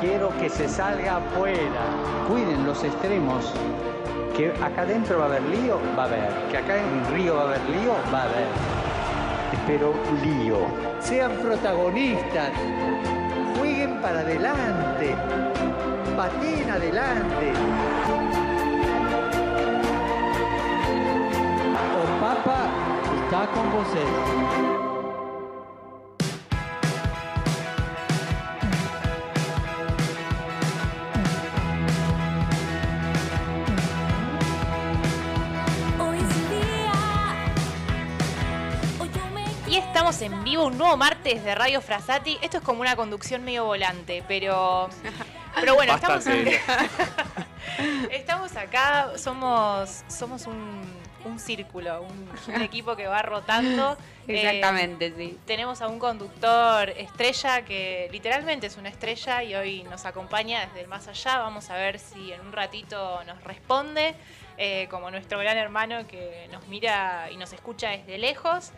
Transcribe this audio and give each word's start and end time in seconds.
Quiero 0.00 0.30
que 0.38 0.48
se 0.48 0.68
salga 0.68 1.16
afuera. 1.16 1.82
Cuiden 2.28 2.66
los 2.66 2.82
extremos. 2.82 3.52
Que 4.36 4.52
acá 4.62 4.82
adentro 4.82 5.18
va 5.18 5.24
a 5.24 5.28
haber 5.28 5.42
lío, 5.42 5.78
va 5.98 6.04
a 6.04 6.06
haber. 6.06 6.28
Que 6.50 6.58
acá 6.58 6.76
en 6.78 7.14
Río 7.14 7.36
va 7.36 7.42
a 7.42 7.44
haber 7.46 7.60
lío, 7.68 7.92
va 8.12 8.20
a 8.20 8.24
haber. 8.24 8.46
Pero 9.66 9.92
lío. 10.22 10.58
Sean 11.00 11.32
protagonistas. 11.32 12.50
Jueguen 13.58 14.00
para 14.00 14.20
adelante. 14.20 15.14
Pateen 16.16 16.70
adelante. 16.70 17.52
O 21.98 22.20
Papa 22.20 22.68
está 23.24 23.46
con 23.52 23.70
vocês. 23.72 24.79
Un 40.70 40.78
nuevo 40.78 40.96
martes 40.96 41.42
de 41.42 41.54
Radio 41.54 41.80
Frasati. 41.80 42.38
Esto 42.40 42.58
es 42.58 42.62
como 42.62 42.80
una 42.80 42.94
conducción 42.94 43.44
medio 43.44 43.64
volante, 43.64 44.22
pero. 44.26 44.88
Pero 45.52 45.74
bueno, 45.74 45.96
estamos 45.96 46.24
acá. 46.28 46.88
estamos 48.12 48.56
acá, 48.56 49.18
somos, 49.18 50.04
somos 50.06 50.46
un, 50.46 50.80
un 51.24 51.40
círculo, 51.40 52.02
un, 52.02 52.54
un 52.54 52.62
equipo 52.62 52.94
que 52.94 53.08
va 53.08 53.20
rotando. 53.20 53.98
Eh, 54.28 54.36
Exactamente, 54.36 55.12
sí. 55.16 55.36
tenemos 55.46 55.82
a 55.82 55.88
un 55.88 55.98
conductor 55.98 56.90
estrella 56.90 57.64
que 57.64 58.08
literalmente 58.12 58.68
es 58.68 58.76
una 58.76 58.90
estrella 58.90 59.42
y 59.42 59.56
hoy 59.56 59.82
nos 59.82 60.06
acompaña 60.06 60.66
desde 60.66 60.82
el 60.82 60.86
más 60.86 61.08
allá. 61.08 61.38
Vamos 61.38 61.68
a 61.68 61.74
ver 61.74 61.98
si 61.98 62.32
en 62.32 62.42
un 62.42 62.52
ratito 62.52 63.20
nos 63.24 63.42
responde, 63.42 64.14
eh, 64.56 64.86
como 64.88 65.10
nuestro 65.10 65.40
gran 65.40 65.56
hermano 65.56 66.06
que 66.06 66.48
nos 66.52 66.68
mira 66.68 67.28
y 67.32 67.36
nos 67.38 67.52
escucha 67.52 67.88
desde 67.88 68.18
lejos. 68.18 68.70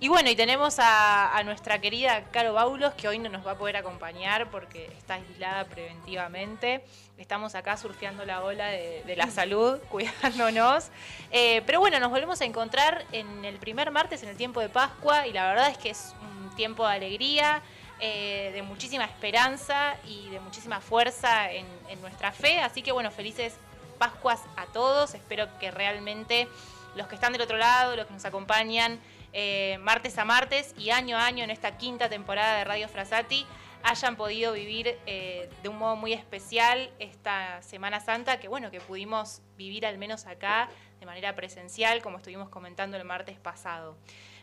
Y 0.00 0.06
bueno, 0.06 0.30
y 0.30 0.36
tenemos 0.36 0.76
a, 0.78 1.42
nuestra 1.44 1.80
querida 1.80 2.22
Caro 2.30 2.52
Baulos, 2.52 2.94
que 2.94 3.08
hoy 3.08 3.18
no 3.18 3.28
nos 3.30 3.44
va 3.44 3.52
a 3.52 3.58
poder 3.58 3.76
acompañar 3.76 4.48
porque 4.48 4.86
está 4.96 5.14
aislada 5.14 5.64
preventivamente. 5.64 6.84
Estamos 7.16 7.56
acá 7.56 7.76
surfeando 7.76 8.24
la 8.24 8.44
ola 8.44 8.68
de, 8.68 9.02
de 9.04 9.16
la 9.16 9.28
salud, 9.28 9.78
cuidándonos. 9.90 10.90
Eh, 11.32 11.62
pero 11.66 11.80
bueno, 11.80 11.98
nos 11.98 12.10
volvemos 12.10 12.40
a 12.40 12.44
encontrar 12.44 13.06
en 13.10 13.44
el 13.44 13.56
primer 13.56 13.90
martes, 13.90 14.22
en 14.22 14.28
el 14.28 14.36
tiempo 14.36 14.60
de 14.60 14.68
Pascua, 14.68 15.26
y 15.26 15.32
la 15.32 15.48
verdad 15.48 15.68
es 15.68 15.78
que 15.78 15.90
es 15.90 16.14
un 16.22 16.54
tiempo 16.54 16.86
de 16.86 16.94
alegría, 16.94 17.60
eh, 17.98 18.52
de 18.54 18.62
muchísima 18.62 19.04
esperanza 19.04 19.96
y 20.06 20.28
de 20.30 20.38
muchísima 20.38 20.80
fuerza 20.80 21.50
en, 21.50 21.66
en 21.88 22.00
nuestra 22.00 22.30
fe. 22.30 22.60
Así 22.60 22.82
que 22.82 22.92
bueno, 22.92 23.10
felices 23.10 23.56
Pascuas 23.98 24.42
a 24.56 24.66
todos. 24.66 25.14
Espero 25.14 25.48
que 25.58 25.72
realmente 25.72 26.46
los 26.94 27.08
que 27.08 27.16
están 27.16 27.32
del 27.32 27.42
otro 27.42 27.56
lado, 27.56 27.96
los 27.96 28.06
que 28.06 28.12
nos 28.12 28.24
acompañan 28.24 29.00
eh, 29.32 29.78
martes 29.80 30.18
a 30.18 30.24
martes 30.24 30.74
y 30.78 30.90
año 30.90 31.16
a 31.16 31.26
año 31.26 31.44
en 31.44 31.50
esta 31.50 31.76
quinta 31.76 32.08
temporada 32.08 32.58
de 32.58 32.64
Radio 32.64 32.88
Frasati 32.88 33.46
hayan 33.82 34.16
podido 34.16 34.52
vivir 34.52 34.98
eh, 35.06 35.48
de 35.62 35.68
un 35.68 35.78
modo 35.78 35.96
muy 35.96 36.12
especial 36.12 36.90
esta 36.98 37.62
Semana 37.62 38.00
Santa, 38.00 38.40
que 38.40 38.48
bueno, 38.48 38.70
que 38.70 38.80
pudimos 38.80 39.42
vivir 39.56 39.86
al 39.86 39.98
menos 39.98 40.26
acá 40.26 40.68
de 41.00 41.06
manera 41.06 41.34
presencial, 41.34 42.02
como 42.02 42.18
estuvimos 42.18 42.48
comentando 42.48 42.96
el 42.96 43.04
martes 43.04 43.38
pasado. 43.38 43.96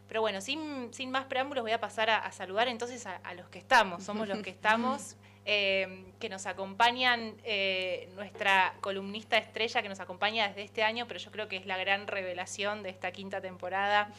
Pero 0.08 0.22
bueno, 0.22 0.40
sin, 0.42 0.94
sin 0.94 1.12
más 1.12 1.26
preámbulos 1.26 1.64
voy 1.64 1.72
a 1.72 1.80
pasar 1.80 2.10
a, 2.10 2.18
a 2.20 2.32
saludar 2.32 2.68
entonces 2.68 3.06
a, 3.06 3.18
a 3.18 3.34
los 3.34 3.50
que 3.50 3.60
estamos, 3.60 4.04
somos 4.04 4.28
los 4.28 4.42
que 4.42 4.50
estamos, 4.52 5.16
eh, 5.46 6.06
que 6.20 6.28
nos 6.28 6.48
acompañan, 6.48 7.36
eh, 7.44 8.10
nuestra 8.16 8.74
columnista 8.82 9.38
estrella 9.38 9.84
que 9.84 9.90
nos 9.90 10.00
acompaña 10.00 10.48
desde 10.48 10.64
este 10.64 10.84
año, 10.84 11.06
pero 11.08 11.20
yo 11.20 11.32
creo 11.32 11.48
que 11.48 11.58
es 11.58 11.68
la 11.68 11.78
gran 11.78 12.08
revelación 12.08 12.82
de 12.82 12.90
esta 12.90 13.12
quinta 13.12 13.42
temporada 13.42 14.10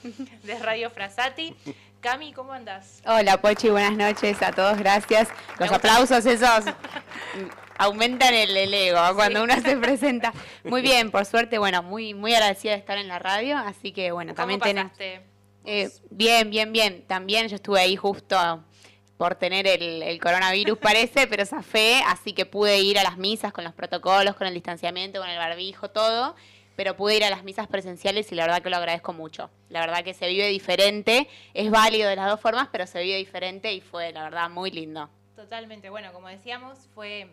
de 0.44 0.58
Radio 0.60 0.88
Frasati. 0.90 1.56
Cami, 2.00 2.32
¿cómo 2.32 2.52
andás? 2.52 3.02
Hola 3.04 3.40
Pochi, 3.40 3.70
buenas 3.70 3.96
noches 3.96 4.40
a 4.40 4.52
todos, 4.52 4.78
gracias. 4.78 5.28
Los 5.58 5.72
aplausos 5.72 6.24
esos 6.24 6.64
aumentan 7.78 8.32
el, 8.32 8.56
el 8.56 8.72
ego 8.72 9.00
cuando 9.16 9.42
uno 9.42 9.60
se 9.60 9.76
presenta. 9.76 10.32
Muy 10.64 10.80
bien, 10.80 11.10
por 11.10 11.24
suerte, 11.24 11.58
bueno, 11.58 11.82
muy 11.82 12.14
muy 12.14 12.34
agradecida 12.34 12.72
de 12.72 12.78
estar 12.78 12.98
en 12.98 13.08
la 13.08 13.18
radio, 13.18 13.56
así 13.56 13.90
que 13.90 14.12
bueno, 14.12 14.34
también 14.34 14.60
¿Cómo 14.60 14.68
tenés... 14.68 14.84
pasaste? 14.84 15.22
Eh, 15.64 15.90
bien, 16.10 16.50
bien, 16.50 16.72
bien. 16.72 17.04
También 17.08 17.48
yo 17.48 17.56
estuve 17.56 17.80
ahí 17.80 17.96
justo 17.96 18.64
por 19.16 19.34
tener 19.34 19.66
el, 19.66 20.02
el 20.02 20.20
coronavirus, 20.20 20.78
parece, 20.78 21.26
pero 21.26 21.46
zafé, 21.46 22.02
así 22.06 22.32
que 22.32 22.46
pude 22.46 22.78
ir 22.80 22.98
a 22.98 23.02
las 23.02 23.16
misas 23.16 23.52
con 23.52 23.64
los 23.64 23.72
protocolos, 23.72 24.36
con 24.36 24.46
el 24.46 24.54
distanciamiento, 24.54 25.20
con 25.20 25.28
el 25.28 25.38
barbijo, 25.38 25.90
todo. 25.90 26.34
Pero 26.76 26.94
pude 26.94 27.16
ir 27.16 27.24
a 27.24 27.30
las 27.30 27.42
misas 27.42 27.66
presenciales 27.68 28.30
y 28.32 28.34
la 28.34 28.42
verdad 28.44 28.62
que 28.62 28.68
lo 28.68 28.76
agradezco 28.76 29.14
mucho. 29.14 29.48
La 29.70 29.80
verdad 29.80 30.04
que 30.04 30.12
se 30.12 30.28
vive 30.28 30.46
diferente, 30.48 31.26
es 31.54 31.70
válido 31.70 32.10
de 32.10 32.16
las 32.16 32.28
dos 32.28 32.38
formas, 32.38 32.68
pero 32.70 32.86
se 32.86 33.02
vive 33.02 33.16
diferente 33.16 33.72
y 33.72 33.80
fue, 33.80 34.12
la 34.12 34.24
verdad, 34.24 34.50
muy 34.50 34.70
lindo. 34.70 35.08
Totalmente, 35.36 35.88
bueno, 35.88 36.12
como 36.12 36.28
decíamos, 36.28 36.78
fue 36.94 37.28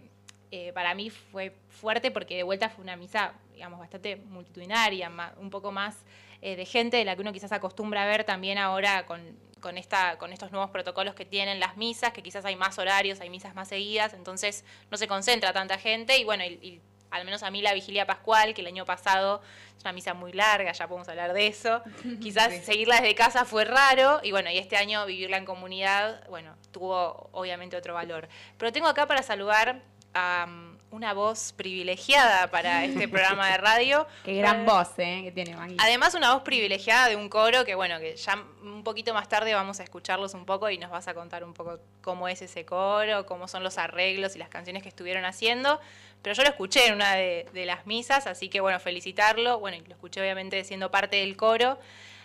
eh, 0.56 0.72
para 0.72 0.94
mí 0.94 1.10
fue 1.10 1.52
fuerte 1.68 2.12
porque 2.12 2.36
de 2.36 2.44
vuelta 2.44 2.70
fue 2.70 2.84
una 2.84 2.96
misa, 2.96 3.34
digamos, 3.56 3.80
bastante 3.80 4.18
multitudinaria, 4.18 5.12
un 5.40 5.50
poco 5.50 5.72
más 5.72 5.98
eh, 6.46 6.58
de 6.58 6.66
gente 6.66 6.98
de 6.98 7.06
la 7.06 7.16
que 7.16 7.22
uno 7.22 7.32
quizás 7.32 7.54
acostumbra 7.54 8.04
a 8.04 8.06
ver 8.06 8.26
también 8.26 8.58
ahora 8.58 9.06
con, 9.06 9.22
con, 9.62 9.78
esta, 9.78 10.18
con 10.18 10.34
estos 10.34 10.52
nuevos 10.52 10.72
protocolos 10.72 11.16
que 11.16 11.24
tienen 11.24 11.58
las 11.62 11.78
misas, 11.78 12.12
que 12.12 12.22
quizás 12.22 12.44
hay 12.44 12.58
más 12.58 12.78
horarios, 12.78 13.22
hay 13.22 13.30
misas 13.30 13.56
más 13.56 13.70
seguidas, 13.70 14.14
entonces 14.14 14.66
no 14.92 14.98
se 14.98 15.08
concentra 15.08 15.54
tanta 15.54 15.78
gente 15.78 16.18
y 16.18 16.26
bueno, 16.26 16.44
y, 16.44 16.60
y 16.62 16.82
al 17.12 17.24
menos 17.24 17.44
a 17.44 17.50
mí 17.50 17.62
la 17.62 17.74
vigilia 17.74 18.06
pascual, 18.06 18.54
que 18.54 18.60
el 18.60 18.68
año 18.68 18.84
pasado 18.84 19.42
es 19.78 19.84
una 19.84 19.94
misa 19.94 20.14
muy 20.14 20.34
larga, 20.34 20.74
ya 20.74 20.86
podemos 20.86 21.08
hablar 21.08 21.32
de 21.32 21.48
eso, 21.48 21.82
quizás 22.22 22.54
seguirla 22.66 22.96
desde 22.98 23.16
casa 23.16 23.46
fue 23.46 23.64
raro 23.64 24.20
y 24.22 24.32
bueno, 24.32 24.50
y 24.50 24.58
este 24.58 24.76
año 24.76 25.06
vivirla 25.06 25.38
en 25.38 25.46
comunidad, 25.46 26.28
bueno, 26.28 26.58
tuvo 26.72 27.30
obviamente 27.32 27.78
otro 27.78 27.94
valor. 27.94 28.28
Pero 28.58 28.74
tengo 28.74 28.88
acá 28.88 29.08
para 29.08 29.24
saludar 29.24 29.82
a 30.14 30.73
una 30.94 31.12
voz 31.14 31.54
privilegiada 31.54 32.52
para 32.52 32.86
este 32.86 33.08
programa 33.08 33.50
de 33.50 33.58
radio. 33.58 34.08
Qué 34.24 34.36
gran 34.36 34.64
voz, 34.64 34.90
¿eh? 35.00 35.22
Que 35.24 35.32
tiene 35.32 35.56
Maggie. 35.56 35.76
Además, 35.80 36.14
una 36.14 36.36
voz 36.36 36.44
privilegiada 36.44 37.10
de 37.10 37.16
un 37.16 37.30
coro 37.30 37.66
que, 37.66 37.74
bueno, 37.74 38.00
que 38.00 38.16
ya 38.16 38.44
un 38.62 38.84
poquito 38.84 39.12
más 39.12 39.28
tarde 39.28 39.56
vamos 39.56 39.80
a 39.80 39.84
escucharlos 39.84 40.36
un 40.36 40.46
poco 40.46 40.70
y 40.70 40.78
nos 40.78 40.92
vas 40.92 41.08
a 41.08 41.16
contar 41.16 41.44
un 41.44 41.56
poco 41.56 41.80
cómo 42.02 42.28
es 42.28 42.44
ese 42.44 42.64
coro, 42.64 43.26
cómo 43.26 43.48
son 43.48 43.64
los 43.64 43.80
arreglos 43.80 44.36
y 44.36 44.40
las 44.40 44.50
canciones 44.50 44.84
que 44.84 44.90
estuvieron 44.90 45.26
haciendo. 45.26 45.80
Pero 46.22 46.36
yo 46.36 46.44
lo 46.44 46.50
escuché 46.50 46.86
en 46.86 46.94
una 46.94 47.16
de, 47.16 47.48
de 47.54 47.66
las 47.66 47.88
misas, 47.88 48.28
así 48.28 48.50
que, 48.50 48.62
bueno, 48.62 48.80
felicitarlo. 48.80 49.60
Bueno, 49.60 49.78
y 49.78 49.82
lo 49.82 49.96
escuché 49.96 50.22
obviamente 50.22 50.64
siendo 50.64 50.92
parte 50.92 51.18
del 51.18 51.36
coro. 51.36 51.80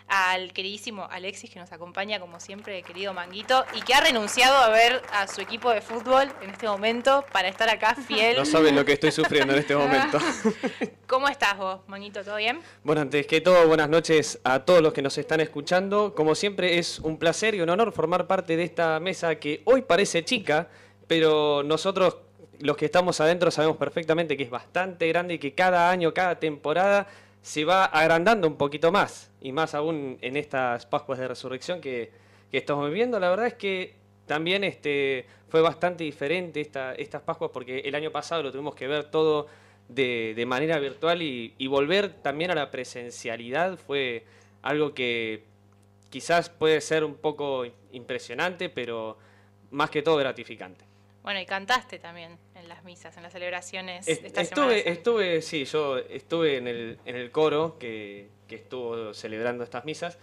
Al 0.09 0.55
queridísimo 0.55 1.07
Alexis, 1.11 1.51
que 1.51 1.59
nos 1.59 1.71
acompaña 1.71 2.19
como 2.19 2.41
siempre, 2.41 2.83
querido 2.83 3.13
Manguito, 3.13 3.67
y 3.75 3.83
que 3.83 3.93
ha 3.93 4.01
renunciado 4.01 4.57
a 4.57 4.71
ver 4.71 5.03
a 5.13 5.27
su 5.27 5.43
equipo 5.43 5.71
de 5.71 5.83
fútbol 5.83 6.33
en 6.41 6.49
este 6.49 6.67
momento 6.67 7.27
para 7.31 7.49
estar 7.49 7.69
acá 7.69 7.95
fiel. 8.09 8.37
No 8.39 8.47
saben 8.47 8.75
lo 8.75 8.87
que 8.87 8.95
estoy 8.95 9.13
sufriendo 9.13 9.53
en 9.53 9.59
este 9.59 9.77
momento. 9.77 10.19
¿Cómo 11.07 11.29
estás 11.29 11.59
vos, 11.59 11.81
Manguito? 11.89 12.25
¿Todo 12.25 12.37
bien? 12.37 12.61
Bueno, 12.85 13.03
antes 13.03 13.27
que 13.27 13.43
todo, 13.43 13.67
buenas 13.69 13.91
noches 13.91 14.41
a 14.45 14.61
todos 14.61 14.81
los 14.81 14.95
que 14.95 15.03
nos 15.03 15.19
están 15.19 15.41
escuchando. 15.41 16.15
Como 16.15 16.35
siempre, 16.35 16.79
es 16.79 17.01
un 17.01 17.19
placer 17.19 17.55
y 17.55 17.61
un 17.61 17.69
honor 17.69 17.93
formar 17.93 18.27
parte 18.27 18.57
de 18.57 18.65
esta 18.65 18.99
mesa 19.01 19.35
que 19.35 19.61
hoy 19.67 19.83
parece 19.83 20.25
chica, 20.25 20.69
pero 21.07 21.63
nosotros, 21.63 22.17
los 22.61 22.79
que 22.79 22.87
estamos 22.87 23.21
adentro, 23.21 23.51
sabemos 23.51 23.77
perfectamente 23.77 24.39
que 24.39 24.45
es 24.45 24.51
bastante 24.51 25.07
grande 25.09 25.35
y 25.35 25.39
que 25.39 25.55
cada 25.55 25.91
año, 25.91 26.15
cada 26.15 26.41
temporada, 26.41 27.09
se 27.49 27.65
va 27.65 27.87
agrandando 27.87 28.47
un 28.47 28.59
poquito 28.59 28.93
más. 28.93 29.31
Y 29.41 29.53
más 29.53 29.75
aún 29.75 30.19
en 30.21 30.37
estas 30.37 30.85
Pascuas 30.85 31.19
de 31.19 31.29
Resurrección 31.29 31.81
que, 31.81 32.13
que 32.51 32.59
estamos 32.59 32.87
viviendo. 32.91 33.19
La 33.19 33.31
verdad 33.31 33.47
es 33.47 33.55
que 33.55 33.95
también 34.27 34.65
este, 34.65 35.25
fue 35.49 35.63
bastante 35.63 36.05
diferente 36.05 36.61
esta, 36.61 36.93
estas 36.93 37.23
Pascuas 37.23 37.51
porque 37.51 37.79
el 37.79 37.95
año 37.95 38.13
pasado 38.13 38.43
lo 38.43 38.53
tuvimos 38.53 38.75
que 38.75 38.87
ver 38.87 39.11
todo 39.11 39.47
de, 39.89 40.35
de 40.37 40.45
manera 40.45 40.79
virtual 40.79 41.23
y, 41.23 41.55
y 41.57 41.69
volver 41.69 42.13
también 42.21 42.51
a 42.51 42.55
la 42.55 42.71
presencialidad 42.71 43.79
fue 43.79 44.27
algo 44.61 44.93
que 44.93 45.45
quizás 46.11 46.51
puede 46.51 46.83
ser 46.83 47.03
un 47.03 47.15
poco 47.15 47.65
impresionante, 47.93 48.69
pero 48.69 49.17
más 49.71 49.89
que 49.89 50.03
todo 50.03 50.17
gratificante. 50.19 50.85
Bueno, 51.23 51.41
y 51.41 51.47
cantaste 51.47 51.99
también 51.99 52.37
en 52.59 52.69
las 52.69 52.85
misas, 52.85 53.17
en 53.17 53.23
las 53.23 53.33
celebraciones 53.33 54.07
Est- 54.09 54.23
de 54.23 54.27
esta 54.29 54.41
estuve, 54.41 54.79
Semana 54.83 54.97
estuve, 54.97 55.43
sí, 55.43 55.65
yo 55.65 55.99
estuve 55.99 56.57
en 56.57 56.69
el, 56.69 56.99
en 57.07 57.17
el 57.17 57.31
coro 57.31 57.79
que, 57.79 58.29
que 58.47 58.57
estuvo 58.57 59.15
celebrando 59.15 59.65
estas 59.65 59.85
misas, 59.85 60.19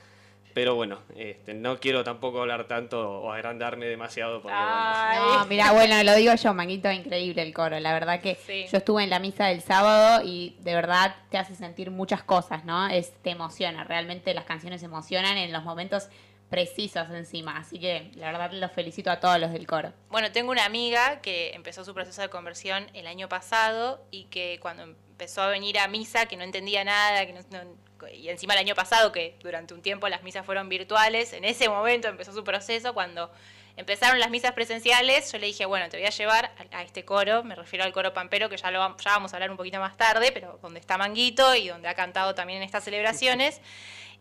pero 0.54 0.74
bueno, 0.76 1.00
este, 1.18 1.54
no 1.54 1.82
quiero 1.82 2.06
tampoco 2.06 2.40
hablar 2.40 2.66
tanto 2.66 3.10
o 3.22 3.32
agrandarme 3.32 3.88
demasiado 3.88 4.42
porque 4.42 4.56
bueno. 4.56 5.36
No, 5.40 5.46
mira, 5.48 5.72
bueno, 5.74 6.02
lo 6.04 6.16
digo 6.16 6.34
yo, 6.34 6.54
Manguito, 6.54 6.90
increíble 6.90 7.42
el 7.42 7.54
coro. 7.54 7.78
La 7.82 7.92
verdad 7.92 8.22
que 8.22 8.36
Sí. 8.36 8.66
yo 8.72 8.78
estuve 8.78 9.04
en 9.04 9.10
la 9.10 9.20
misa 9.20 9.48
del 9.48 9.62
sábado 9.62 10.24
y 10.26 10.56
de 10.62 10.74
verdad 10.74 11.14
te 11.30 11.38
hace 11.38 11.56
sentir 11.56 11.92
muchas 11.92 12.24
cosas, 12.24 12.64
¿no? 12.64 12.88
Es, 12.88 13.12
te 13.22 13.32
emociona, 13.32 13.84
realmente 13.84 14.34
las 14.34 14.46
canciones 14.46 14.82
emocionan 14.82 15.36
en 15.38 15.52
los 15.52 15.66
momentos 15.66 16.08
precisos 16.50 17.10
encima. 17.10 17.58
Así 17.58 17.80
que 17.80 18.12
la 18.16 18.32
verdad 18.32 18.52
los 18.52 18.72
felicito 18.72 19.12
a 19.12 19.20
todos 19.20 19.40
los 19.40 19.52
del 19.52 19.66
coro. 19.68 19.94
Bueno, 20.10 20.32
tengo 20.32 20.52
una 20.52 20.66
amiga 20.66 21.22
que 21.22 21.52
empezó 21.54 21.84
su 21.84 21.94
proceso 21.94 22.22
de 22.22 22.30
conversión 22.30 22.88
el 22.94 23.08
año 23.08 23.28
pasado 23.28 24.06
y 24.12 24.26
que 24.26 24.60
cuando 24.62 24.84
empezó 24.84 25.42
a 25.42 25.48
venir 25.48 25.80
a 25.80 25.88
misa, 25.88 26.26
que 26.28 26.38
no 26.38 26.44
entendía 26.44 26.84
nada, 26.84 27.26
que 27.26 27.34
no- 27.34 27.86
y 28.14 28.30
encima 28.30 28.54
el 28.54 28.60
año 28.60 28.76
pasado, 28.76 29.12
que 29.12 29.38
durante 29.42 29.74
un 29.74 29.82
tiempo 29.82 30.08
las 30.10 30.24
misas 30.24 30.46
fueron 30.46 30.70
virtuales, 30.70 31.34
en 31.34 31.46
ese 31.46 31.70
momento 31.70 32.08
empezó 32.08 32.34
su 32.34 32.44
proceso, 32.44 32.94
cuando 32.94 33.32
empezaron 33.78 34.20
las 34.20 34.30
misas 34.30 34.54
presenciales, 34.54 35.32
yo 35.32 35.38
le 35.38 35.48
dije, 35.48 35.66
bueno, 35.66 35.90
te 35.90 35.98
voy 35.98 36.06
a 36.06 36.10
llevar 36.10 36.52
a, 36.72 36.84
este 36.84 37.04
coro, 37.04 37.44
me 37.44 37.56
refiero 37.56 37.84
al 37.84 37.92
coro 37.92 38.14
pampero, 38.14 38.50
que 38.50 38.58
ya, 38.58 38.72
lo, 38.72 38.80
ya 38.98 39.12
vamos 39.12 39.34
a 39.34 39.38
hablar 39.38 39.52
un 39.52 39.58
poquito 39.58 39.80
más 39.80 39.98
tarde, 39.98 40.32
pero 40.32 40.60
donde 40.62 40.80
está 40.80 40.98
Manguito 40.98 41.56
y 41.56 41.68
donde 41.68 41.88
ha 41.88 41.96
cantado 41.96 42.36
también 42.36 42.58
en 42.58 42.64
estas 42.64 42.84
celebraciones. 42.84 43.62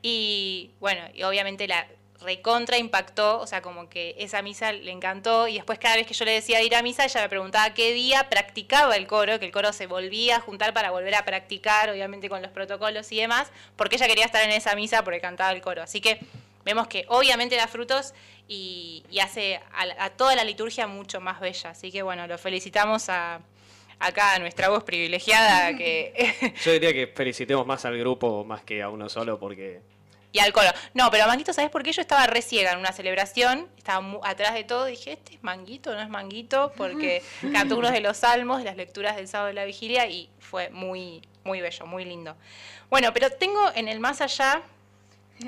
Y 0.02 0.72
bueno, 0.80 1.02
y 1.14 1.22
obviamente 1.22 1.66
la 1.68 1.86
recontra 2.24 2.78
impactó, 2.78 3.38
o 3.40 3.46
sea, 3.46 3.62
como 3.62 3.88
que 3.88 4.16
esa 4.18 4.42
misa 4.42 4.72
le 4.72 4.90
encantó 4.90 5.46
y 5.46 5.54
después 5.54 5.78
cada 5.78 5.96
vez 5.96 6.06
que 6.06 6.14
yo 6.14 6.24
le 6.24 6.32
decía 6.32 6.58
de 6.58 6.64
ir 6.64 6.74
a 6.74 6.82
misa, 6.82 7.04
ella 7.04 7.22
me 7.22 7.28
preguntaba 7.28 7.72
qué 7.74 7.92
día 7.92 8.28
practicaba 8.28 8.96
el 8.96 9.06
coro, 9.06 9.38
que 9.38 9.46
el 9.46 9.52
coro 9.52 9.72
se 9.72 9.86
volvía 9.86 10.36
a 10.36 10.40
juntar 10.40 10.74
para 10.74 10.90
volver 10.90 11.14
a 11.14 11.24
practicar, 11.24 11.90
obviamente 11.90 12.28
con 12.28 12.42
los 12.42 12.50
protocolos 12.50 13.12
y 13.12 13.18
demás, 13.18 13.50
porque 13.76 13.96
ella 13.96 14.08
quería 14.08 14.24
estar 14.24 14.42
en 14.42 14.50
esa 14.50 14.74
misa 14.74 15.04
porque 15.04 15.20
cantaba 15.20 15.52
el 15.52 15.62
coro. 15.62 15.82
Así 15.82 16.00
que 16.00 16.18
vemos 16.64 16.88
que 16.88 17.04
obviamente 17.08 17.56
da 17.56 17.68
frutos 17.68 18.14
y, 18.48 19.04
hace 19.22 19.60
a, 19.72 20.04
a 20.04 20.10
toda 20.10 20.34
la 20.34 20.44
liturgia 20.44 20.86
mucho 20.86 21.20
más 21.20 21.40
bella. 21.40 21.70
Así 21.70 21.92
que 21.92 22.02
bueno, 22.02 22.26
lo 22.26 22.38
felicitamos 22.38 23.08
a 23.08 23.40
acá 23.98 24.34
a 24.34 24.38
nuestra 24.38 24.68
voz 24.68 24.84
privilegiada 24.84 25.76
que 25.76 26.54
yo 26.64 26.72
diría 26.72 26.92
que 26.92 27.06
felicitemos 27.06 27.66
más 27.66 27.84
al 27.84 27.96
grupo 27.96 28.44
más 28.44 28.64
que 28.64 28.82
a 28.82 28.90
uno 28.90 29.08
solo 29.08 29.38
porque 29.38 29.80
Y 30.34 30.40
al 30.40 30.52
coro. 30.52 30.66
No, 30.94 31.12
pero 31.12 31.28
Manguito, 31.28 31.52
¿sabes 31.52 31.70
por 31.70 31.84
qué? 31.84 31.92
Yo 31.92 32.00
estaba 32.02 32.26
re 32.26 32.42
ciega 32.42 32.72
en 32.72 32.78
una 32.80 32.90
celebración, 32.90 33.68
estaba 33.78 34.00
mu- 34.00 34.20
atrás 34.24 34.52
de 34.54 34.64
todo, 34.64 34.84
dije, 34.86 35.12
¿este 35.12 35.34
es 35.34 35.42
Manguito 35.44 35.94
no 35.94 36.00
es 36.02 36.08
Manguito? 36.08 36.72
Porque 36.76 37.22
cantó 37.52 37.76
unos 37.78 37.92
de 37.92 38.00
los 38.00 38.16
salmos, 38.16 38.58
de 38.58 38.64
las 38.64 38.76
lecturas 38.76 39.14
del 39.14 39.28
sábado 39.28 39.46
de 39.46 39.54
la 39.54 39.64
vigilia, 39.64 40.06
y 40.08 40.28
fue 40.40 40.70
muy, 40.70 41.22
muy 41.44 41.60
bello, 41.60 41.86
muy 41.86 42.04
lindo. 42.04 42.36
Bueno, 42.90 43.12
pero 43.14 43.30
tengo 43.30 43.70
en 43.76 43.86
el 43.86 44.00
más 44.00 44.20
allá, 44.20 44.60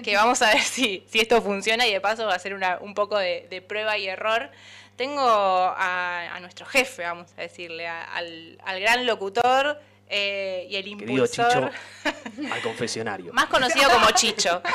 que 0.05 0.15
vamos 0.17 0.41
a 0.43 0.51
ver 0.51 0.61
si, 0.63 1.05
si 1.11 1.19
esto 1.19 1.43
funciona, 1.43 1.85
y 1.85 1.93
de 1.93 2.01
paso 2.01 2.25
va 2.27 2.35
a 2.35 2.39
ser 2.39 2.55
una, 2.55 2.79
un 2.81 2.95
poco 2.95 3.19
de, 3.19 3.49
de 3.51 3.61
prueba 3.63 3.99
y 3.99 4.07
error. 4.07 4.53
Tengo 4.95 5.21
a, 5.29 6.33
a 6.33 6.39
nuestro 6.39 6.65
jefe, 6.65 7.03
vamos 7.03 7.33
a 7.37 7.41
decirle, 7.41 7.89
a- 7.89 8.05
al, 8.15 8.57
al 8.65 8.79
gran 8.81 9.05
locutor 9.05 9.81
eh, 10.09 10.67
y 10.71 10.77
el 10.77 10.85
querido 10.85 11.25
impulsor. 11.25 11.73
Chicho 11.73 12.53
al 12.53 12.63
confesionario. 12.63 13.33
Más 13.33 13.47
conocido 13.47 13.91
como 13.91 14.11
Chicho. 14.13 14.63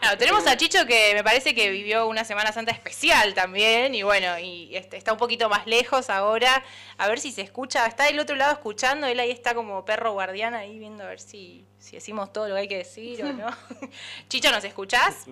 No, 0.00 0.16
tenemos 0.16 0.46
a 0.46 0.56
Chicho 0.56 0.86
que 0.86 1.12
me 1.14 1.22
parece 1.24 1.54
que 1.54 1.70
vivió 1.70 2.06
una 2.06 2.24
Semana 2.24 2.52
Santa 2.52 2.72
especial 2.72 3.34
también 3.34 3.94
y 3.94 4.02
bueno, 4.02 4.38
y 4.38 4.74
este, 4.74 4.96
está 4.96 5.12
un 5.12 5.18
poquito 5.18 5.48
más 5.48 5.66
lejos 5.66 6.08
ahora. 6.08 6.64
A 6.96 7.08
ver 7.08 7.18
si 7.18 7.32
se 7.32 7.42
escucha. 7.42 7.84
Está 7.86 8.04
del 8.04 8.18
otro 8.18 8.36
lado 8.36 8.52
escuchando, 8.52 9.06
él 9.06 9.20
ahí 9.20 9.30
está 9.30 9.54
como 9.54 9.84
perro 9.84 10.12
guardián 10.12 10.54
ahí 10.54 10.78
viendo 10.78 11.04
a 11.04 11.08
ver 11.08 11.20
si, 11.20 11.66
si 11.78 11.96
decimos 11.96 12.32
todo 12.32 12.48
lo 12.48 12.54
que 12.54 12.60
hay 12.60 12.68
que 12.68 12.78
decir 12.78 13.22
o 13.24 13.32
no. 13.32 13.48
Chicho, 14.28 14.50
¿nos 14.50 14.64
escuchás? 14.64 15.26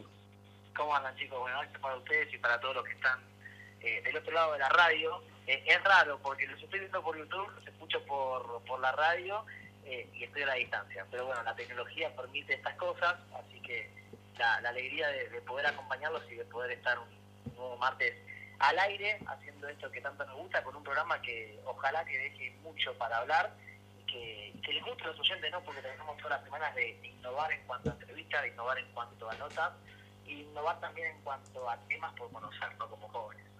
¿Cómo 0.76 0.94
andan 0.94 1.16
chicos? 1.16 1.38
Buenas 1.40 1.62
noches 1.64 1.80
para 1.80 1.96
ustedes 1.96 2.34
y 2.34 2.38
para 2.38 2.60
todos 2.60 2.76
los 2.76 2.84
que 2.84 2.92
están 2.92 3.18
eh, 3.80 4.02
del 4.04 4.16
otro 4.16 4.32
lado 4.32 4.52
de 4.52 4.58
la 4.58 4.68
radio. 4.68 5.22
Eh, 5.46 5.62
es 5.66 5.84
raro 5.84 6.18
porque 6.22 6.46
los 6.46 6.60
estoy 6.60 6.80
viendo 6.80 7.02
por 7.02 7.16
YouTube, 7.16 7.48
los 7.54 7.66
escucho 7.66 8.04
por, 8.04 8.62
por 8.64 8.80
la 8.80 8.92
radio 8.92 9.44
eh, 9.84 10.08
y 10.14 10.24
estoy 10.24 10.42
a 10.42 10.46
la 10.46 10.54
distancia. 10.54 11.06
Pero 11.10 11.26
bueno, 11.26 11.42
la 11.42 11.54
tecnología 11.54 12.14
permite 12.16 12.54
estas 12.54 12.74
cosas, 12.76 13.16
así 13.38 13.60
que 13.60 13.90
la, 14.38 14.56
alegría 14.56 15.08
de, 15.08 15.28
de 15.28 15.40
poder 15.42 15.66
acompañarlos 15.66 16.22
y 16.30 16.34
de 16.34 16.44
poder 16.46 16.72
estar 16.72 16.98
un, 16.98 17.16
nuevo 17.54 17.76
martes 17.76 18.14
al 18.58 18.78
aire 18.78 19.18
haciendo 19.26 19.68
esto 19.68 19.90
que 19.90 20.00
tanto 20.00 20.24
nos 20.24 20.36
gusta 20.36 20.62
con 20.62 20.76
un 20.76 20.82
programa 20.82 21.20
que 21.22 21.60
ojalá 21.64 22.04
que 22.04 22.18
deje 22.18 22.50
mucho 22.62 22.94
para 22.94 23.18
hablar 23.18 23.52
y 24.00 24.04
que, 24.04 24.54
que 24.62 24.72
les 24.72 24.84
guste 24.84 25.04
a 25.04 25.08
los 25.08 25.20
oyentes, 25.20 25.50
¿no? 25.50 25.60
Porque 25.62 25.82
tenemos 25.82 26.16
todas 26.18 26.38
las 26.38 26.44
semanas 26.44 26.74
de 26.74 26.98
innovar 27.02 27.52
en 27.52 27.62
cuanto 27.66 27.90
a 27.90 27.92
entrevistas, 27.92 28.42
de 28.42 28.48
innovar 28.48 28.78
en 28.78 28.92
cuanto 28.92 29.30
a 29.30 29.34
notas 29.34 29.72
y 30.26 30.40
innovar 30.42 30.80
también 30.80 31.08
en 31.08 31.22
cuanto 31.22 31.68
a 31.68 31.76
temas 31.88 32.12
por 32.14 32.30
conocer, 32.32 32.74
¿no? 32.78 32.88
Como 32.88 33.08
jóvenes. 33.08 33.55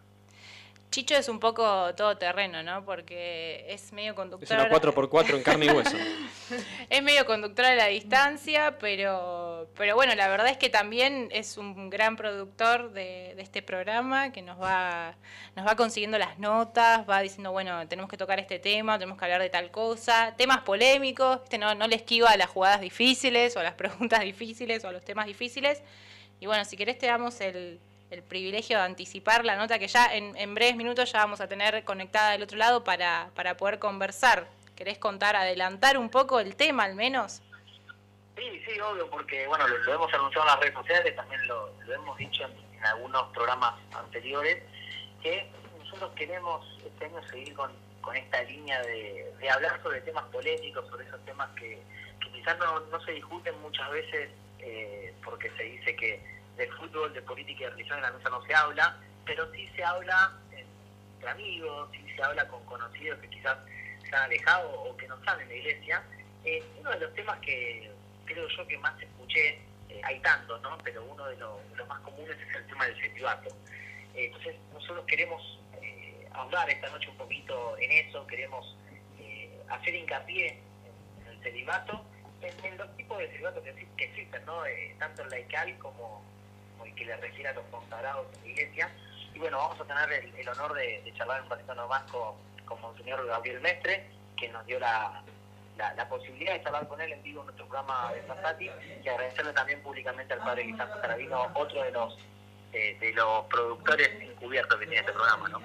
Chicho 0.97 1.15
es 1.15 1.29
un 1.29 1.41
poco 1.41 1.95
todoterreno, 1.95 2.63
¿no? 2.63 2.83
Porque 2.87 3.67
es 3.69 3.93
medio 3.93 4.13
Es 4.13 4.17
conductor. 4.17 4.59
una 4.59 4.71
4x4 4.71 5.35
en 5.35 5.43
carne 5.43 5.67
y 5.67 5.69
hueso. 5.69 5.95
Es 6.89 7.03
medio 7.03 7.27
conductor 7.27 7.67
a 7.67 7.75
la 7.75 7.89
distancia, 7.89 8.79
pero, 8.79 9.69
pero 9.77 9.95
bueno, 9.95 10.15
la 10.15 10.27
verdad 10.29 10.49
es 10.49 10.57
que 10.57 10.71
también 10.71 11.29
es 11.33 11.59
un 11.59 11.91
gran 11.91 12.17
productor 12.17 12.93
de, 12.93 13.35
de 13.37 13.43
este 13.43 13.61
programa 13.61 14.33
que 14.33 14.41
nos 14.41 14.59
va, 14.59 15.17
nos 15.55 15.67
va 15.67 15.77
consiguiendo 15.77 16.17
las 16.17 16.39
notas, 16.39 17.07
va 17.07 17.21
diciendo, 17.21 17.53
bueno, 17.53 17.87
tenemos 17.89 18.09
que 18.09 18.17
tocar 18.17 18.41
este 18.41 18.59
tema, 18.59 18.99
tenemos 18.99 19.19
que 19.19 19.25
hablar 19.27 19.43
de 19.43 19.51
tal 19.51 19.71
cosa, 19.71 20.33
temas 20.39 20.61
polémicos, 20.63 21.43
¿viste? 21.43 21.59
No, 21.59 21.75
no 21.75 21.89
le 21.89 21.97
esquiva 21.97 22.31
a 22.31 22.39
las 22.39 22.49
jugadas 22.49 22.81
difíciles 22.81 23.55
o 23.55 23.61
a 23.61 23.65
las 23.65 23.75
preguntas 23.75 24.21
difíciles 24.23 24.83
o 24.83 24.89
a 24.89 24.93
los 24.93 25.05
temas 25.05 25.27
difíciles. 25.27 25.83
Y 26.41 26.47
bueno, 26.47 26.65
si 26.65 26.79
querés 26.79 26.97
te 26.97 27.07
damos 27.07 27.39
el, 27.43 27.81
el 28.11 28.23
privilegio 28.23 28.79
de 28.79 28.85
anticipar 28.85 29.45
la 29.45 29.57
nota 29.57 29.79
que 29.79 29.89
ya 29.89 30.07
en, 30.15 30.55
breves 30.55 30.77
minutos 30.77 31.11
ya 31.13 31.19
vamos 31.19 31.41
a 31.41 31.49
tener 31.49 31.85
conectada 31.85 32.33
del 32.33 32.43
otro 32.43 32.57
lado 32.57 32.85
para, 32.85 33.31
para 33.35 33.57
poder 33.57 33.79
conversar. 33.79 34.49
¿Querés 34.77 34.99
contar, 34.99 35.37
adelantar 35.37 35.99
un 35.99 36.11
poco 36.11 36.39
el 36.39 36.55
tema 36.55 36.85
al 36.85 36.95
menos? 36.95 37.43
Sí, 38.37 38.63
sí, 38.67 38.79
obvio, 38.81 39.09
porque 39.09 39.47
bueno, 39.47 39.67
lo, 39.67 39.95
hemos 39.95 40.13
anunciado 40.13 40.47
en 40.47 40.53
las 40.53 40.61
redes 40.61 40.75
sociales, 40.75 41.17
también 41.17 41.47
lo, 41.49 41.71
hemos 41.93 42.19
dicho 42.19 42.45
en, 42.45 42.79
en 42.79 42.85
algunos 42.85 43.33
programas 43.33 43.75
anteriores, 43.93 44.63
que 45.23 45.51
nosotros 45.79 46.13
queremos 46.15 46.67
este 46.85 47.07
año 47.07 47.27
seguir 47.29 47.55
con, 47.55 47.73
con 48.03 48.15
esta 48.15 48.43
línea 48.43 48.81
de, 48.83 49.33
de 49.41 49.51
hablar 49.51 49.83
sobre 49.83 50.03
temas 50.03 50.25
polémicos, 50.27 50.87
sobre 50.89 51.07
esos 51.07 51.25
temas 51.25 51.49
que, 51.59 51.83
que 52.21 52.31
quizás 52.33 52.59
no, 52.59 52.81
no 52.81 53.01
se 53.01 53.13
discuten 53.13 53.59
muchas 53.63 53.91
veces 53.91 54.29
eh, 54.59 55.15
porque 55.25 55.51
se 55.57 55.63
dice 55.63 55.97
que 55.97 56.36
de 56.57 56.67
fútbol, 56.73 57.13
de 57.13 57.23
política 57.23 57.65
y 57.65 57.69
religión 57.69 57.99
en 57.99 58.05
la 58.05 58.13
mesa 58.13 58.31
no 58.31 58.43
se 58.45 58.55
habla, 58.55 58.97
pero 59.25 59.51
sí 59.53 59.69
se 59.77 59.85
habla 59.85 60.33
entre 60.51 61.29
amigos, 61.29 61.89
sí 61.93 62.05
se 62.15 62.23
habla 62.23 62.47
con 62.49 62.65
conocidos 62.65 63.19
que 63.21 63.29
quizás 63.31 63.59
se 64.03 64.15
han 64.17 64.23
alejado 64.25 64.71
o 64.83 64.97
que 64.97 65.07
no 65.09 65.17
están 65.17 65.41
en 65.41 65.49
la 65.49 65.55
iglesia. 65.55 66.03
Eh, 66.45 66.63
uno 66.79 66.91
de 66.91 67.01
los 67.01 67.15
temas 67.15 67.39
que 67.41 67.91
creo 68.25 68.49
yo 68.49 68.67
que 68.67 68.79
más 68.79 69.01
escuché, 69.01 69.59
eh, 69.89 70.01
hay 70.05 70.21
tantos, 70.21 70.61
¿no? 70.63 70.79
Pero 70.79 71.05
uno 71.05 71.27
de, 71.27 71.37
los- 71.37 71.61
más 71.89 72.01
comunes 72.01 72.37
es 72.39 72.57
el 72.57 72.67
tema 72.67 72.87
del 72.87 73.01
celibato. 73.01 73.49
Eh, 74.15 74.27
entonces, 74.27 74.57
nosotros 74.73 75.05
queremos 75.07 75.61
eh, 75.83 76.29
hablar 76.33 76.69
esta 76.71 76.89
noche 76.91 77.09
un 77.09 77.17
poquito 77.17 77.77
en 77.79 77.91
eso, 77.93 78.27
queremos 78.27 78.77
hacer 79.69 79.95
hincapié 79.97 80.61
en, 81.21 81.27
el 81.27 81.43
celibato, 81.43 82.05
en, 82.41 82.77
los 82.79 82.97
tipos 82.97 83.19
de 83.19 83.29
celibato 83.29 83.63
que, 83.63 83.75
que 83.97 84.05
existen, 84.05 84.45
¿no? 84.47 84.65
Eh, 84.67 84.95
tanto 84.99 85.23
el 85.23 85.31
laical 85.31 85.77
como, 85.79 86.25
que 86.95 87.05
le 87.05 87.17
refiere 87.17 87.51
a 87.51 87.53
los 87.53 87.65
consagrados 87.67 88.27
en 88.35 88.43
la 88.43 88.49
iglesia. 88.49 88.91
Y 89.35 89.39
bueno, 89.39 89.59
vamos 89.59 89.81
a 89.81 89.85
tener 89.85 90.33
el, 90.37 90.49
honor 90.49 90.75
de, 90.75 91.03
de 91.03 91.15
charlar 91.15 91.43
un 91.43 91.51
ratito 91.51 91.75
nomás 91.75 92.03
con, 92.11 92.35
con 92.65 92.81
Monseñor 92.81 93.27
Gabriel 93.27 93.61
Mestre, 93.61 94.09
que 94.37 94.49
nos 94.49 94.65
dio 94.67 94.79
la, 94.79 95.23
la, 95.77 96.09
posibilidad 96.09 96.55
de 96.55 96.63
charlar 96.63 96.89
con 96.89 97.01
él 97.01 97.13
en 97.13 97.23
vivo 97.23 97.41
en 97.41 97.47
nuestro 97.47 97.67
programa 97.67 98.13
de 98.13 98.27
Santati 98.27 98.71
y 99.05 99.09
agradecerle 99.09 99.53
también 99.53 99.83
públicamente 99.83 100.33
al 100.33 100.41
padre 100.41 100.63
Guillermo 100.63 100.95
Carabino, 101.01 101.51
otro 101.55 101.83
de 101.83 101.91
los 101.91 102.19
eh, 102.73 102.97
de 103.01 103.13
los 103.13 103.45
productores 103.47 104.09
encubiertos 104.21 104.79
que 104.79 104.87
tiene 104.87 105.01
este 105.01 105.13
programa, 105.13 105.49
¿no? 105.49 105.61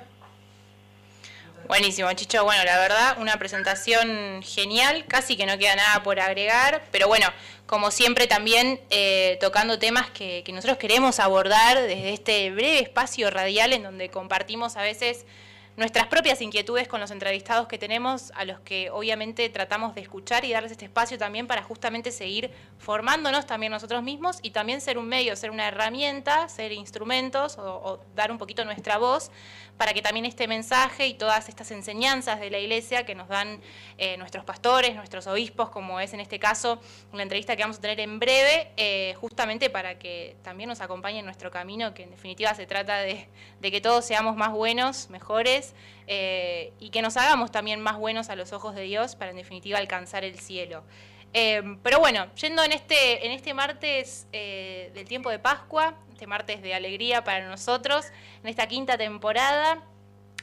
Buenísimo, 1.71 2.11
Chicho. 2.11 2.43
Bueno, 2.43 2.65
la 2.65 2.77
verdad, 2.79 3.17
una 3.17 3.37
presentación 3.37 4.43
genial, 4.43 5.05
casi 5.07 5.37
que 5.37 5.45
no 5.45 5.57
queda 5.57 5.77
nada 5.77 6.03
por 6.03 6.19
agregar, 6.19 6.83
pero 6.91 7.07
bueno, 7.07 7.27
como 7.65 7.91
siempre 7.91 8.27
también 8.27 8.81
eh, 8.89 9.37
tocando 9.39 9.79
temas 9.79 10.09
que, 10.09 10.43
que 10.43 10.51
nosotros 10.51 10.77
queremos 10.77 11.21
abordar 11.21 11.79
desde 11.79 12.11
este 12.11 12.51
breve 12.51 12.79
espacio 12.79 13.29
radial 13.31 13.71
en 13.71 13.83
donde 13.83 14.09
compartimos 14.09 14.75
a 14.75 14.81
veces 14.81 15.25
nuestras 15.77 16.07
propias 16.07 16.41
inquietudes 16.41 16.87
con 16.87 16.99
los 16.99 17.11
entrevistados 17.11 17.67
que 17.67 17.77
tenemos, 17.77 18.31
a 18.35 18.43
los 18.43 18.59
que 18.59 18.89
obviamente 18.89 19.47
tratamos 19.49 19.95
de 19.95 20.01
escuchar 20.01 20.43
y 20.43 20.51
darles 20.51 20.73
este 20.73 20.85
espacio 20.85 21.17
también 21.17 21.47
para 21.47 21.63
justamente 21.63 22.11
seguir 22.11 22.51
formándonos 22.77 23.45
también 23.45 23.71
nosotros 23.71 24.03
mismos 24.03 24.39
y 24.41 24.51
también 24.51 24.81
ser 24.81 24.97
un 24.97 25.07
medio, 25.07 25.35
ser 25.35 25.49
una 25.49 25.67
herramienta, 25.67 26.49
ser 26.49 26.73
instrumentos 26.73 27.57
o, 27.57 27.99
dar 28.15 28.31
un 28.31 28.37
poquito 28.37 28.65
nuestra 28.65 28.97
voz 28.97 29.31
para 29.77 29.93
que 29.93 30.01
también 30.01 30.25
este 30.25 30.47
mensaje 30.47 31.07
y 31.07 31.13
todas 31.13 31.47
estas 31.49 31.71
enseñanzas 31.71 32.39
de 32.39 32.51
la 32.51 32.59
iglesia 32.59 33.05
que 33.05 33.15
nos 33.15 33.29
dan 33.29 33.61
eh, 33.97 34.17
nuestros 34.17 34.43
pastores, 34.43 34.95
nuestros 34.95 35.25
obispos, 35.25 35.69
como 35.69 35.99
es 35.99 36.13
en 36.13 36.19
este 36.19 36.37
caso 36.37 36.81
la 37.13 37.23
entrevista 37.23 37.55
que 37.55 37.63
vamos 37.63 37.77
a 37.77 37.81
tener 37.81 37.99
en 37.99 38.19
breve, 38.19 38.71
eh, 38.77 39.15
justamente 39.19 39.69
para 39.69 39.97
que 39.97 40.35
también 40.43 40.67
nos 40.67 40.81
acompañe 40.81 41.19
en 41.19 41.25
nuestro 41.25 41.49
camino, 41.49 41.93
que 41.93 42.03
en 42.03 42.11
definitiva 42.11 42.53
se 42.53 42.67
trata 42.67 42.97
de 42.97 43.27
que 43.61 43.81
todos 43.81 44.05
seamos 44.05 44.35
más 44.35 44.51
buenos, 44.51 45.09
mejores 45.09 45.60
eh, 46.07 46.73
y 46.79 46.89
que 46.89 47.01
nos 47.01 47.17
hagamos 47.17 47.51
también 47.51 47.79
más 47.79 47.97
buenos 47.97 48.29
a 48.29 48.35
los 48.35 48.53
ojos 48.53 48.75
de 48.75 48.81
Dios 48.83 49.15
para 49.15 49.31
en 49.31 49.37
definitiva 49.37 49.77
alcanzar 49.77 50.23
el 50.23 50.39
cielo. 50.39 50.83
Eh, 51.33 51.77
pero 51.81 51.99
bueno, 51.99 52.27
yendo 52.35 52.63
en 52.63 52.73
este, 52.73 53.25
en 53.25 53.31
este 53.31 53.53
martes 53.53 54.27
eh, 54.33 54.91
del 54.93 55.07
tiempo 55.07 55.29
de 55.29 55.39
Pascua, 55.39 55.95
este 56.11 56.27
martes 56.27 56.61
de 56.61 56.73
alegría 56.73 57.23
para 57.23 57.47
nosotros, 57.47 58.05
en 58.43 58.49
esta 58.49 58.67
quinta 58.67 58.97
temporada, 58.97 59.81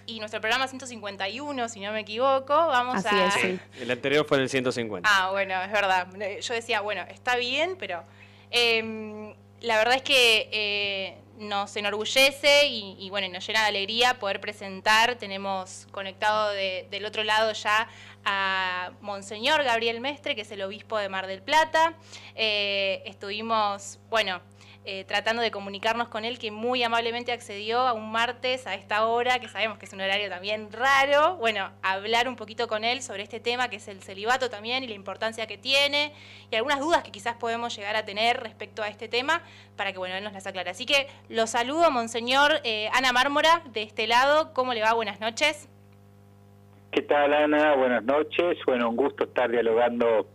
y 0.07 0.21
nuestro 0.21 0.41
programa 0.41 0.67
151, 0.67 1.69
si 1.69 1.81
no 1.81 1.93
me 1.93 2.01
equivoco, 2.01 2.55
vamos 2.55 3.05
a... 3.05 3.31
el 3.79 3.91
anterior 3.91 4.25
fue 4.27 4.39
el 4.39 4.49
150. 4.49 5.07
Ah, 5.13 5.31
bueno, 5.33 5.63
es 5.63 5.71
verdad. 5.71 6.09
Yo 6.41 6.55
decía, 6.55 6.81
bueno, 6.81 7.03
está 7.11 7.37
bien, 7.37 7.77
pero 7.79 8.03
la 8.51 9.77
verdad 9.77 9.97
es 9.97 10.03
que 10.03 11.19
nos 11.39 11.77
enorgullece 11.77 12.67
y, 12.67 13.09
bueno, 13.11 13.29
nos 13.29 13.47
llena 13.47 13.63
de 13.63 13.69
alegría 13.69 14.19
poder 14.19 14.41
presentar. 14.41 15.17
Tenemos 15.17 15.87
conectado 15.91 16.51
del 16.51 17.05
otro 17.05 17.25
lado 17.25 17.53
ya 17.53 17.89
a 18.25 18.93
Monseñor 19.01 19.63
Gabriel 19.65 20.01
Mestre, 20.01 20.35
que 20.35 20.43
es 20.43 20.51
el 20.51 20.63
obispo 20.63 20.99
de 20.99 21.09
Mar 21.09 21.27
del 21.27 21.43
Plata. 21.43 21.95
Eh, 22.35 23.03
estuvimos, 23.07 23.99
bueno, 24.11 24.41
eh, 24.91 25.05
tratando 25.05 25.43
de 25.43 25.51
comunicarnos 25.51 26.09
con 26.09 26.25
él, 26.25 26.39
que 26.39 26.51
muy 26.51 26.83
amablemente 26.83 27.31
accedió 27.31 27.81
a 27.81 27.93
un 27.93 28.11
martes 28.11 28.67
a 28.67 28.75
esta 28.75 29.07
hora, 29.07 29.39
que 29.39 29.47
sabemos 29.47 29.77
que 29.77 29.85
es 29.85 29.93
un 29.93 30.01
horario 30.01 30.31
también 30.31 30.73
raro, 30.73 31.37
bueno, 31.37 31.69
hablar 31.83 32.27
un 32.27 32.37
poquito 32.37 32.69
con 32.69 32.85
él 32.85 33.03
sobre 33.03 33.23
este 33.23 33.39
tema, 33.39 33.69
que 33.69 33.77
es 33.77 33.87
el 33.89 34.01
celibato 34.01 34.49
también 34.49 34.83
y 34.83 34.87
la 34.87 34.95
importancia 34.95 35.47
que 35.47 35.59
tiene, 35.59 36.15
y 36.51 36.57
algunas 36.57 36.81
dudas 36.81 37.03
que 37.03 37.11
quizás 37.11 37.37
podemos 37.37 37.77
llegar 37.77 37.97
a 37.97 38.07
tener 38.07 38.41
respecto 38.41 38.83
a 38.83 38.89
este 38.89 39.09
tema, 39.09 39.43
para 39.77 39.93
que, 39.93 39.99
bueno, 39.99 40.15
él 40.15 40.25
nos 40.25 40.33
las 40.33 40.47
aclare. 40.47 40.71
Así 40.71 40.87
que 40.87 41.07
lo 41.29 41.47
saludo, 41.47 41.91
Monseñor 41.91 42.53
eh, 42.65 42.89
Ana 42.95 43.13
Mármora, 43.13 43.61
de 43.71 43.83
este 43.83 44.07
lado, 44.07 44.55
¿cómo 44.55 44.73
le 44.73 44.81
va? 44.81 44.95
Buenas 44.95 45.21
noches. 45.21 45.69
¿Qué 46.93 47.03
tal, 47.03 47.35
Ana? 47.35 47.75
Buenas 47.75 48.05
noches. 48.05 48.57
Bueno, 48.67 48.89
un 48.89 48.97
gusto 48.97 49.25
estar 49.25 49.51
dialogando 49.51 50.29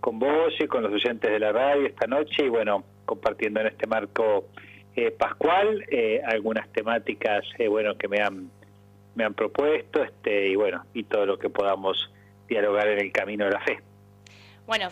con 0.00 0.18
vos 0.18 0.52
y 0.60 0.66
con 0.66 0.82
los 0.82 0.92
oyentes 0.92 1.30
de 1.30 1.38
la 1.38 1.50
radio 1.52 1.86
esta 1.86 2.06
noche 2.06 2.44
y 2.44 2.50
bueno, 2.50 2.84
compartiendo 3.06 3.60
en 3.60 3.68
este 3.68 3.86
marco 3.86 4.48
eh, 4.94 5.10
pascual 5.10 5.84
eh, 5.90 6.22
algunas 6.26 6.70
temáticas 6.72 7.44
eh, 7.58 7.68
bueno 7.68 7.96
que 7.96 8.08
me 8.08 8.20
han 8.20 8.50
me 9.14 9.24
han 9.24 9.34
propuesto 9.34 10.02
este 10.02 10.48
y 10.48 10.56
bueno 10.56 10.84
y 10.92 11.04
todo 11.04 11.26
lo 11.26 11.38
que 11.38 11.48
podamos 11.48 12.10
dialogar 12.48 12.88
en 12.88 13.00
el 13.00 13.12
camino 13.12 13.46
de 13.46 13.50
la 13.50 13.60
fe. 13.60 13.80
Bueno, 14.66 14.88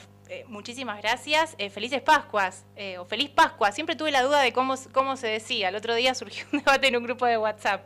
muchísimas 0.46 1.00
gracias. 1.02 1.56
felices 1.70 2.00
Pascuas 2.00 2.64
o 2.98 3.04
feliz 3.04 3.30
Pascua. 3.30 3.70
Siempre 3.72 3.96
tuve 3.96 4.10
la 4.10 4.22
duda 4.22 4.40
de 4.40 4.52
cómo, 4.52 4.74
cómo 4.92 5.16
se 5.16 5.26
decía. 5.26 5.68
El 5.68 5.76
otro 5.76 5.94
día 5.94 6.14
surgió 6.14 6.46
un 6.52 6.60
debate 6.60 6.88
en 6.88 6.96
un 6.96 7.04
grupo 7.04 7.26
de 7.26 7.36
WhatsApp. 7.38 7.84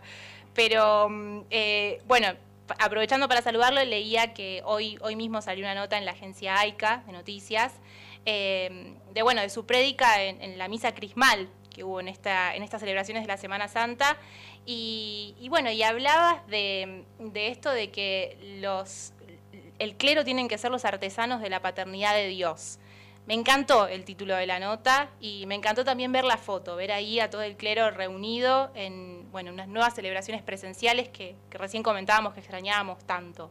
Pero 0.54 1.08
mm, 1.08 1.42
bueno, 2.06 2.28
aprovechando 2.78 3.26
para 3.28 3.42
saludarlo, 3.42 3.82
leía 3.84 4.34
que 4.34 4.62
hoy, 4.64 4.98
hoy 5.00 5.16
mismo 5.16 5.40
salió 5.42 5.64
una 5.64 5.74
nota 5.74 5.98
en 5.98 6.04
la 6.04 6.12
agencia 6.12 6.58
AICA 6.58 7.02
de 7.06 7.12
noticias 7.12 7.74
de, 9.18 9.22
bueno, 9.22 9.40
de 9.40 9.50
su 9.50 9.66
prédica 9.66 10.22
en, 10.22 10.58
la 10.58 10.68
misa 10.68 10.94
crismal 10.94 11.48
que 11.74 11.82
hubo 11.82 11.98
en, 11.98 12.06
esta, 12.06 12.54
en 12.54 12.62
estas 12.62 12.78
celebraciones 12.78 13.24
de 13.24 13.26
la 13.26 13.36
Semana 13.36 13.66
Santa. 13.66 14.16
Y, 14.64 15.44
bueno, 15.50 15.72
y 15.72 15.82
hablabas 15.82 16.46
de, 16.46 17.04
esto 17.34 17.72
de 17.72 17.90
que 17.90 18.38
los, 18.60 19.12
el 19.80 19.96
clero 19.96 20.24
tienen 20.24 20.46
que 20.46 20.56
ser 20.56 20.70
los 20.70 20.84
artesanos 20.84 21.40
de 21.40 21.50
la 21.50 21.60
paternidad 21.60 22.14
de 22.14 22.28
Dios. 22.28 22.78
Me 23.26 23.34
encantó 23.34 23.88
el 23.88 24.04
título 24.04 24.36
de 24.36 24.46
la 24.46 24.60
nota 24.60 25.10
y 25.20 25.46
me 25.46 25.56
encantó 25.56 25.84
también 25.84 26.12
ver 26.12 26.24
la 26.24 26.36
foto, 26.36 26.76
ver 26.76 26.92
ahí 26.92 27.18
a 27.18 27.28
todo 27.28 27.42
el 27.42 27.56
clero 27.56 27.90
reunido 27.90 28.70
en 28.76 29.28
bueno, 29.32 29.52
unas 29.52 29.66
nuevas 29.66 29.96
celebraciones 29.96 30.44
presenciales 30.44 31.08
que, 31.08 31.34
que 31.50 31.58
recién 31.58 31.82
comentábamos 31.82 32.34
que 32.34 32.40
extrañábamos 32.40 33.04
tanto. 33.04 33.50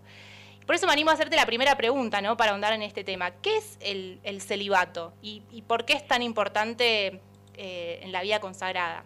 Por 0.68 0.76
eso 0.76 0.86
me 0.86 0.92
animo 0.92 1.12
a 1.12 1.14
hacerte 1.14 1.38
la 1.38 1.46
primera 1.46 1.78
pregunta, 1.78 2.20
¿no? 2.20 2.36
Para 2.36 2.52
ahondar 2.52 2.74
en 2.74 2.82
este 2.82 3.06
tema. 3.06 3.32
¿Qué 3.42 3.56
es 3.56 3.80
el, 3.82 4.42
celibato 4.42 5.14
y, 5.22 5.42
por 5.66 5.86
qué 5.86 5.94
es 5.94 6.06
tan 6.06 6.22
importante 6.22 7.22
eh, 7.56 8.00
en 8.04 8.12
la 8.12 8.22
vida 8.22 8.42
consagrada? 8.42 9.06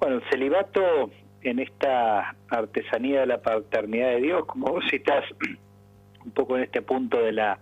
Bueno, 0.00 0.16
el 0.16 0.22
celibato 0.28 1.10
en 1.42 1.60
esta 1.60 2.34
artesanía 2.48 3.20
de 3.20 3.26
la 3.26 3.40
paternidad 3.40 4.08
de 4.08 4.20
Dios, 4.20 4.46
como 4.46 4.66
vos 4.72 4.84
citás 4.90 5.24
un 6.24 6.32
poco 6.32 6.56
en 6.56 6.64
este 6.64 6.82
punto 6.82 7.22
de 7.22 7.30
la, 7.30 7.60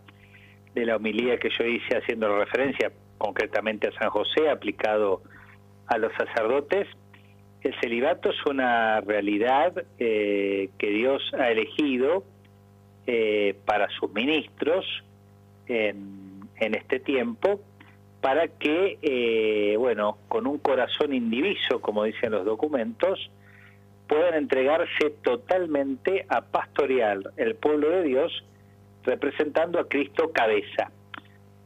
de 0.74 0.86
la 0.86 0.96
homilía 0.96 1.36
que 1.36 1.50
yo 1.50 1.66
hice 1.66 1.98
haciendo 1.98 2.34
referencia 2.34 2.90
concretamente 3.18 3.88
a 3.88 3.92
San 3.92 4.08
José 4.08 4.48
aplicado 4.48 5.20
a 5.86 5.98
los 5.98 6.12
sacerdotes, 6.14 6.88
el 7.60 7.74
celibato 7.80 8.30
es 8.30 8.46
una 8.46 9.02
realidad 9.02 9.84
eh, 9.98 10.70
que 10.78 10.88
Dios 10.88 11.22
ha 11.38 11.50
elegido 11.50 12.24
eh, 13.10 13.54
para 13.64 13.88
sus 13.88 14.12
ministros 14.12 14.84
en, 15.66 16.46
este 16.60 17.00
tiempo, 17.00 17.58
para 18.20 18.48
que, 18.48 18.98
eh, 19.00 19.78
bueno, 19.78 20.18
con 20.28 20.46
un 20.46 20.58
corazón 20.58 21.14
indiviso, 21.14 21.80
como 21.80 22.04
dicen 22.04 22.32
los 22.32 22.44
documentos, 22.44 23.30
puedan 24.06 24.34
entregarse 24.34 25.08
totalmente 25.22 26.26
a 26.28 26.42
pastorear 26.42 27.18
el 27.38 27.54
pueblo 27.54 27.88
de 27.88 28.02
Dios, 28.02 28.44
representando 29.04 29.80
a 29.80 29.88
Cristo 29.88 30.30
cabeza. 30.30 30.90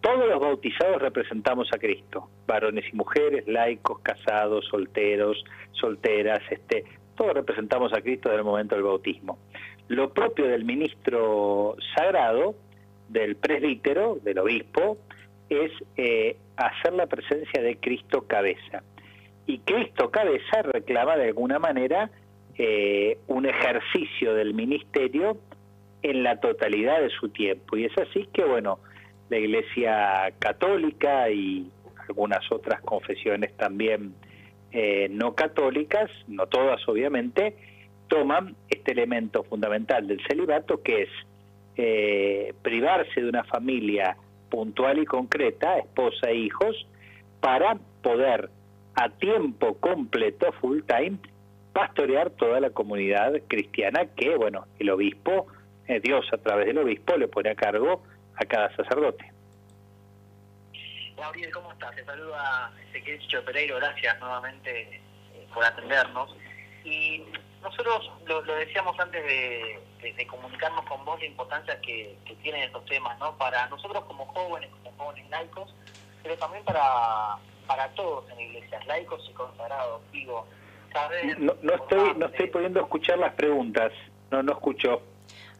Todos 0.00 0.28
los 0.28 0.38
bautizados 0.38 1.02
representamos 1.02 1.68
a 1.72 1.78
Cristo, 1.78 2.28
varones 2.46 2.84
y 2.92 2.94
mujeres, 2.94 3.48
laicos, 3.48 3.98
casados, 3.98 4.64
solteros, 4.66 5.44
solteras, 5.72 6.40
este, 6.50 6.84
todos 7.16 7.34
representamos 7.34 7.92
a 7.92 8.00
Cristo 8.00 8.28
desde 8.28 8.38
el 8.38 8.44
momento 8.44 8.76
del 8.76 8.84
bautismo. 8.84 9.38
Lo 9.92 10.10
propio 10.14 10.48
del 10.48 10.64
ministro 10.64 11.76
sagrado, 11.94 12.54
del 13.10 13.36
presbítero, 13.36 14.18
del 14.22 14.38
obispo, 14.38 14.96
es 15.50 15.70
eh, 15.98 16.38
hacer 16.56 16.94
la 16.94 17.06
presencia 17.06 17.60
de 17.60 17.76
Cristo 17.76 18.26
cabeza. 18.26 18.82
Y 19.44 19.58
Cristo 19.58 20.10
cabeza 20.10 20.62
reclama 20.62 21.18
de 21.18 21.26
alguna 21.26 21.58
manera 21.58 22.10
eh, 22.56 23.18
un 23.26 23.44
ejercicio 23.44 24.32
del 24.32 24.54
ministerio 24.54 25.36
en 26.00 26.22
la 26.22 26.40
totalidad 26.40 27.02
de 27.02 27.10
su 27.10 27.28
tiempo. 27.28 27.76
Y 27.76 27.84
es 27.84 27.98
así 27.98 28.26
que, 28.32 28.44
bueno, 28.44 28.78
la 29.28 29.36
Iglesia 29.36 30.32
Católica 30.38 31.28
y 31.28 31.70
algunas 32.08 32.50
otras 32.50 32.80
confesiones 32.80 33.54
también 33.58 34.14
eh, 34.70 35.08
no 35.10 35.34
católicas, 35.34 36.10
no 36.28 36.46
todas 36.46 36.80
obviamente, 36.88 37.54
toman 38.12 38.54
este 38.68 38.92
elemento 38.92 39.42
fundamental 39.42 40.06
del 40.06 40.20
celibato, 40.28 40.82
que 40.82 41.04
es 41.04 41.08
eh, 41.76 42.52
privarse 42.60 43.22
de 43.22 43.28
una 43.30 43.42
familia 43.44 44.18
puntual 44.50 44.98
y 44.98 45.06
concreta, 45.06 45.78
esposa 45.78 46.28
e 46.28 46.34
hijos, 46.36 46.86
para 47.40 47.78
poder 48.02 48.50
a 48.96 49.08
tiempo 49.08 49.78
completo, 49.78 50.52
full 50.60 50.80
time, 50.82 51.16
pastorear 51.72 52.28
toda 52.28 52.60
la 52.60 52.68
comunidad 52.68 53.32
cristiana 53.48 54.04
que, 54.14 54.36
bueno, 54.36 54.66
el 54.78 54.90
obispo, 54.90 55.46
eh, 55.88 55.98
Dios 56.00 56.26
a 56.34 56.36
través 56.36 56.66
del 56.66 56.76
obispo 56.76 57.16
le 57.16 57.28
pone 57.28 57.48
a 57.48 57.54
cargo 57.54 58.02
a 58.36 58.44
cada 58.44 58.76
sacerdote. 58.76 59.32
Gabriel, 61.16 61.50
¿cómo 61.50 61.72
estás? 61.72 61.96
Te 61.96 62.04
saluda 62.04 62.70
Ezequiel 62.90 63.42
Pereiro, 63.46 63.76
gracias 63.76 64.20
nuevamente 64.20 64.82
eh, 64.82 65.46
por 65.54 65.64
atendernos. 65.64 66.36
Y 66.84 67.22
nosotros 67.62 68.10
lo, 68.26 68.42
decíamos 68.42 68.98
antes 68.98 69.24
de, 69.24 70.26
comunicarnos 70.26 70.84
con 70.86 71.04
vos 71.04 71.20
la 71.20 71.26
importancia 71.26 71.80
que, 71.80 72.16
tienen 72.42 72.62
estos 72.62 72.84
temas, 72.86 73.18
¿no? 73.18 73.36
Para 73.36 73.68
nosotros 73.68 74.04
como 74.04 74.26
jóvenes, 74.26 74.70
como 74.82 74.96
jóvenes 74.96 75.30
laicos, 75.30 75.72
pero 76.22 76.36
también 76.36 76.64
para, 76.64 77.36
para 77.66 77.88
todos 77.90 78.28
en 78.30 78.40
iglesias, 78.40 78.84
laicos 78.86 79.24
y 79.30 79.32
consagrados, 79.32 80.00
digo, 80.10 80.46
saber... 80.92 81.38
No, 81.38 81.54
no 81.62 81.74
estoy, 81.74 82.14
no 82.16 82.26
estoy 82.26 82.48
pudiendo 82.48 82.80
escuchar 82.80 83.18
las 83.18 83.34
preguntas, 83.34 83.92
no, 84.30 84.42
no 84.42 84.52
escucho. 84.52 85.02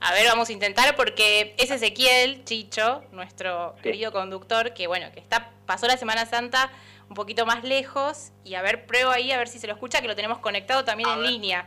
A 0.00 0.12
ver, 0.12 0.26
vamos 0.26 0.48
a 0.48 0.52
intentar 0.52 0.96
porque 0.96 1.54
es 1.58 1.70
Ezequiel 1.70 2.44
Chicho, 2.44 3.04
nuestro 3.12 3.76
querido 3.82 4.10
conductor, 4.10 4.74
que 4.74 4.88
bueno, 4.88 5.12
que 5.12 5.20
está 5.20 5.50
pasó 5.66 5.86
la 5.86 5.96
Semana 5.96 6.26
Santa 6.26 6.70
un 7.08 7.14
poquito 7.14 7.46
más 7.46 7.62
lejos 7.62 8.32
y 8.42 8.54
a 8.54 8.62
ver, 8.62 8.86
pruebo 8.86 9.10
ahí 9.10 9.30
a 9.30 9.38
ver 9.38 9.46
si 9.46 9.58
se 9.58 9.66
lo 9.66 9.74
escucha, 9.74 10.00
que 10.00 10.08
lo 10.08 10.16
tenemos 10.16 10.38
conectado 10.38 10.84
también 10.84 11.08
en 11.10 11.22
línea. 11.22 11.66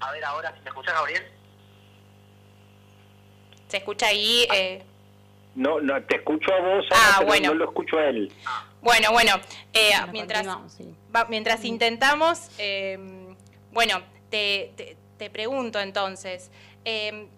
A 0.00 0.12
ver 0.12 0.24
ahora, 0.24 0.52
si 0.54 0.60
me 0.62 0.68
escuchás, 0.68 0.94
Gabriel. 0.94 1.22
Se 3.68 3.76
escucha 3.78 4.06
ahí. 4.08 4.46
Eh... 4.52 4.82
No, 5.54 5.80
no, 5.80 6.02
te 6.04 6.16
escucho 6.16 6.52
a 6.52 6.60
vos, 6.60 6.84
Ah, 6.92 7.14
pero 7.18 7.26
bueno. 7.28 7.48
no 7.48 7.54
lo 7.54 7.64
escucho 7.64 7.96
a 7.98 8.04
él. 8.08 8.30
Bueno, 8.82 9.10
bueno, 9.12 9.32
eh, 9.72 9.90
Bueno, 9.98 10.12
mientras, 10.12 10.40
continuamos, 10.42 10.72
sí. 10.74 10.94
va- 11.14 11.24
mientras 11.24 11.64
intentamos, 11.64 12.50
eh, 12.58 12.98
bueno, 13.72 14.02
te, 14.30 14.72
te- 14.76 14.96
te 15.16 15.30
pregunto 15.30 15.80
entonces, 15.80 16.50
eh, 16.84 17.28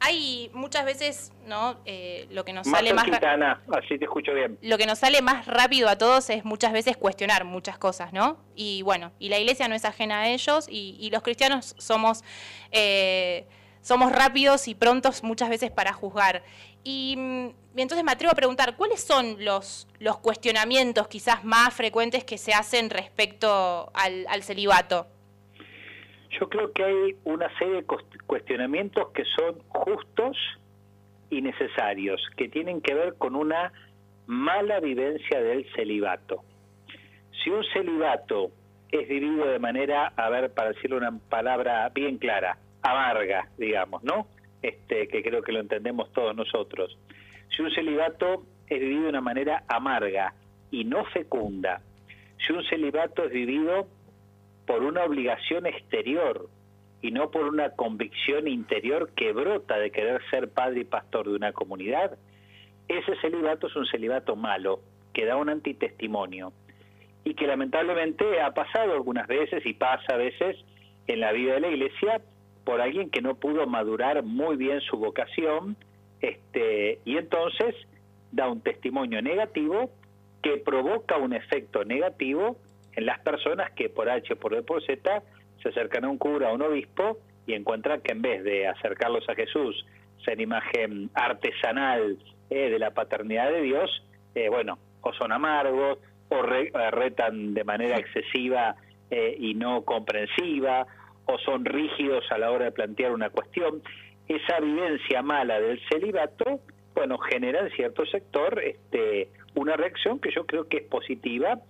hay 0.00 0.50
muchas 0.52 0.84
veces, 0.84 1.32
¿no? 1.46 1.78
Eh, 1.84 2.26
lo 2.30 2.44
que 2.44 2.52
nos 2.52 2.66
sale 2.68 2.92
más... 2.92 3.06
ra- 3.06 3.12
cerquita, 3.12 3.32
Ana, 3.32 3.62
así 3.72 3.98
te 3.98 4.04
escucho 4.04 4.32
bien. 4.34 4.58
lo 4.62 4.76
que 4.78 4.86
nos 4.86 4.98
sale 4.98 5.22
más 5.22 5.46
rápido 5.46 5.88
a 5.88 5.96
todos 5.96 6.28
es 6.30 6.44
muchas 6.44 6.72
veces 6.72 6.96
cuestionar 6.96 7.44
muchas 7.44 7.78
cosas, 7.78 8.12
¿no? 8.12 8.38
Y 8.54 8.82
bueno, 8.82 9.12
y 9.18 9.28
la 9.30 9.38
iglesia 9.38 9.68
no 9.68 9.74
es 9.74 9.84
ajena 9.84 10.20
a 10.20 10.28
ellos 10.28 10.66
y, 10.70 10.96
y 11.00 11.10
los 11.10 11.22
cristianos 11.22 11.74
somos, 11.78 12.22
eh, 12.72 13.46
somos 13.80 14.12
rápidos 14.12 14.68
y 14.68 14.74
prontos 14.74 15.22
muchas 15.22 15.48
veces 15.48 15.70
para 15.70 15.92
juzgar. 15.92 16.42
Y, 16.84 17.14
mm, 17.16 17.46
y 17.78 17.82
entonces 17.82 18.04
me 18.04 18.12
atrevo 18.12 18.32
a 18.32 18.36
preguntar, 18.36 18.76
¿cuáles 18.76 19.02
son 19.02 19.44
los, 19.44 19.88
los 19.98 20.18
cuestionamientos 20.18 21.08
quizás 21.08 21.44
más 21.44 21.74
frecuentes 21.74 22.24
que 22.24 22.38
se 22.38 22.52
hacen 22.54 22.90
respecto 22.90 23.90
al, 23.94 24.26
al 24.28 24.42
celibato? 24.42 25.06
Yo 26.38 26.48
creo 26.48 26.72
que 26.72 26.84
hay 26.84 27.16
una 27.24 27.48
serie 27.58 27.76
de 27.76 27.84
cuestionamientos 28.26 29.10
que 29.12 29.24
son 29.24 29.58
justos 29.68 30.36
y 31.30 31.40
necesarios, 31.40 32.20
que 32.36 32.48
tienen 32.48 32.80
que 32.80 32.94
ver 32.94 33.14
con 33.16 33.34
una 33.34 33.72
mala 34.26 34.80
vivencia 34.80 35.40
del 35.40 35.66
celibato. 35.74 36.42
Si 37.42 37.50
un 37.50 37.64
celibato 37.72 38.50
es 38.90 39.08
vivido 39.08 39.46
de 39.46 39.58
manera, 39.58 40.12
a 40.16 40.28
ver, 40.30 40.52
para 40.52 40.72
decirle 40.72 40.96
una 40.96 41.18
palabra 41.28 41.88
bien 41.94 42.18
clara, 42.18 42.58
amarga, 42.82 43.48
digamos, 43.56 44.02
¿no? 44.04 44.26
Este, 44.62 45.08
que 45.08 45.22
creo 45.22 45.42
que 45.42 45.52
lo 45.52 45.60
entendemos 45.60 46.12
todos 46.12 46.34
nosotros. 46.36 46.98
Si 47.48 47.62
un 47.62 47.70
celibato 47.70 48.44
es 48.66 48.80
vivido 48.80 49.04
de 49.04 49.08
una 49.08 49.20
manera 49.20 49.64
amarga 49.68 50.34
y 50.70 50.84
no 50.84 51.04
fecunda, 51.06 51.80
si 52.44 52.52
un 52.52 52.64
celibato 52.64 53.24
es 53.24 53.32
vivido 53.32 53.86
por 54.66 54.82
una 54.82 55.04
obligación 55.04 55.66
exterior 55.66 56.48
y 57.00 57.10
no 57.10 57.30
por 57.30 57.44
una 57.44 57.70
convicción 57.70 58.48
interior 58.48 59.10
que 59.14 59.32
brota 59.32 59.78
de 59.78 59.90
querer 59.90 60.20
ser 60.30 60.50
padre 60.50 60.80
y 60.80 60.84
pastor 60.84 61.28
de 61.28 61.36
una 61.36 61.52
comunidad, 61.52 62.18
ese 62.88 63.16
celibato 63.20 63.66
es 63.66 63.76
un 63.76 63.86
celibato 63.86 64.36
malo, 64.36 64.80
que 65.12 65.24
da 65.24 65.36
un 65.36 65.48
antitestimonio 65.48 66.52
y 67.24 67.34
que 67.34 67.46
lamentablemente 67.46 68.40
ha 68.40 68.52
pasado 68.52 68.92
algunas 68.92 69.26
veces 69.26 69.64
y 69.64 69.72
pasa 69.72 70.14
a 70.14 70.16
veces 70.16 70.56
en 71.06 71.20
la 71.20 71.32
vida 71.32 71.54
de 71.54 71.60
la 71.60 71.68
iglesia 71.68 72.20
por 72.64 72.80
alguien 72.80 73.10
que 73.10 73.22
no 73.22 73.36
pudo 73.36 73.66
madurar 73.66 74.22
muy 74.22 74.56
bien 74.56 74.80
su 74.80 74.96
vocación 74.98 75.76
este, 76.20 77.00
y 77.04 77.16
entonces 77.16 77.74
da 78.32 78.48
un 78.48 78.60
testimonio 78.60 79.22
negativo 79.22 79.90
que 80.42 80.58
provoca 80.58 81.16
un 81.16 81.32
efecto 81.32 81.84
negativo 81.84 82.56
en 82.96 83.06
las 83.06 83.20
personas 83.20 83.70
que 83.72 83.88
por 83.88 84.08
H, 84.10 84.34
por 84.36 84.54
B, 84.54 84.62
por 84.62 84.84
Z 84.84 85.22
se 85.62 85.68
acercan 85.68 86.04
a 86.04 86.08
un 86.08 86.18
cura, 86.18 86.48
a 86.48 86.52
un 86.52 86.62
obispo 86.62 87.18
y 87.46 87.54
encuentran 87.54 88.00
que 88.00 88.12
en 88.12 88.22
vez 88.22 88.42
de 88.42 88.66
acercarlos 88.66 89.28
a 89.28 89.34
Jesús, 89.34 89.86
ser 90.24 90.40
imagen 90.40 91.10
artesanal 91.14 92.18
eh, 92.50 92.70
de 92.70 92.78
la 92.78 92.90
paternidad 92.90 93.50
de 93.50 93.62
Dios, 93.62 94.02
eh, 94.34 94.48
bueno, 94.48 94.78
o 95.02 95.12
son 95.12 95.30
amargos, 95.30 95.98
o 96.30 96.42
re- 96.42 96.72
eh, 96.74 96.90
retan 96.90 97.54
de 97.54 97.62
manera 97.64 97.96
excesiva 97.98 98.74
y 99.38 99.54
no 99.54 99.82
comprensiva, 99.82 100.84
o 101.26 101.38
son 101.38 101.64
rígidos 101.64 102.24
a 102.32 102.38
la 102.38 102.50
hora 102.50 102.64
de 102.64 102.72
plantear 102.72 103.12
una 103.12 103.30
cuestión. 103.30 103.80
Esa 104.26 104.58
vivencia 104.58 105.22
mala 105.22 105.60
del 105.60 105.80
celibato, 105.88 106.58
bueno, 106.92 107.16
genera 107.18 107.60
en 107.60 107.70
cierto 107.70 108.04
sector 108.06 108.60
este, 108.60 109.28
una 109.54 109.76
reacción 109.76 110.18
que 110.18 110.32
yo 110.32 110.44
creo 110.44 110.66
que 110.66 110.78
es 110.78 110.82
positiva 110.88 111.60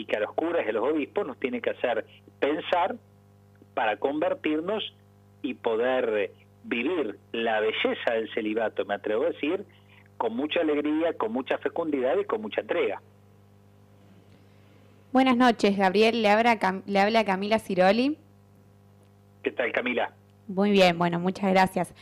y 0.00 0.04
que 0.06 0.16
a 0.16 0.20
los 0.20 0.32
curas 0.32 0.64
y 0.66 0.70
a 0.70 0.72
los 0.72 0.84
obispos 0.90 1.26
nos 1.26 1.38
tiene 1.38 1.60
que 1.60 1.70
hacer 1.70 2.06
pensar 2.38 2.96
para 3.74 3.96
convertirnos 3.98 4.94
y 5.42 5.54
poder 5.54 6.32
vivir 6.64 7.18
la 7.32 7.60
belleza 7.60 8.12
del 8.14 8.32
celibato, 8.34 8.84
me 8.84 8.94
atrevo 8.94 9.24
a 9.24 9.28
decir, 9.30 9.64
con 10.16 10.34
mucha 10.36 10.60
alegría, 10.60 11.12
con 11.14 11.32
mucha 11.32 11.58
fecundidad 11.58 12.18
y 12.18 12.24
con 12.24 12.40
mucha 12.42 12.60
entrega. 12.62 13.00
Buenas 15.12 15.36
noches, 15.36 15.76
Gabriel. 15.76 16.22
Le 16.22 16.28
habla, 16.28 16.58
Cam- 16.58 16.82
le 16.86 16.98
habla 17.00 17.24
Camila 17.24 17.58
Ciroli. 17.58 18.16
¿Qué 19.42 19.50
tal, 19.50 19.72
Camila? 19.72 20.12
Muy 20.46 20.70
bien, 20.70 20.98
bueno, 20.98 21.18
muchas 21.18 21.50
gracias. 21.50 21.94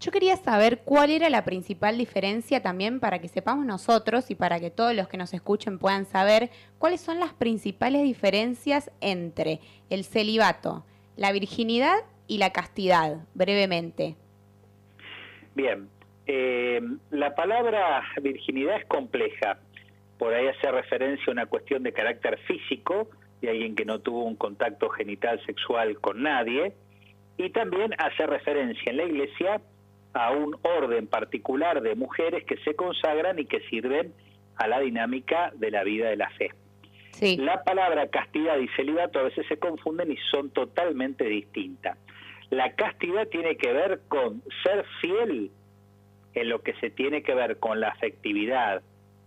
Yo 0.00 0.10
quería 0.10 0.36
saber 0.36 0.80
cuál 0.82 1.10
era 1.10 1.28
la 1.28 1.44
principal 1.44 1.98
diferencia 1.98 2.62
también 2.62 3.00
para 3.00 3.18
que 3.18 3.28
sepamos 3.28 3.66
nosotros 3.66 4.30
y 4.30 4.34
para 4.34 4.58
que 4.58 4.70
todos 4.70 4.94
los 4.94 5.08
que 5.08 5.18
nos 5.18 5.34
escuchen 5.34 5.78
puedan 5.78 6.06
saber 6.06 6.48
cuáles 6.78 7.02
son 7.02 7.20
las 7.20 7.34
principales 7.34 8.02
diferencias 8.02 8.90
entre 9.02 9.60
el 9.90 10.04
celibato, 10.04 10.86
la 11.18 11.32
virginidad 11.32 11.96
y 12.26 12.38
la 12.38 12.50
castidad, 12.50 13.18
brevemente. 13.34 14.16
Bien, 15.54 15.90
eh, 16.26 16.80
la 17.10 17.34
palabra 17.34 18.02
virginidad 18.22 18.78
es 18.78 18.86
compleja. 18.86 19.58
Por 20.18 20.32
ahí 20.32 20.46
hace 20.46 20.70
referencia 20.70 21.26
a 21.28 21.32
una 21.32 21.44
cuestión 21.44 21.82
de 21.82 21.92
carácter 21.92 22.38
físico, 22.46 23.10
de 23.42 23.50
alguien 23.50 23.74
que 23.74 23.84
no 23.84 23.98
tuvo 23.98 24.24
un 24.24 24.36
contacto 24.36 24.88
genital 24.88 25.44
sexual 25.44 26.00
con 26.00 26.22
nadie, 26.22 26.72
y 27.36 27.50
también 27.50 27.94
hace 27.98 28.26
referencia 28.26 28.90
en 28.90 28.96
la 28.96 29.04
iglesia 29.04 29.60
a 30.12 30.32
un 30.32 30.56
orden 30.62 31.06
particular 31.06 31.80
de 31.82 31.94
mujeres 31.94 32.44
que 32.44 32.56
se 32.58 32.74
consagran 32.74 33.38
y 33.38 33.46
que 33.46 33.60
sirven 33.68 34.12
a 34.56 34.66
la 34.66 34.80
dinámica 34.80 35.52
de 35.54 35.70
la 35.70 35.84
vida 35.84 36.10
de 36.10 36.16
la 36.16 36.30
fe. 36.30 36.50
Sí, 37.12 37.36
La 37.36 37.64
palabra 37.64 38.08
castidad 38.08 38.58
y 38.58 38.68
celibato 38.68 39.18
a 39.18 39.24
veces 39.24 39.46
se 39.48 39.58
confunden 39.58 40.10
y 40.12 40.16
son 40.30 40.50
totalmente 40.50 41.24
distintas. 41.24 41.98
La 42.50 42.74
castidad 42.74 43.28
tiene 43.28 43.56
que 43.56 43.72
ver 43.72 44.00
con 44.08 44.42
ser 44.62 44.84
fiel 45.00 45.50
en 46.34 46.48
lo 46.48 46.62
que 46.62 46.74
se 46.74 46.90
tiene 46.90 47.22
que 47.22 47.34
ver 47.34 47.58
con 47.58 47.80
la 47.80 47.88
afectividad, 47.88 48.82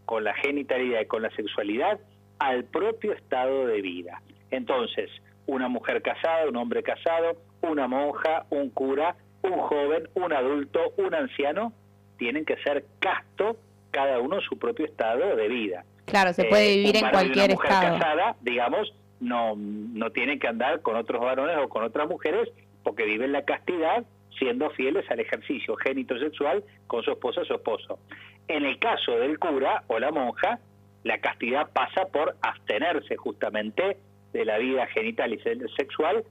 con 0.06 0.24
la 0.24 0.34
genitalidad 0.34 1.02
y 1.02 1.06
con 1.06 1.22
la 1.22 1.30
sexualidad 1.32 2.00
al 2.39 2.65
propio 2.65 3.13
estado 3.13 3.67
de 3.67 3.82
vida. 3.82 4.22
Entonces, 4.52 5.10
una 5.46 5.67
mujer 5.67 6.02
casada, 6.02 6.48
un 6.48 6.58
hombre 6.58 6.84
casado, 6.84 7.38
una 7.62 7.88
monja, 7.88 8.46
un 8.50 8.69
cura, 8.69 9.15
un 9.43 9.58
joven, 9.60 10.10
un 10.15 10.34
adulto, 10.34 10.93
un 10.97 11.13
anciano, 11.13 11.73
tienen 12.17 12.45
que 12.45 12.58
ser 12.58 12.86
casto 12.99 13.58
cada 13.91 14.19
uno 14.19 14.41
su 14.41 14.58
propio 14.58 14.86
estado 14.86 15.36
de 15.36 15.47
vida. 15.47 15.84
claro, 16.06 16.34
se 16.34 16.45
puede 16.45 16.73
Eh, 16.73 16.77
vivir 16.77 16.97
en 16.97 17.01
varón 17.03 17.21
y 17.21 17.25
una 17.25 17.34
cualquier 17.34 17.51
mujer 17.56 17.71
estado. 17.71 17.97
casada, 17.99 18.36
digamos, 18.41 18.93
no, 19.19 19.53
no 19.56 20.10
tienen 20.12 20.39
que 20.39 20.47
andar 20.47 20.82
con 20.82 20.95
otros 20.97 21.21
varones 21.21 21.58
o 21.63 21.69
con 21.69 21.84
otras 21.84 22.08
mujeres 22.10 22.49
porque 22.84 23.06
viven 23.06 23.32
la 23.32 23.43
castidad 23.45 24.03
siendo 24.38 24.69
fieles 24.71 25.10
al 25.10 25.19
ejercicio 25.19 25.75
génito 25.77 26.17
sexual 26.19 26.63
con 26.88 27.03
su 27.03 27.12
esposa 27.12 27.41
o 27.41 27.45
su 27.45 27.53
esposo. 27.53 27.99
En 28.47 28.65
el 28.65 28.79
caso 28.79 29.12
del 29.17 29.39
cura 29.39 29.84
o 29.88 29.99
la 29.99 30.12
monja, 30.12 30.60
la 31.03 31.19
castidad 31.19 31.69
pasa 31.71 32.06
por 32.12 32.36
abstenerse 32.41 33.15
justamente 33.15 33.97
de 34.34 34.45
la 34.45 34.58
vida 34.58 34.86
genital 34.88 35.34
y 35.34 35.39
se- 35.39 35.58
sexual 35.77 36.23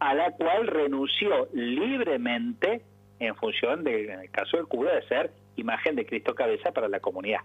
a 0.00 0.14
la 0.14 0.32
cual 0.32 0.66
renunció 0.66 1.48
libremente 1.52 2.82
en 3.18 3.36
función 3.36 3.84
de, 3.84 4.12
en 4.12 4.20
el 4.20 4.30
caso 4.30 4.56
del 4.56 4.66
cura, 4.66 4.94
de 4.94 5.06
ser 5.06 5.30
imagen 5.56 5.94
de 5.94 6.06
Cristo 6.06 6.34
cabeza 6.34 6.72
para 6.72 6.88
la 6.88 7.00
comunidad. 7.00 7.40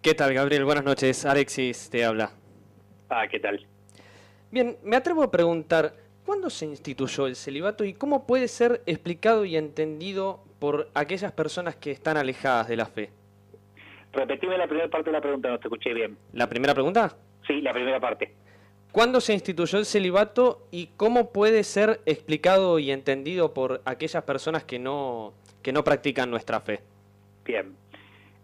¿Qué 0.00 0.14
tal, 0.14 0.32
Gabriel? 0.32 0.64
Buenas 0.64 0.84
noches. 0.84 1.26
Alexis 1.26 1.90
te 1.90 2.04
habla. 2.04 2.30
Ah, 3.08 3.26
¿qué 3.28 3.40
tal? 3.40 3.66
Bien, 4.52 4.76
me 4.84 4.94
atrevo 4.94 5.24
a 5.24 5.30
preguntar, 5.32 5.94
¿cuándo 6.24 6.48
se 6.48 6.66
instituyó 6.66 7.26
el 7.26 7.34
celibato 7.34 7.84
y 7.84 7.92
cómo 7.92 8.24
puede 8.24 8.46
ser 8.46 8.82
explicado 8.86 9.44
y 9.44 9.56
entendido 9.56 10.44
por 10.60 10.88
aquellas 10.94 11.32
personas 11.32 11.74
que 11.74 11.90
están 11.90 12.16
alejadas 12.16 12.68
de 12.68 12.76
la 12.76 12.86
fe? 12.86 13.10
Repetime 14.12 14.56
la 14.56 14.68
primera 14.68 14.88
parte 14.88 15.10
de 15.10 15.16
la 15.16 15.20
pregunta, 15.20 15.48
no 15.48 15.58
te 15.58 15.66
escuché 15.66 15.92
bien. 15.92 16.16
La 16.32 16.48
primera 16.48 16.72
pregunta, 16.72 17.16
Sí, 17.46 17.60
la 17.60 17.72
primera 17.72 18.00
parte. 18.00 18.32
¿Cuándo 18.92 19.20
se 19.20 19.34
instituyó 19.34 19.78
el 19.78 19.84
celibato 19.84 20.66
y 20.70 20.88
cómo 20.96 21.32
puede 21.32 21.64
ser 21.64 22.00
explicado 22.06 22.78
y 22.78 22.90
entendido 22.90 23.52
por 23.54 23.82
aquellas 23.84 24.22
personas 24.24 24.64
que 24.64 24.78
no, 24.78 25.32
que 25.62 25.72
no 25.72 25.84
practican 25.84 26.30
nuestra 26.30 26.60
fe? 26.60 26.80
Bien. 27.44 27.74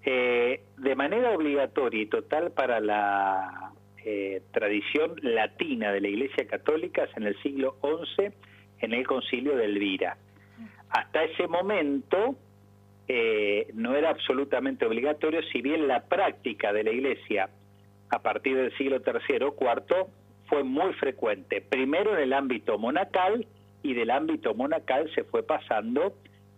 Eh, 0.04 0.60
de 0.78 0.94
manera 0.96 1.30
obligatoria 1.30 2.02
y 2.02 2.06
total 2.06 2.50
para 2.50 2.80
la 2.80 3.72
eh, 4.04 4.42
tradición 4.50 5.14
latina 5.22 5.92
de 5.92 6.00
la 6.00 6.08
Iglesia 6.08 6.46
Católica 6.48 7.04
es 7.04 7.16
en 7.16 7.22
el 7.22 7.40
siglo 7.40 7.76
XI 7.82 8.32
en 8.80 8.92
el 8.92 9.06
concilio 9.06 9.56
de 9.56 9.64
Elvira. 9.64 10.16
Hasta 10.90 11.24
ese 11.24 11.46
momento 11.46 12.34
eh, 13.08 13.68
no 13.74 13.94
era 13.94 14.10
absolutamente 14.10 14.84
obligatorio, 14.84 15.40
si 15.52 15.62
bien 15.62 15.88
la 15.88 16.04
práctica 16.04 16.72
de 16.72 16.84
la 16.84 16.90
Iglesia 16.90 17.48
a 18.10 18.18
partir 18.20 18.56
del 18.56 18.76
siglo 18.76 19.00
III 19.06 19.44
o 19.44 19.56
IV 19.58 20.06
fue 20.52 20.64
muy 20.64 20.92
frecuente, 20.92 21.62
primero 21.62 22.14
en 22.14 22.24
el 22.24 22.34
ámbito 22.34 22.76
monacal 22.76 23.46
y 23.82 23.94
del 23.94 24.10
ámbito 24.10 24.52
monacal 24.52 25.10
se 25.14 25.24
fue 25.24 25.42
pasando 25.42 26.12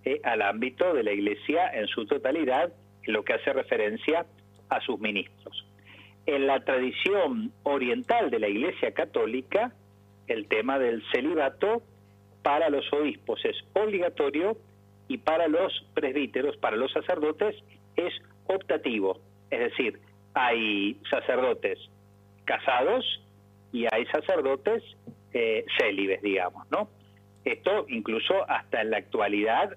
eh, 0.04 0.20
al 0.24 0.42
ámbito 0.42 0.92
de 0.94 1.04
la 1.04 1.12
iglesia 1.12 1.70
en 1.72 1.86
su 1.86 2.04
totalidad, 2.04 2.72
en 3.04 3.12
lo 3.12 3.22
que 3.24 3.34
hace 3.34 3.52
referencia 3.52 4.26
a 4.68 4.80
sus 4.80 4.98
ministros. 4.98 5.64
En 6.26 6.48
la 6.48 6.64
tradición 6.64 7.52
oriental 7.62 8.32
de 8.32 8.40
la 8.40 8.48
iglesia 8.48 8.92
católica, 8.94 9.72
el 10.26 10.48
tema 10.48 10.80
del 10.80 11.00
celibato 11.12 11.84
para 12.42 12.70
los 12.70 12.92
obispos 12.92 13.44
es 13.44 13.56
obligatorio 13.74 14.56
y 15.06 15.18
para 15.18 15.46
los 15.46 15.72
presbíteros, 15.94 16.56
para 16.56 16.74
los 16.74 16.90
sacerdotes, 16.90 17.54
es 17.94 18.12
optativo. 18.48 19.20
Es 19.52 19.60
decir, 19.60 20.00
hay 20.34 21.00
sacerdotes 21.08 21.78
casados 22.44 23.23
y 23.74 23.86
hay 23.90 24.06
sacerdotes 24.06 24.84
eh, 25.32 25.66
célibes, 25.76 26.22
digamos, 26.22 26.64
¿no? 26.70 26.88
Esto 27.44 27.86
incluso 27.88 28.48
hasta 28.48 28.80
en 28.80 28.90
la 28.92 28.98
actualidad, 28.98 29.76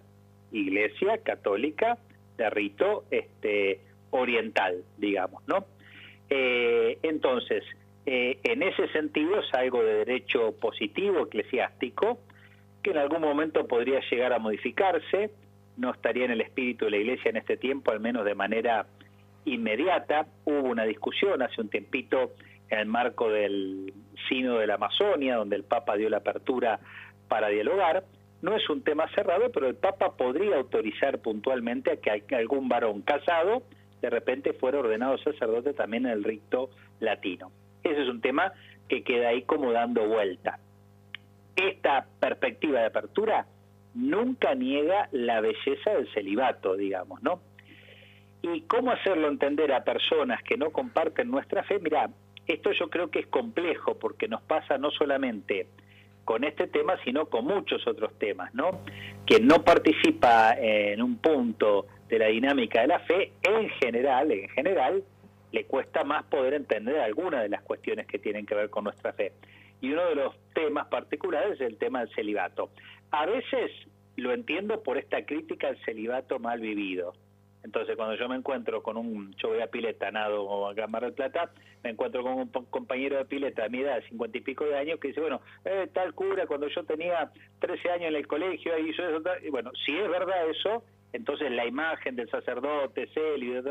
iglesia 0.52 1.18
católica 1.24 1.98
de 2.38 2.50
rito 2.52 3.06
este, 3.10 3.82
oriental, 4.12 4.84
digamos, 5.00 5.42
¿no? 5.48 5.66
Eh, 6.30 7.00
entonces, 7.02 7.64
eh, 8.06 8.38
en 8.44 8.62
ese 8.62 8.88
sentido 8.90 9.40
es 9.40 9.52
algo 9.56 9.84
de 9.84 10.06
derecho 10.06 10.54
positivo 10.60 11.26
eclesiástico, 11.26 12.20
que 12.84 12.92
en 12.92 12.98
algún 12.98 13.22
momento 13.22 13.68
podría 13.68 14.00
llegar 14.12 14.32
a 14.32 14.38
modificarse, 14.38 15.32
no 15.76 15.92
estaría 15.92 16.26
en 16.26 16.32
el 16.32 16.42
espíritu 16.42 16.86
de 16.86 16.92
la 16.92 16.98
Iglesia 16.98 17.30
en 17.30 17.38
este 17.38 17.58
tiempo, 17.58 17.92
al 17.92 18.00
menos 18.00 18.26
de 18.26 18.36
manera 18.36 18.86
inmediata. 19.46 20.28
Hubo 20.46 20.70
una 20.70 20.86
discusión 20.86 21.42
hace 21.42 21.62
un 21.62 21.70
tiempito 21.70 22.34
en 22.69 22.80
el 22.80 22.86
marco 22.86 23.30
del 23.30 23.93
Sino 24.27 24.58
de 24.58 24.67
la 24.67 24.75
Amazonia, 24.75 25.36
donde 25.36 25.56
el 25.56 25.63
Papa 25.63 25.95
dio 25.95 26.10
la 26.10 26.17
apertura 26.17 26.80
para 27.27 27.49
dialogar. 27.49 28.03
No 28.41 28.56
es 28.56 28.69
un 28.69 28.84
tema 28.84 29.08
cerrado, 29.15 29.51
pero 29.51 29.67
el 29.67 29.75
Papa 29.75 30.15
podría 30.15 30.58
autorizar 30.58 31.19
puntualmente 31.19 31.91
a 31.91 31.97
que 31.97 32.36
algún 32.36 32.69
varón 32.69 33.01
casado 33.01 33.63
de 34.01 34.10
repente 34.10 34.53
fuera 34.53 34.80
ordenado 34.80 35.17
sacerdote 35.17 35.73
también 35.73 36.06
en 36.06 36.12
el 36.12 36.23
rito 36.23 36.69
latino. 36.99 37.51
Ese 37.84 38.03
es 38.03 38.10
un 38.10 38.21
tema 38.21 38.53
que 38.88 39.03
queda 39.03 39.30
ahí 39.30 39.43
como 39.43 39.71
dando 39.71 40.08
vuelta. 40.08 40.60
Esta 41.56 42.06
perspectiva 42.19 42.82
de 42.82 42.86
apertura 42.88 43.47
nunca 43.95 44.53
niega 44.53 45.10
la 45.12 45.41
belleza 45.41 45.91
del 45.91 46.12
celibato, 46.13 46.75
digamos, 46.75 47.21
¿no? 47.23 47.41
¿Y 48.43 48.62
cómo 48.62 48.91
hacerlo 48.91 49.27
entender 49.27 49.73
a 49.73 49.84
personas 49.84 50.43
que 50.43 50.58
no 50.58 50.69
comparten 50.69 51.32
nuestra 51.32 51.63
fe? 51.63 51.80
Mira, 51.80 52.10
esto 52.48 52.72
yo 52.72 52.90
creo 52.90 53.10
que 53.12 53.20
es 53.20 53.28
complejo 53.28 53.96
porque 54.00 54.28
nos 54.28 54.42
pasa 54.42 54.78
no 54.78 54.92
solamente 54.92 55.68
con 56.26 56.44
este 56.44 56.68
tema, 56.68 56.98
sino 57.04 57.28
con 57.28 57.46
muchos 57.46 57.88
otros 57.88 58.18
temas, 58.20 58.54
¿no? 58.54 58.82
Quien 59.26 59.48
no 59.48 59.64
participa 59.64 60.56
en 60.58 61.02
un 61.02 61.18
punto 61.18 61.88
de 62.10 62.20
la 62.20 62.28
dinámica 62.28 62.82
de 62.82 62.88
la 62.88 63.00
fe, 63.00 63.32
en 63.42 63.70
general, 63.70 64.32
en 64.32 64.50
general, 64.50 65.04
le 65.52 65.64
cuesta 65.66 66.04
más 66.04 66.26
poder 66.26 66.54
entender 66.54 67.00
algunas 67.00 67.44
de 67.44 67.50
las 67.50 67.62
cuestiones 67.62 68.08
que 68.08 68.20
tienen 68.20 68.46
que 68.46 68.56
ver 68.56 68.70
con 68.70 68.84
nuestra 68.84 69.14
fe. 69.14 69.32
Y 69.80 69.92
uno 69.92 70.06
de 70.10 70.16
los 70.16 70.36
temas 70.54 70.88
particulares 70.88 71.54
es 71.54 71.62
el 71.62 71.78
tema 71.78 72.02
del 72.02 72.14
celibato. 72.14 72.72
A 73.12 73.26
veces 73.26 73.72
lo 74.18 74.34
entiendo 74.34 74.84
por 74.84 74.98
esta 74.98 75.26
crítica 75.26 75.70
al 75.70 75.78
celibato 75.86 76.40
mal 76.40 76.60
vivido. 76.60 77.14
Entonces, 77.67 77.97
cuando 77.97 78.15
yo 78.15 78.30
me 78.30 78.38
encuentro 78.38 78.82
con 78.82 78.95
un, 78.95 79.36
yo 79.36 79.49
voy 79.49 79.60
a 79.60 79.67
pileta, 79.67 80.10
nado 80.10 80.41
o 80.41 80.69
a 80.69 80.73
Gran 80.73 80.89
Mar 80.89 81.03
del 81.03 81.12
Plata, 81.12 81.51
me 81.84 81.89
encuentro 81.89 82.23
con 82.23 82.36
un 82.36 82.47
compañero 82.47 83.17
de 83.17 83.25
pileta 83.25 83.63
de 83.63 83.69
mi 83.69 83.80
edad, 83.82 84.01
cincuenta 84.08 84.38
y 84.38 84.41
pico 84.41 84.63
de 84.63 84.77
años, 84.77 85.01
que 85.01 85.10
dice, 85.10 85.19
bueno, 85.19 85.41
eh, 85.65 85.89
tal 85.91 86.13
cura, 86.13 86.47
cuando 86.47 86.69
yo 86.69 86.86
tenía 86.86 87.30
13 87.60 87.91
años 87.91 88.08
en 88.08 88.15
el 88.15 88.25
colegio, 88.25 88.80
hizo 88.80 89.06
eso, 89.06 89.21
y 89.43 89.49
bueno, 89.49 89.71
si 89.86 89.91
es 89.97 90.10
verdad 90.10 90.49
eso, 90.49 90.82
entonces 91.12 91.51
la 91.51 91.65
imagen 91.65 92.15
del 92.15 92.30
sacerdote, 92.30 93.10
célibe, 93.13 93.62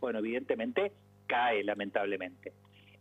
bueno, 0.00 0.18
evidentemente 0.18 0.90
cae 1.28 1.62
lamentablemente. 1.62 2.52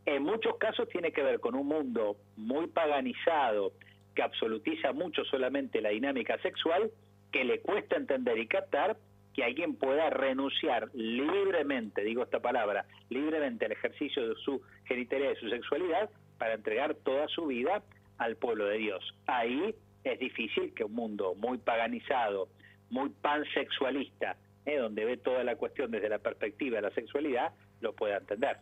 En 0.05 0.21
muchos 0.21 0.57
casos 0.57 0.87
tiene 0.89 1.11
que 1.11 1.23
ver 1.23 1.39
con 1.39 1.55
un 1.55 1.65
mundo 1.65 2.17
muy 2.35 2.67
paganizado, 2.67 3.73
que 4.13 4.21
absolutiza 4.21 4.93
mucho 4.93 5.25
solamente 5.25 5.81
la 5.81 5.89
dinámica 5.89 6.37
sexual, 6.43 6.91
que 7.31 7.43
le 7.43 7.61
cuesta 7.61 7.95
entender 7.95 8.37
y 8.37 8.45
captar 8.45 8.95
que 9.39 9.45
alguien 9.45 9.75
pueda 9.77 10.09
renunciar 10.09 10.89
libremente, 10.93 12.03
digo 12.03 12.23
esta 12.23 12.41
palabra, 12.41 12.85
libremente 13.07 13.67
al 13.67 13.71
ejercicio 13.71 14.27
de 14.27 14.35
su 14.35 14.61
genitalidad 14.83 15.29
de 15.29 15.35
su 15.37 15.49
sexualidad 15.49 16.09
para 16.37 16.55
entregar 16.55 16.93
toda 16.95 17.25
su 17.29 17.45
vida 17.45 17.81
al 18.17 18.35
pueblo 18.35 18.65
de 18.65 18.79
Dios. 18.79 19.15
Ahí 19.27 19.73
es 20.03 20.19
difícil 20.19 20.73
que 20.73 20.83
un 20.83 20.93
mundo 20.93 21.35
muy 21.35 21.57
paganizado, 21.57 22.49
muy 22.89 23.11
pansexualista, 23.21 24.35
eh, 24.65 24.75
donde 24.75 25.05
ve 25.05 25.15
toda 25.15 25.45
la 25.45 25.55
cuestión 25.55 25.89
desde 25.89 26.09
la 26.09 26.19
perspectiva 26.19 26.75
de 26.75 26.81
la 26.81 26.91
sexualidad, 26.91 27.53
lo 27.79 27.93
pueda 27.93 28.17
entender. 28.17 28.57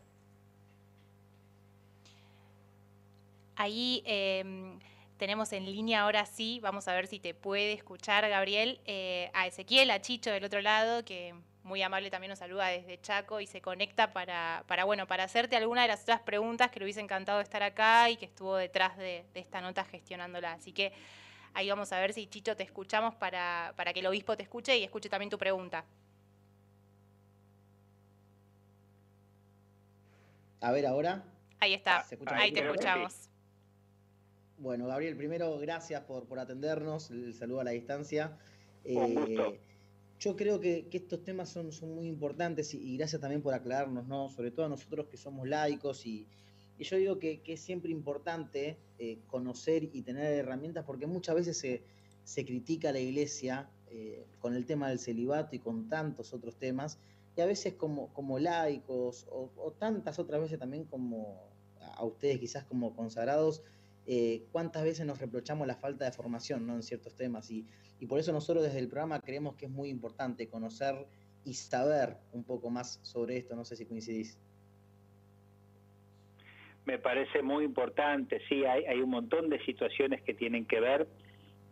Ahí 3.56 4.04
em, 4.06 4.78
tenemos 5.18 5.52
en 5.52 5.66
línea 5.66 6.02
ahora 6.02 6.26
sí, 6.26 6.60
vamos 6.62 6.88
a 6.88 6.94
ver 6.94 7.08
si 7.08 7.20
te 7.20 7.34
puede 7.34 7.74
escuchar 7.74 8.28
Gabriel, 8.30 8.80
eh, 8.86 9.30
a 9.34 9.48
Ezequiel, 9.48 9.92
a 9.92 10.02
Chicho 10.02 10.32
del 10.32 10.44
otro 10.44 10.62
lado, 10.62 11.04
que 11.04 11.36
muy 11.64 11.82
amable 11.82 12.10
también 12.10 12.30
nos 12.30 12.40
saluda 12.40 12.68
desde 12.68 13.02
Chaco 13.02 13.42
y 13.42 13.48
se 13.48 13.62
conecta 13.62 14.14
para, 14.14 14.64
para, 14.68 14.86
bueno, 14.86 15.06
para 15.08 15.26
hacerte 15.26 15.58
alguna 15.58 15.82
de 15.82 15.90
las 15.90 16.04
otras 16.04 16.22
preguntas 16.22 16.72
que 16.72 16.80
le 16.80 16.86
hubiese 16.86 17.02
encantado 17.02 17.42
estar 17.42 17.62
acá 17.62 18.10
y 18.10 18.16
que 18.16 18.26
estuvo 18.26 18.56
detrás 18.56 18.96
de, 18.98 19.26
de 19.34 19.40
esta 19.40 19.60
nota 19.60 19.84
gestionándola. 19.84 20.54
Así 20.54 20.72
que 20.72 20.94
ahí 21.54 21.70
vamos 21.70 21.92
a 21.92 22.00
ver 22.00 22.14
si 22.14 22.28
Chicho 22.28 22.56
te 22.56 22.64
escuchamos 22.64 23.16
para, 23.16 23.74
para 23.76 23.92
que 23.92 24.00
el 24.00 24.08
obispo 24.08 24.38
te 24.38 24.44
escuche 24.44 24.78
y 24.78 24.84
escuche 24.84 25.10
también 25.10 25.30
tu 25.30 25.38
pregunta. 25.38 25.84
A 30.62 30.72
ver 30.72 30.86
ahora. 30.86 31.24
Ahí 31.60 31.74
está, 31.74 32.06
ahí 32.36 32.52
te 32.52 32.62
escuchamos. 32.62 33.30
Bueno, 34.60 34.88
Gabriel, 34.88 35.16
primero 35.16 35.58
gracias 35.60 36.02
por, 36.02 36.26
por 36.26 36.40
atendernos, 36.40 37.12
el 37.12 37.34
saludo 37.34 37.62
a 37.62 37.64
la 37.64 37.72
distancia. 37.72 38.38
Eh, 38.84 39.60
yo 40.20 40.36
creo 40.36 40.60
que, 40.60 40.88
estos 40.92 41.24
temas 41.24 41.50
son, 41.50 41.72
son 41.72 41.94
muy 41.94 42.08
importantes 42.08 42.74
y, 42.74 42.98
gracias 42.98 43.22
también 43.22 43.42
por 43.44 43.54
aclararnos, 43.54 44.08
¿no? 44.08 44.30
Sobre 44.30 44.50
todo 44.50 44.66
a 44.66 44.70
nosotros 44.70 45.08
que 45.08 45.18
somos 45.18 45.48
laicos 45.48 46.06
y, 46.06 46.26
yo 46.80 46.98
digo 46.98 47.20
que, 47.20 47.42
es 47.46 47.62
siempre 47.62 47.92
importante 47.92 48.78
eh, 48.98 49.20
conocer 49.28 49.84
y 49.94 50.02
tener 50.02 50.34
herramientas 50.34 50.86
porque 50.86 51.06
muchas 51.06 51.36
veces 51.36 51.58
se, 51.58 51.84
se 52.24 52.46
critica 52.46 52.90
a 52.90 52.94
la 52.94 53.00
iglesia 53.00 53.70
eh, 53.92 54.26
con 54.40 54.56
el 54.56 54.66
tema 54.66 54.90
del 54.90 55.00
celibato 55.00 55.56
y 55.56 55.60
con 55.60 55.88
tantos 55.88 56.34
otros 56.34 56.58
temas 56.58 57.00
y 57.38 57.42
a 57.42 57.46
veces 57.46 57.76
como, 57.76 58.12
como 58.14 58.40
laicos 58.40 59.28
o, 59.30 59.72
tantas 59.78 60.20
otras 60.20 60.42
veces 60.42 60.60
también 60.60 60.84
como 60.86 61.48
a 61.80 62.04
ustedes 62.04 62.40
quizás 62.40 62.66
como 62.66 62.96
consagrados, 62.96 63.62
eh, 64.10 64.44
cuántas 64.54 64.84
veces 64.84 65.06
nos 65.06 65.20
reprochamos 65.20 65.68
la 65.68 65.76
falta 65.76 66.06
de 66.06 66.14
formación 66.14 66.66
¿no? 66.66 66.76
en 66.76 66.82
ciertos 66.82 67.14
temas 67.16 67.52
y, 67.52 67.66
y, 68.00 68.06
por 68.06 68.20
eso 68.20 68.32
nosotros 68.32 68.64
desde 68.64 68.80
el 68.80 68.88
programa 68.88 69.20
creemos 69.20 69.56
que 69.56 69.66
es 69.66 69.72
muy 69.72 69.90
importante 69.90 70.48
conocer 70.48 71.06
y 71.44 71.54
saber 71.54 72.16
un 72.32 72.46
poco 72.46 72.70
más 72.70 73.00
sobre 73.04 73.38
esto, 73.38 73.56
no 73.56 73.66
sé 73.66 73.76
si 73.76 73.86
coincidís. 73.86 74.38
Me 76.86 76.98
parece 76.98 77.42
muy 77.42 77.66
importante, 77.66 78.42
sí, 78.48 78.64
hay, 78.64 78.86
hay 78.86 79.02
un 79.02 79.10
montón 79.10 79.50
de 79.50 79.60
situaciones 79.66 80.22
que 80.22 80.34
tienen 80.34 80.66
que 80.66 80.80
ver 80.80 81.08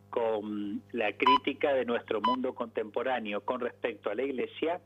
con 0.10 0.82
la 0.92 1.14
crítica 1.14 1.74
de 1.74 1.86
nuestro 1.86 2.20
mundo 2.22 2.54
contemporáneo 2.54 3.46
con 3.46 3.62
respecto 3.62 4.10
a 4.10 4.16
la 4.16 4.24
iglesia 4.24 4.82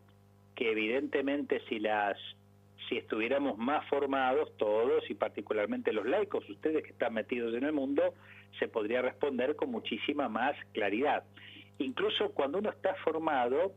que 0.56 0.72
evidentemente 0.72 1.62
si 1.68 1.80
las 1.80 2.18
si 2.90 2.98
estuviéramos 2.98 3.58
más 3.58 3.88
formados 3.88 4.52
todos 4.58 5.08
y 5.10 5.14
particularmente 5.14 5.94
los 5.94 6.06
laicos, 6.06 6.50
ustedes 6.50 6.84
que 6.84 6.90
están 6.90 7.14
metidos 7.14 7.54
en 7.54 7.64
el 7.64 7.72
mundo, 7.72 8.16
se 8.58 8.68
podría 8.68 9.02
responder 9.04 9.56
con 9.56 9.70
muchísima 9.70 10.28
más 10.28 10.56
claridad. 10.74 11.24
Incluso 11.78 12.32
cuando 12.32 12.58
uno 12.58 12.72
está 12.72 12.96
formado, 12.96 13.74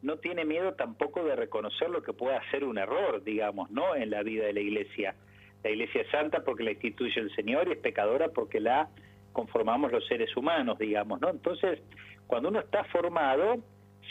no 0.00 0.16
tiene 0.18 0.44
miedo 0.44 0.74
tampoco 0.74 1.24
de 1.24 1.36
reconocer 1.36 1.90
lo 1.90 2.02
que 2.02 2.12
pueda 2.12 2.40
ser 2.50 2.64
un 2.64 2.78
error, 2.78 3.22
digamos, 3.24 3.70
¿no? 3.70 3.94
En 3.96 4.10
la 4.10 4.22
vida 4.22 4.46
de 4.46 4.52
la 4.52 4.60
iglesia. 4.60 5.16
La 5.64 5.70
iglesia 5.70 6.02
es 6.02 6.10
santa 6.10 6.44
porque 6.44 6.62
la 6.62 6.72
instituye 6.72 7.20
el 7.20 7.34
Señor 7.34 7.68
y 7.68 7.72
es 7.72 7.78
pecadora 7.78 8.28
porque 8.28 8.60
la 8.60 8.88
conformamos 9.32 9.92
los 9.92 10.06
seres 10.06 10.36
humanos, 10.36 10.78
digamos, 10.78 11.20
¿no? 11.20 11.30
Entonces, 11.30 11.80
cuando 12.26 12.48
uno 12.48 12.60
está 12.60 12.84
formado, 12.84 13.58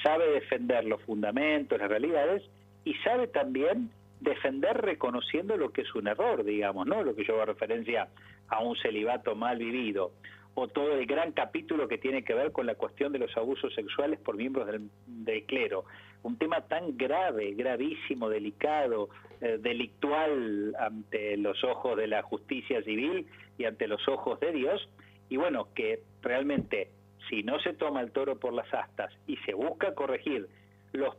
sabe 0.04 0.30
defender 0.32 0.86
los 0.86 1.02
fundamentos, 1.04 1.80
las 1.80 1.90
realidades, 1.90 2.44
y 2.84 2.94
sabe 2.96 3.28
también 3.28 3.92
defender 4.22 4.78
reconociendo 4.78 5.58
lo 5.58 5.72
que 5.72 5.82
es 5.82 5.96
un 5.96 6.08
error, 6.08 6.44
digamos, 6.44 6.88
¿no? 6.88 7.04
Lo 7.04 7.16
que 7.16 7.26
yo 7.26 7.34
hago 7.34 7.46
referencia 7.46 8.08
a 8.48 8.62
un 8.62 8.76
celibato 8.78 9.36
mal 9.36 9.58
vivido, 9.58 10.12
o 10.54 10.68
todo 10.68 10.94
el 10.94 11.06
gran 11.06 11.32
capítulo 11.32 11.88
que 11.88 11.98
tiene 11.98 12.24
que 12.24 12.34
ver 12.34 12.52
con 12.52 12.66
la 12.66 12.76
cuestión 12.76 13.12
de 13.12 13.20
los 13.20 13.36
abusos 13.36 13.74
sexuales 13.74 14.20
por 14.20 14.36
miembros 14.36 14.68
del, 14.68 15.44
clero. 15.46 15.86
Un 16.24 16.38
tema 16.38 16.62
tan 16.62 16.98
grave, 16.98 17.54
gravísimo, 17.54 18.30
delicado, 18.30 19.10
eh, 19.40 19.58
delictual 19.60 20.76
ante 20.78 21.38
los 21.38 21.64
ojos 21.64 21.98
de 21.98 22.08
la 22.08 22.22
justicia 22.22 22.84
civil 22.84 23.26
y 23.58 23.66
ante 23.66 23.88
los 23.88 24.08
ojos 24.08 24.40
de 24.40 24.52
Dios, 24.52 24.88
y 25.30 25.38
bueno, 25.38 25.70
que 25.74 26.04
realmente 26.22 26.90
si 27.30 27.44
no 27.44 27.60
se 27.60 27.74
toma 27.74 28.02
el 28.02 28.12
toro 28.12 28.38
por 28.38 28.54
las 28.54 28.72
astas 28.74 29.12
y 29.26 29.38
se 29.38 29.54
busca 29.54 29.96
corregir 29.96 30.48
los 30.92 31.16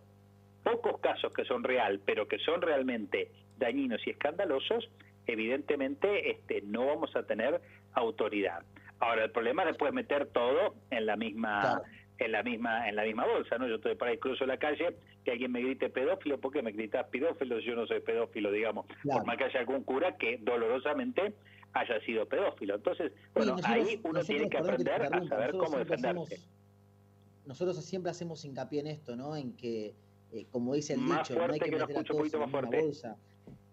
pocos 0.63 1.01
casos 1.01 1.33
que 1.33 1.45
son 1.45 1.65
real, 1.65 2.01
pero 2.05 2.29
que 2.29 2.39
son 2.39 2.63
realmente 2.63 3.31
dañinos 3.59 4.07
y 4.07 4.11
escandalosos, 4.11 4.89
evidentemente 5.27 6.31
este, 6.31 6.63
no 6.63 6.87
vamos 6.87 7.15
a 7.17 7.25
tener 7.25 7.61
autoridad. 7.95 8.63
Ahora, 9.01 9.25
el 9.25 9.31
problema 9.31 9.63
es 9.63 9.69
después 9.69 9.93
meter 9.93 10.27
todo 10.27 10.75
en 10.91 11.07
la 11.07 11.17
misma 11.17 11.83
en 12.19 12.31
la 12.31 12.43
misma 12.43 12.89
en 12.89 12.95
la 12.95 13.03
misma 13.03 13.27
bolsa, 13.27 13.59
¿no? 13.59 13.67
Yo 13.67 13.77
estoy 13.77 13.97
por 13.97 14.07
ahí 14.07 14.19
cruzo 14.19 14.47
la 14.47 14.59
calle, 14.59 14.97
que 15.25 15.33
alguien 15.33 15.51
me 15.51 15.61
grite 15.61 15.89
pedófilo, 15.91 16.39
¿por 16.39 16.53
qué 16.53 16.63
me 16.63 16.71
gritas 16.71 17.07
pedófilo? 17.09 17.59
Yo 17.59 17.75
no 17.75 17.87
soy 17.87 18.01
pedófilo, 18.01 18.53
digamos, 18.53 18.87
por 19.03 19.27
más 19.27 19.37
que 19.37 19.45
haya 19.45 19.61
algún 19.61 19.83
cura 19.83 20.17
que 20.17 20.39
dolorosamente 20.39 21.35
haya 21.73 22.01
sido 22.01 22.27
pedófilo. 22.27 22.77
Entonces, 22.77 23.13
bueno, 23.35 23.57
ahí 23.65 24.01
uno 24.05 24.23
tiene 24.23 24.49
que 24.49 24.59
aprender 24.59 25.03
a 25.03 25.25
saber 25.25 25.53
cómo 25.53 25.79
defenderse. 25.79 26.41
nosotros 27.47 27.85
siempre 27.85 28.11
hacemos 28.11 28.45
hincapié 28.45 28.81
en 28.81 28.87
esto, 28.89 29.17
¿no? 29.17 29.37
En 29.37 29.57
que, 29.57 29.95
eh, 30.33 30.47
como 30.51 30.75
dice 30.75 30.95
el 30.95 31.01
dicho, 31.01 31.35
no 31.35 31.53
hay 31.53 31.61
que, 31.61 31.71
meter 31.71 31.99
a 31.99 32.05
todos 32.05 32.33
en 32.33 32.41
misma 32.41 32.63
bolsa. 32.63 33.19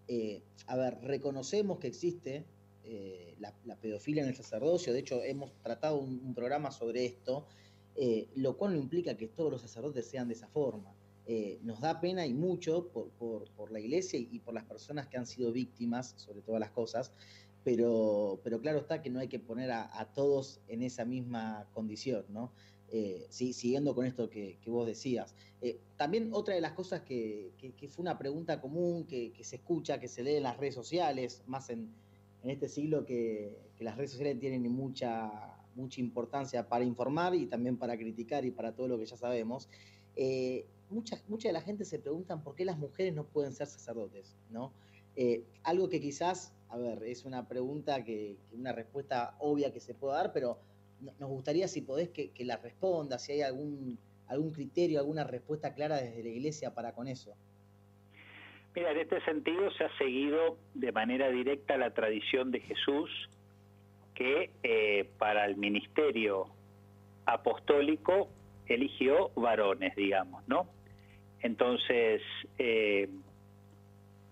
Eh, 0.08 0.42
a 0.66 0.76
ver, 0.76 0.98
reconocemos 1.02 1.78
que 1.78 1.86
existe 1.86 2.44
eh, 2.84 3.34
la, 3.38 3.76
pedofilia 3.76 4.22
en 4.22 4.28
el 4.28 4.36
sacerdocio, 4.36 4.92
de 4.92 5.00
hecho 5.00 5.22
hemos 5.22 5.52
tratado 5.62 5.96
un, 5.98 6.34
programa 6.34 6.70
sobre 6.70 7.06
esto, 7.06 7.46
lo 8.36 8.56
cual 8.56 8.74
no 8.74 8.78
implica 8.78 9.16
que 9.16 9.28
todos 9.28 9.50
los 9.50 9.60
sacerdotes 9.62 10.06
sean 10.06 10.28
de 10.28 10.34
esa 10.34 10.48
forma. 10.48 10.94
nos 11.62 11.80
da 11.80 12.00
pena 12.00 12.26
y 12.26 12.34
mucho 12.34 12.88
por, 12.88 13.72
la 13.72 13.80
iglesia 13.80 14.18
y, 14.18 14.38
por 14.40 14.52
las 14.52 14.64
personas 14.64 15.06
que 15.06 15.16
han 15.16 15.26
sido 15.26 15.52
víctimas, 15.52 16.14
sobre 16.16 16.42
todas 16.42 16.60
las 16.60 16.70
cosas, 16.70 17.12
pero, 17.64 18.40
pero 18.42 18.60
claro 18.60 18.78
está 18.80 19.02
que 19.02 19.10
no 19.10 19.20
hay 19.20 19.28
que 19.28 19.38
poner 19.38 19.70
a, 19.70 19.98
a 19.98 20.12
todos 20.12 20.60
en 20.68 20.82
esa 20.82 21.04
misma 21.04 21.68
condición, 21.72 22.24
¿no? 22.28 22.52
Eh, 22.92 23.26
siguiendo 23.30 23.94
con 23.94 24.04
esto 24.04 24.28
que, 24.28 24.58
vos 24.66 24.84
decías. 24.84 25.36
Eh, 25.62 25.78
también 25.96 26.30
otra 26.32 26.56
de 26.56 26.60
las 26.60 26.72
cosas 26.72 27.02
que, 27.02 27.52
fue 27.88 28.02
una 28.02 28.18
pregunta 28.18 28.60
común, 28.60 29.04
que, 29.04 29.32
se 29.42 29.56
escucha, 29.56 30.00
que 30.00 30.08
se 30.08 30.24
lee 30.24 30.34
en 30.36 30.42
las 30.42 30.56
redes 30.56 30.74
sociales, 30.74 31.44
más 31.46 31.70
en, 31.70 31.88
este 32.42 32.68
siglo 32.68 33.04
que, 33.04 33.56
las 33.78 33.96
redes 33.96 34.10
sociales 34.10 34.40
tienen 34.40 34.62
mucha, 34.72 35.30
mucha 35.76 36.00
importancia 36.00 36.68
para 36.68 36.84
informar 36.84 37.34
y 37.36 37.46
también 37.46 37.76
para 37.76 37.96
criticar 37.96 38.44
y 38.44 38.50
para 38.50 38.74
todo 38.74 38.88
lo 38.88 38.98
que 38.98 39.06
ya 39.06 39.16
sabemos. 39.16 39.68
Eh, 40.16 40.66
mucha, 40.90 41.22
mucha 41.28 41.48
de 41.48 41.52
la 41.52 41.60
gente 41.60 41.84
se 41.84 42.00
preguntan 42.00 42.42
por 42.42 42.56
qué 42.56 42.64
las 42.64 42.76
mujeres 42.76 43.14
no 43.14 43.22
pueden 43.24 43.52
ser 43.52 43.68
sacerdotes, 43.68 44.36
¿no? 44.50 44.72
algo 45.64 45.90
que 45.90 46.00
quizás, 46.00 46.54
a 46.70 46.78
ver, 46.78 47.02
es 47.02 47.26
una 47.26 47.46
pregunta 47.46 48.02
que, 48.02 48.38
una 48.52 48.72
respuesta 48.72 49.36
obvia 49.38 49.70
que 49.70 49.78
se 49.78 49.92
puede 49.92 50.14
dar, 50.14 50.32
pero 50.32 50.58
nos 51.00 51.28
gustaría 51.28 51.68
si 51.68 51.82
podés 51.82 52.08
que, 52.10 52.32
la 52.44 52.56
responda, 52.56 53.18
si 53.18 53.32
hay 53.32 53.42
algún, 53.42 53.98
algún 54.26 54.52
criterio, 54.52 55.00
alguna 55.00 55.24
respuesta 55.24 55.74
clara 55.74 55.96
desde 55.96 56.22
la 56.22 56.28
iglesia 56.28 56.74
para 56.74 56.92
con 56.92 57.08
eso. 57.08 57.34
Mira, 58.74 58.92
en 58.92 58.98
este 58.98 59.20
sentido 59.24 59.70
se 59.72 59.84
ha 59.84 59.98
seguido 59.98 60.58
de 60.74 60.92
manera 60.92 61.28
directa 61.30 61.76
la 61.76 61.92
tradición 61.92 62.50
de 62.50 62.60
Jesús 62.60 63.10
que 64.14 64.50
eh, 64.62 65.08
para 65.18 65.44
el 65.46 65.56
ministerio 65.56 66.46
apostólico 67.26 68.28
eligió 68.66 69.30
varones, 69.34 69.96
digamos, 69.96 70.46
¿no? 70.46 70.68
Entonces, 71.40 72.22
eh, 72.58 73.08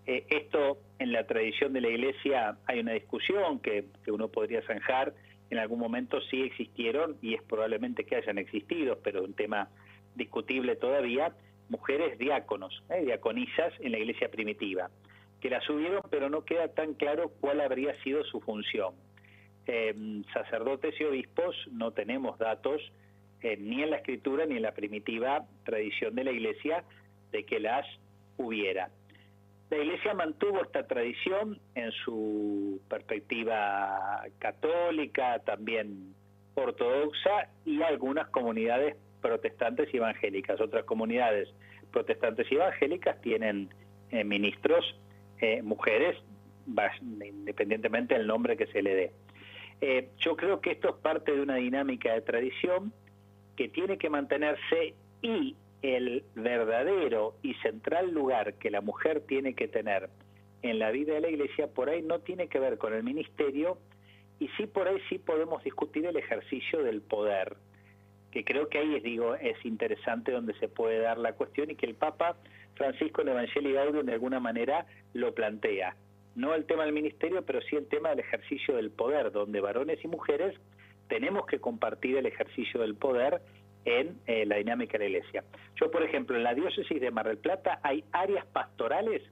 eh, 0.07 0.25
esto 0.29 0.79
en 0.99 1.13
la 1.13 1.27
tradición 1.27 1.73
de 1.73 1.81
la 1.81 1.89
iglesia 1.89 2.59
hay 2.67 2.81
una 2.81 2.93
discusión 2.93 3.61
que, 3.61 3.87
que 4.05 4.13
uno 4.13 4.29
podría 4.29 4.63
zanjar 4.63 5.15
en 5.51 5.59
algún 5.59 5.79
momento 5.79 6.21
sí 6.31 6.43
existieron 6.43 7.17
y 7.23 7.35
es 7.35 7.43
probablemente 7.43 8.05
que 8.05 8.17
hayan 8.17 8.39
existido, 8.39 8.99
pero 9.03 9.25
un 9.25 9.35
tema 9.35 9.69
discutible 10.15 10.77
todavía, 10.77 11.33
mujeres 11.69 12.19
diáconos, 12.19 12.83
¿eh? 12.91 13.05
diaconisas 13.05 13.73
en 13.81 13.93
la 13.93 13.99
iglesia 13.99 14.31
primitiva, 14.31 14.91
que 15.41 15.51
las 15.51 15.65
subieron 15.65 16.03
pero 16.11 16.29
no 16.29 16.45
queda 16.45 16.69
tan 16.69 16.95
claro 16.95 17.31
cuál 17.41 17.61
habría 17.61 17.99
sido 18.03 18.25
su 18.25 18.41
función. 18.41 18.95
Em, 19.67 20.25
sacerdotes 20.33 20.99
y 21.01 21.05
obispos 21.05 21.55
no 21.71 21.93
tenemos 21.93 22.39
datos 22.39 22.81
eh, 23.43 23.57
ni 23.59 23.83
en 23.83 23.91
la 23.91 23.97
escritura 23.99 24.47
ni 24.47 24.57
en 24.57 24.63
la 24.63 24.73
primitiva 24.73 25.45
tradición 25.65 26.15
de 26.15 26.25
la 26.25 26.33
iglesia 26.33 26.85
de 27.33 27.45
que 27.45 27.61
las 27.61 27.87
hubiera. 28.39 28.91
La 29.71 29.77
Iglesia 29.77 30.15
mantuvo 30.15 30.63
esta 30.63 30.87
tradición 30.87 31.61
en 31.75 31.93
su 32.05 32.81
perspectiva 32.89 34.25
católica, 34.39 35.41
también 35.41 36.15
ortodoxa 36.55 37.51
y 37.67 37.83
algunas 37.83 38.29
comunidades 38.31 38.97
protestantes 39.21 39.93
y 39.93 39.99
evangélicas. 39.99 40.61
Otras 40.61 40.85
comunidades 40.85 41.49
protestantes 41.93 42.51
y 42.51 42.55
evangélicas 42.55 43.21
tienen 43.21 43.69
eh, 44.11 44.25
ministros 44.25 44.85
eh, 45.41 45.63
mujeres, 45.63 46.17
independientemente 47.21 48.15
del 48.15 48.27
nombre 48.27 48.57
que 48.57 48.67
se 48.69 48.83
le 48.83 48.95
dé. 48.95 49.13
Eh, 49.81 50.09
yo 50.19 50.37
creo 50.37 50.61
que 50.61 50.73
esto 50.73 50.89
es 50.89 50.97
parte 50.97 51.33
de 51.33 51.43
una 51.43 51.57
dinámica 51.57 52.13
de 52.13 52.23
tradición 52.23 52.93
que 53.55 53.69
tiene 53.69 53.99
que 53.99 54.11
mantenerse 54.11 54.95
y 55.23 55.57
el 55.83 56.25
verdadero 56.35 57.35
y 57.43 57.55
central 57.55 58.11
lugar 58.13 58.55
que 58.55 58.71
la 58.71 58.81
mujer 58.81 59.21
tiene 59.27 59.55
que 59.55 59.69
tener 59.69 60.11
en 60.63 60.79
la 60.79 60.91
vida 60.91 61.15
de 61.15 61.21
la 61.21 61.29
iglesia 61.29 61.69
por 61.69 61.89
ahí 61.89 62.03
no 62.03 62.21
tiene 62.21 62.49
que 62.49 62.59
ver 62.59 62.79
con 62.79 62.95
el 62.95 63.05
ministerio 63.05 63.79
y 64.41 64.49
sí 64.57 64.67
por 64.67 64.89
ahí 64.89 64.99
sí 65.09 65.19
podemos 65.19 65.63
discutir 65.63 66.07
el 66.07 66.17
ejercicio 66.17 66.83
del 66.83 67.01
poder 67.01 67.57
que 68.33 68.45
creo 68.45 68.69
que 68.69 68.79
ahí 68.79 68.97
es 68.97 69.03
digo 69.03 69.37
es 69.37 69.65
interesante 69.65 70.33
donde 70.33 70.55
se 70.55 70.69
puede 70.69 70.99
dar 70.99 71.19
la 71.19 71.35
cuestión 71.35 71.71
y 71.71 71.77
que 71.77 71.87
el 71.87 71.95
Papa 71.95 72.37
Francisco 72.75 73.23
en 73.23 73.29
Evangelio 73.29 73.75
Gaudium 73.75 74.07
de 74.07 74.13
alguna 74.13 74.39
manera 74.39 74.87
lo 75.13 75.35
plantea. 75.35 75.97
No 76.35 76.55
el 76.55 76.67
tema 76.67 76.85
del 76.85 76.93
ministerio 76.93 77.43
pero 77.43 77.61
sí 77.63 77.77
el 77.77 77.87
tema 77.87 78.11
del 78.11 78.21
ejercicio 78.21 78.75
del 78.77 78.91
poder 78.91 79.31
donde 79.31 79.61
varones 79.61 80.05
y 80.05 80.09
mujeres 80.09 80.57
tenemos 81.09 81.47
que 81.47 81.61
compartir 81.61 82.17
el 82.17 82.27
ejercicio 82.27 82.81
del 82.81 82.95
poder 82.95 83.41
en 83.85 84.19
eh, 84.27 84.45
la 84.47 84.57
dinámica 84.57 84.99
de 84.99 85.09
la 85.09 85.19
iglesia. 85.19 85.45
Yo, 85.77 85.91
por 85.91 86.03
ejemplo, 86.03 86.37
en 86.37 86.43
la 86.43 86.55
diócesis 86.55 87.01
de 87.01 87.11
Mar 87.11 87.27
del 87.27 87.39
Plata 87.39 87.81
hay 87.83 88.05
áreas 88.13 88.45
pastorales 88.47 89.23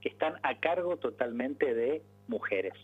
que 0.00 0.08
están 0.08 0.34
a 0.42 0.58
cargo 0.58 0.96
totalmente 0.96 1.74
de 1.74 2.02
mujeres. 2.28 2.74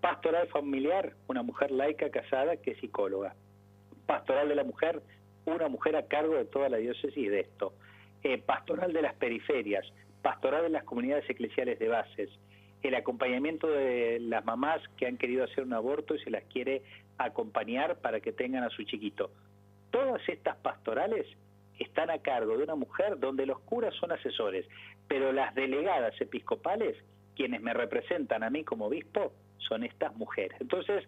Pastoral 0.00 0.48
familiar, 0.48 1.12
una 1.28 1.42
mujer 1.42 1.70
laica 1.70 2.10
casada 2.10 2.56
que 2.56 2.72
es 2.72 2.80
psicóloga. 2.80 3.34
Pastoral 4.06 4.48
de 4.48 4.56
la 4.56 4.64
mujer, 4.64 5.00
una 5.44 5.68
mujer 5.68 5.94
a 5.96 6.06
cargo 6.06 6.34
de 6.34 6.44
toda 6.44 6.68
la 6.68 6.78
diócesis 6.78 7.30
de 7.30 7.40
esto. 7.40 7.74
Eh, 8.24 8.38
pastoral 8.38 8.92
de 8.92 9.02
las 9.02 9.14
periferias, 9.14 9.84
pastoral 10.22 10.62
de 10.62 10.70
las 10.70 10.84
comunidades 10.84 11.28
eclesiales 11.28 11.78
de 11.78 11.88
bases, 11.88 12.30
el 12.82 12.94
acompañamiento 12.96 13.68
de 13.68 14.18
las 14.20 14.44
mamás 14.44 14.80
que 14.96 15.06
han 15.06 15.16
querido 15.16 15.44
hacer 15.44 15.62
un 15.62 15.72
aborto 15.72 16.16
y 16.16 16.18
se 16.20 16.30
las 16.30 16.42
quiere 16.44 16.82
acompañar 17.18 18.00
para 18.00 18.20
que 18.20 18.32
tengan 18.32 18.64
a 18.64 18.70
su 18.70 18.82
chiquito 18.82 19.30
todas 19.92 20.20
estas 20.28 20.56
pastorales 20.56 21.24
están 21.78 22.10
a 22.10 22.18
cargo 22.18 22.56
de 22.56 22.64
una 22.64 22.74
mujer 22.74 23.18
donde 23.20 23.46
los 23.46 23.60
curas 23.60 23.94
son 23.94 24.10
asesores, 24.10 24.66
pero 25.06 25.32
las 25.32 25.54
delegadas 25.54 26.20
episcopales, 26.20 26.96
quienes 27.36 27.62
me 27.62 27.72
representan 27.72 28.42
a 28.42 28.50
mí 28.50 28.64
como 28.64 28.86
obispo, 28.86 29.32
son 29.58 29.84
estas 29.84 30.14
mujeres. 30.16 30.60
Entonces, 30.60 31.04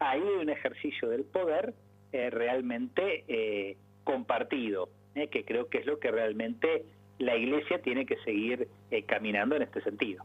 ahí 0.00 0.20
hay 0.20 0.42
un 0.42 0.50
ejercicio 0.50 1.08
del 1.08 1.24
poder 1.24 1.74
eh, 2.12 2.30
realmente 2.30 3.24
eh, 3.28 3.76
compartido, 4.04 4.88
eh, 5.14 5.28
que 5.28 5.44
creo 5.44 5.68
que 5.68 5.78
es 5.78 5.86
lo 5.86 5.98
que 5.98 6.10
realmente 6.10 6.84
la 7.18 7.36
Iglesia 7.36 7.80
tiene 7.80 8.04
que 8.06 8.16
seguir 8.24 8.68
caminando 9.06 9.54
en 9.56 9.62
este 9.62 9.80
sentido. 9.82 10.24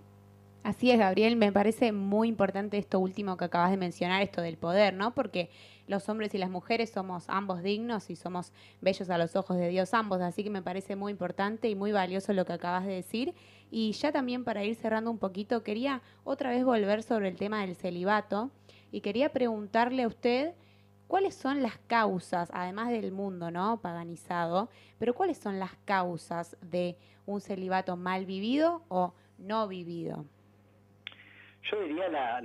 Así 0.67 0.91
es, 0.91 0.99
Gabriel, 0.99 1.37
me 1.37 1.53
parece 1.53 1.93
muy 1.93 2.27
importante 2.27 2.77
esto 2.77 2.99
último 2.99 3.37
que 3.37 3.45
acabas 3.45 3.71
de 3.71 3.77
mencionar, 3.77 4.21
esto 4.21 4.41
del 4.41 4.57
poder, 4.57 4.93
¿no? 4.93 5.15
Porque 5.15 5.49
los 5.87 6.09
hombres 6.09 6.33
y 6.33 6.37
las 6.37 6.49
mujeres 6.49 6.89
somos 6.89 7.23
ambos 7.29 7.63
dignos 7.63 8.09
y 8.09 8.17
somos 8.17 8.51
bellos 8.81 9.09
a 9.09 9.17
los 9.17 9.37
ojos 9.37 9.55
de 9.55 9.69
Dios 9.69 9.93
ambos, 9.93 10.19
así 10.19 10.43
que 10.43 10.49
me 10.49 10.61
parece 10.61 10.97
muy 10.97 11.13
importante 11.13 11.69
y 11.69 11.75
muy 11.75 11.93
valioso 11.93 12.33
lo 12.33 12.43
que 12.43 12.51
acabas 12.51 12.85
de 12.85 12.95
decir. 12.95 13.33
Y 13.71 13.93
ya 13.93 14.11
también 14.11 14.43
para 14.43 14.65
ir 14.65 14.75
cerrando 14.75 15.09
un 15.09 15.19
poquito, 15.19 15.63
quería 15.63 16.01
otra 16.25 16.49
vez 16.49 16.65
volver 16.65 17.01
sobre 17.01 17.29
el 17.29 17.37
tema 17.37 17.61
del 17.61 17.77
celibato 17.77 18.51
y 18.91 18.99
quería 18.99 19.31
preguntarle 19.31 20.03
a 20.03 20.07
usted 20.07 20.53
cuáles 21.07 21.33
son 21.33 21.63
las 21.63 21.77
causas, 21.87 22.49
además 22.51 22.89
del 22.89 23.13
mundo, 23.13 23.51
¿no? 23.51 23.79
Paganizado, 23.79 24.69
pero 24.99 25.15
cuáles 25.15 25.37
son 25.37 25.59
las 25.59 25.71
causas 25.85 26.57
de 26.59 26.97
un 27.25 27.39
celibato 27.39 27.95
mal 27.95 28.25
vivido 28.25 28.83
o 28.89 29.13
no 29.37 29.69
vivido. 29.69 30.25
Yo 31.71 31.81
diría, 31.81 32.09
la, 32.09 32.43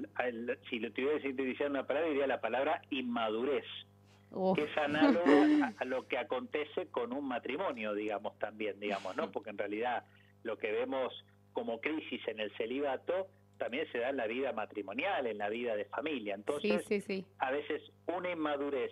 si 0.68 0.78
lo 0.78 0.92
tuviera 0.92 1.16
que 1.16 1.28
sintetizar 1.28 1.70
una 1.70 1.87
palabra, 1.87 2.08
diría 2.08 2.26
la 2.26 2.40
palabra 2.40 2.82
inmadurez, 2.90 3.64
que 4.54 4.62
es 4.64 4.76
análogo 4.78 5.30
a, 5.78 5.85
lo 5.85 6.08
que 6.08 6.18
acontece 6.18 6.87
con 6.87 7.12
un 7.12 7.28
matrimonio, 7.28 7.94
digamos, 7.94 8.38
también, 8.38 8.80
digamos, 8.80 9.16
¿no? 9.16 9.30
Porque 9.30 9.50
en 9.50 9.58
realidad 9.58 10.04
lo 10.42 10.56
que 10.56 10.72
vemos 10.72 11.12
como 11.52 11.80
crisis 11.80 12.26
en 12.28 12.40
el 12.40 12.50
celibato, 12.56 13.28
también 13.58 13.87
se 13.92 13.98
da 13.98 14.08
en 14.08 14.16
la 14.16 14.26
vida 14.26 14.52
matrimonial, 14.52 15.26
en 15.26 15.38
la 15.38 15.48
vida 15.48 15.76
de 15.76 15.85
familia. 15.85 16.35
Entonces, 16.35 16.85
a 17.38 17.50
veces 17.50 17.82
una 18.06 18.32
inmadurez 18.32 18.90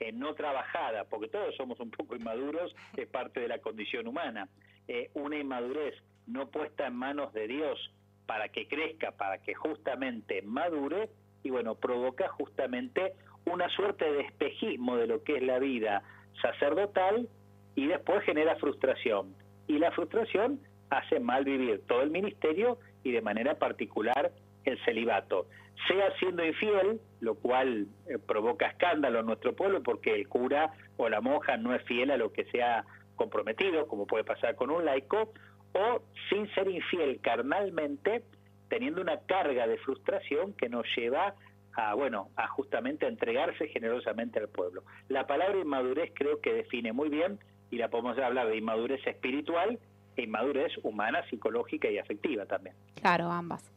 eh, 0.00 0.12
no 0.12 0.34
trabajada, 0.34 1.04
porque 1.04 1.28
todos 1.28 1.54
somos 1.56 1.80
un 1.80 1.90
poco 1.90 2.14
inmaduros, 2.14 2.74
es 2.96 3.08
parte 3.08 3.40
de 3.40 3.48
la 3.48 3.58
condición 3.58 4.06
humana, 4.06 4.48
eh, 4.86 5.10
una 5.14 5.36
inmadurez 5.36 5.94
no 6.26 6.48
puesta 6.50 6.86
en 6.86 6.94
manos 6.94 7.32
de 7.32 7.48
Dios 7.48 7.92
para 8.28 8.50
que 8.50 8.68
crezca, 8.68 9.12
para 9.12 9.38
que 9.38 9.54
justamente 9.54 10.42
madure, 10.42 11.08
y 11.42 11.48
bueno, 11.48 11.76
provoca 11.76 12.28
justamente 12.28 13.14
una 13.46 13.70
suerte 13.70 14.04
de 14.04 14.20
espejismo 14.20 14.98
de 14.98 15.06
lo 15.06 15.24
que 15.24 15.36
es 15.36 15.42
la 15.42 15.58
vida 15.58 16.02
sacerdotal 16.42 17.26
y 17.74 17.86
después 17.86 18.22
genera 18.24 18.56
frustración. 18.56 19.34
Y 19.66 19.78
la 19.78 19.92
frustración 19.92 20.60
hace 20.90 21.20
mal 21.20 21.46
vivir 21.46 21.80
todo 21.86 22.02
el 22.02 22.10
ministerio 22.10 22.78
y 23.02 23.12
de 23.12 23.22
manera 23.22 23.58
particular 23.58 24.30
el 24.66 24.78
celibato. 24.84 25.46
Sea 25.86 26.14
siendo 26.18 26.44
infiel, 26.44 27.00
lo 27.20 27.34
cual 27.36 27.86
eh, 28.08 28.18
provoca 28.18 28.66
escándalo 28.66 29.20
en 29.20 29.26
nuestro 29.26 29.56
pueblo 29.56 29.82
porque 29.82 30.14
el 30.14 30.28
cura 30.28 30.74
o 30.98 31.08
la 31.08 31.22
monja 31.22 31.56
no 31.56 31.74
es 31.74 31.82
fiel 31.84 32.10
a 32.10 32.18
lo 32.18 32.30
que 32.30 32.44
se 32.46 32.62
ha 32.62 32.84
comprometido, 33.16 33.88
como 33.88 34.06
puede 34.06 34.24
pasar 34.24 34.54
con 34.54 34.70
un 34.70 34.84
laico, 34.84 35.32
o 35.72 36.02
sin 36.28 36.52
ser 36.54 36.68
infiel 36.68 37.20
carnalmente, 37.20 38.22
teniendo 38.68 39.00
una 39.00 39.20
carga 39.20 39.66
de 39.66 39.78
frustración 39.78 40.52
que 40.54 40.68
nos 40.68 40.86
lleva 40.96 41.34
a, 41.74 41.94
bueno, 41.94 42.28
a 42.36 42.48
justamente 42.48 43.06
entregarse 43.06 43.68
generosamente 43.68 44.40
al 44.40 44.48
pueblo. 44.48 44.82
La 45.08 45.26
palabra 45.26 45.58
inmadurez 45.58 46.12
creo 46.14 46.40
que 46.40 46.52
define 46.52 46.92
muy 46.92 47.08
bien, 47.08 47.38
y 47.70 47.76
la 47.76 47.88
podemos 47.88 48.18
hablar 48.18 48.48
de 48.48 48.56
inmadurez 48.56 49.06
espiritual 49.06 49.78
e 50.16 50.22
inmadurez 50.22 50.72
humana, 50.82 51.22
psicológica 51.28 51.88
y 51.90 51.98
afectiva 51.98 52.46
también. 52.46 52.74
Claro, 53.00 53.30
ambas. 53.30 53.70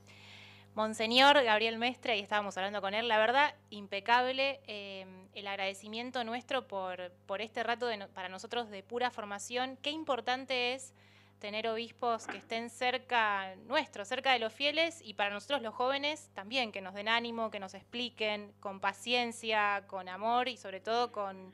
Monseñor 0.74 1.44
Gabriel 1.44 1.78
Mestre, 1.78 2.18
y 2.18 2.22
estábamos 2.22 2.58
hablando 2.58 2.80
con 2.80 2.94
él, 2.94 3.10
la 3.10 3.18
verdad, 3.18 3.54
impecable 3.70 4.62
eh, 4.68 5.06
el 5.34 5.48
agradecimiento 5.48 6.24
nuestro 6.24 6.66
por, 6.68 7.12
por 7.26 7.42
este 7.42 7.62
rato 7.62 7.88
para 8.14 8.30
nosotros 8.30 8.70
de 8.70 8.82
pura 8.82 9.12
formación. 9.12 9.78
Qué 9.82 9.90
importante 9.90 10.74
es 10.74 10.94
tener 11.42 11.68
obispos 11.68 12.28
que 12.28 12.38
estén 12.38 12.70
cerca 12.70 13.56
nuestro, 13.68 14.06
cerca 14.06 14.32
de 14.32 14.40
los 14.40 14.54
fieles 14.54 15.02
y 15.04 15.16
para 15.16 15.32
nosotros 15.32 15.62
los 15.64 15.74
jóvenes 15.74 16.30
también, 16.36 16.72
que 16.72 16.82
nos 16.82 16.94
den 16.94 17.10
ánimo, 17.10 17.50
que 17.50 17.60
nos 17.60 17.74
expliquen 17.74 18.54
con 18.60 18.80
paciencia, 18.80 19.84
con 19.88 20.08
amor 20.08 20.48
y 20.48 20.56
sobre 20.56 20.80
todo 20.80 21.12
con, 21.12 21.52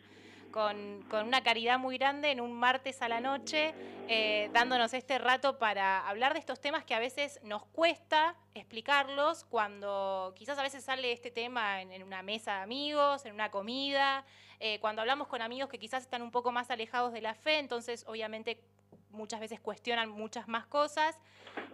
con, 0.52 1.06
una 1.26 1.41
caridad 1.41 1.80
muy 1.80 1.97
grande 1.97 2.32
en 2.32 2.41
un 2.41 2.52
martes 2.52 3.02
a 3.02 3.08
la 3.08 3.21
noche, 3.21 3.73
eh, 4.10 4.50
dándonos 4.52 4.93
este 4.93 5.19
rato 5.19 5.58
para 5.58 6.06
hablar 6.08 6.34
de 6.34 6.39
estos 6.39 6.60
temas 6.60 6.84
que 6.84 6.93
a 6.93 7.00
veces 7.00 7.39
nos 7.43 7.63
cuesta 7.67 8.36
explicarlos 8.56 9.45
cuando 9.45 10.34
quizás 10.36 10.60
a 10.60 10.63
veces 10.63 10.84
sale 10.84 11.13
este 11.13 11.32
tema 11.32 11.82
en, 11.82 12.04
una 12.04 12.23
mesa 12.23 12.58
de 12.58 12.63
amigos, 12.63 13.26
en 13.26 13.34
una 13.34 13.52
comida, 13.52 14.26
eh, 14.60 14.80
cuando 14.82 15.02
hablamos 15.02 15.28
con 15.28 15.41
amigos 15.41 15.69
que 15.69 15.80
quizás 15.80 16.04
están 16.04 16.21
un 16.21 16.32
poco 16.32 16.52
más 16.52 16.69
alejados 16.71 17.13
de 17.13 17.21
la 17.21 17.36
fe, 17.36 17.60
entonces 17.60 18.04
obviamente 18.06 18.60
muchas 19.18 19.40
veces 19.40 19.60
cuestionan 19.60 20.10
muchas 20.10 20.48
más 20.48 20.66
cosas. 20.68 21.18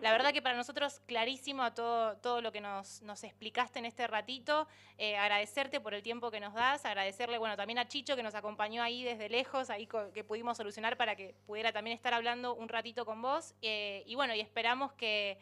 La 0.02 0.12
verdad 0.12 0.34
que 0.34 0.42
para 0.42 0.56
nosotros 0.56 1.02
clarísimo 1.06 1.62
a 1.64 1.74
todo, 1.74 2.18
todo 2.18 2.42
lo 2.42 2.52
que 2.52 2.62
nos, 2.62 3.02
nos 3.02 3.24
explicaste 3.24 3.80
en 3.80 3.86
este 3.86 4.08
ratito, 4.08 4.68
eh, 4.98 5.18
agradecerte 5.18 5.80
por 5.80 5.94
el 5.94 6.02
tiempo 6.02 6.32
que 6.32 6.40
nos 6.40 6.54
das, 6.54 6.86
agradecerle 6.86 7.38
bueno 7.38 7.58
también 7.58 7.80
a 7.80 7.88
Chicho 7.88 8.16
que 8.16 8.24
nos 8.24 8.34
acompañó 8.34 8.82
ahí 8.82 9.04
desde 9.04 9.30
lejos, 9.30 9.70
ahí 9.70 9.88
que 10.14 10.24
pudimos 10.24 10.58
solucionar 10.58 10.98
para 10.98 11.16
que 11.16 11.36
pudiera 11.46 11.72
también 11.72 11.96
estar 11.96 12.14
hablando 12.14 12.56
un 12.56 12.70
ratito 12.70 13.06
con 13.06 13.22
vos. 13.22 13.54
Eh, 13.62 14.04
y 14.06 14.16
bueno, 14.16 14.34
y 14.34 14.40
esperamos 14.40 14.94
que 14.94 15.38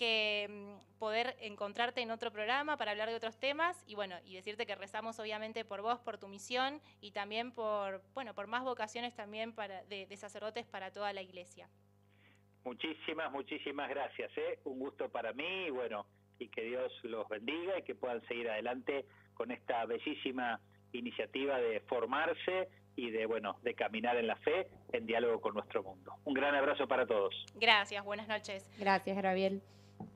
que 0.00 0.48
mm, 0.48 0.98
poder 0.98 1.36
encontrarte 1.40 2.00
en 2.00 2.10
otro 2.10 2.32
programa 2.32 2.78
para 2.78 2.92
hablar 2.92 3.10
de 3.10 3.16
otros 3.16 3.38
temas 3.38 3.84
y 3.86 3.94
bueno, 3.94 4.16
y 4.24 4.34
decirte 4.34 4.64
que 4.64 4.74
rezamos 4.74 5.20
obviamente 5.20 5.62
por 5.66 5.82
vos, 5.82 6.00
por 6.00 6.16
tu 6.16 6.26
misión 6.26 6.80
y 7.02 7.10
también 7.10 7.52
por, 7.52 8.00
bueno, 8.14 8.34
por 8.34 8.46
más 8.46 8.64
vocaciones 8.64 9.14
también 9.14 9.52
para, 9.52 9.84
de, 9.84 10.06
sacerdotes 10.16 10.64
para 10.66 10.90
toda 10.90 11.12
la 11.12 11.20
iglesia. 11.20 11.68
Muchísimas, 12.64 13.30
muchísimas 13.30 13.90
gracias, 13.90 14.30
¿eh? 14.38 14.58
un 14.64 14.78
gusto 14.78 15.10
para 15.10 15.34
mí 15.34 15.66
y 15.66 15.70
bueno, 15.70 16.06
y 16.38 16.48
que 16.48 16.62
Dios 16.62 16.90
los 17.02 17.28
bendiga 17.28 17.78
y 17.78 17.82
que 17.82 17.94
puedan 17.94 18.26
seguir 18.26 18.48
adelante 18.48 19.04
con 19.34 19.50
esta 19.50 19.84
bellísima 19.84 20.60
iniciativa 20.92 21.58
de 21.58 21.80
formarse 21.80 22.70
y 22.96 23.10
de 23.10 23.26
bueno, 23.26 23.58
de 23.62 23.74
caminar 23.74 24.16
en 24.16 24.28
la 24.28 24.36
fe 24.36 24.66
en 24.92 25.04
diálogo 25.04 25.42
con 25.42 25.52
nuestro 25.52 25.82
mundo. 25.82 26.14
Un 26.24 26.32
gran 26.32 26.54
abrazo 26.54 26.88
para 26.88 27.06
todos. 27.06 27.34
Gracias, 27.54 28.02
buenas 28.02 28.28
noches. 28.28 28.66
Gracias, 28.78 29.22
Gabriel. 29.22 29.62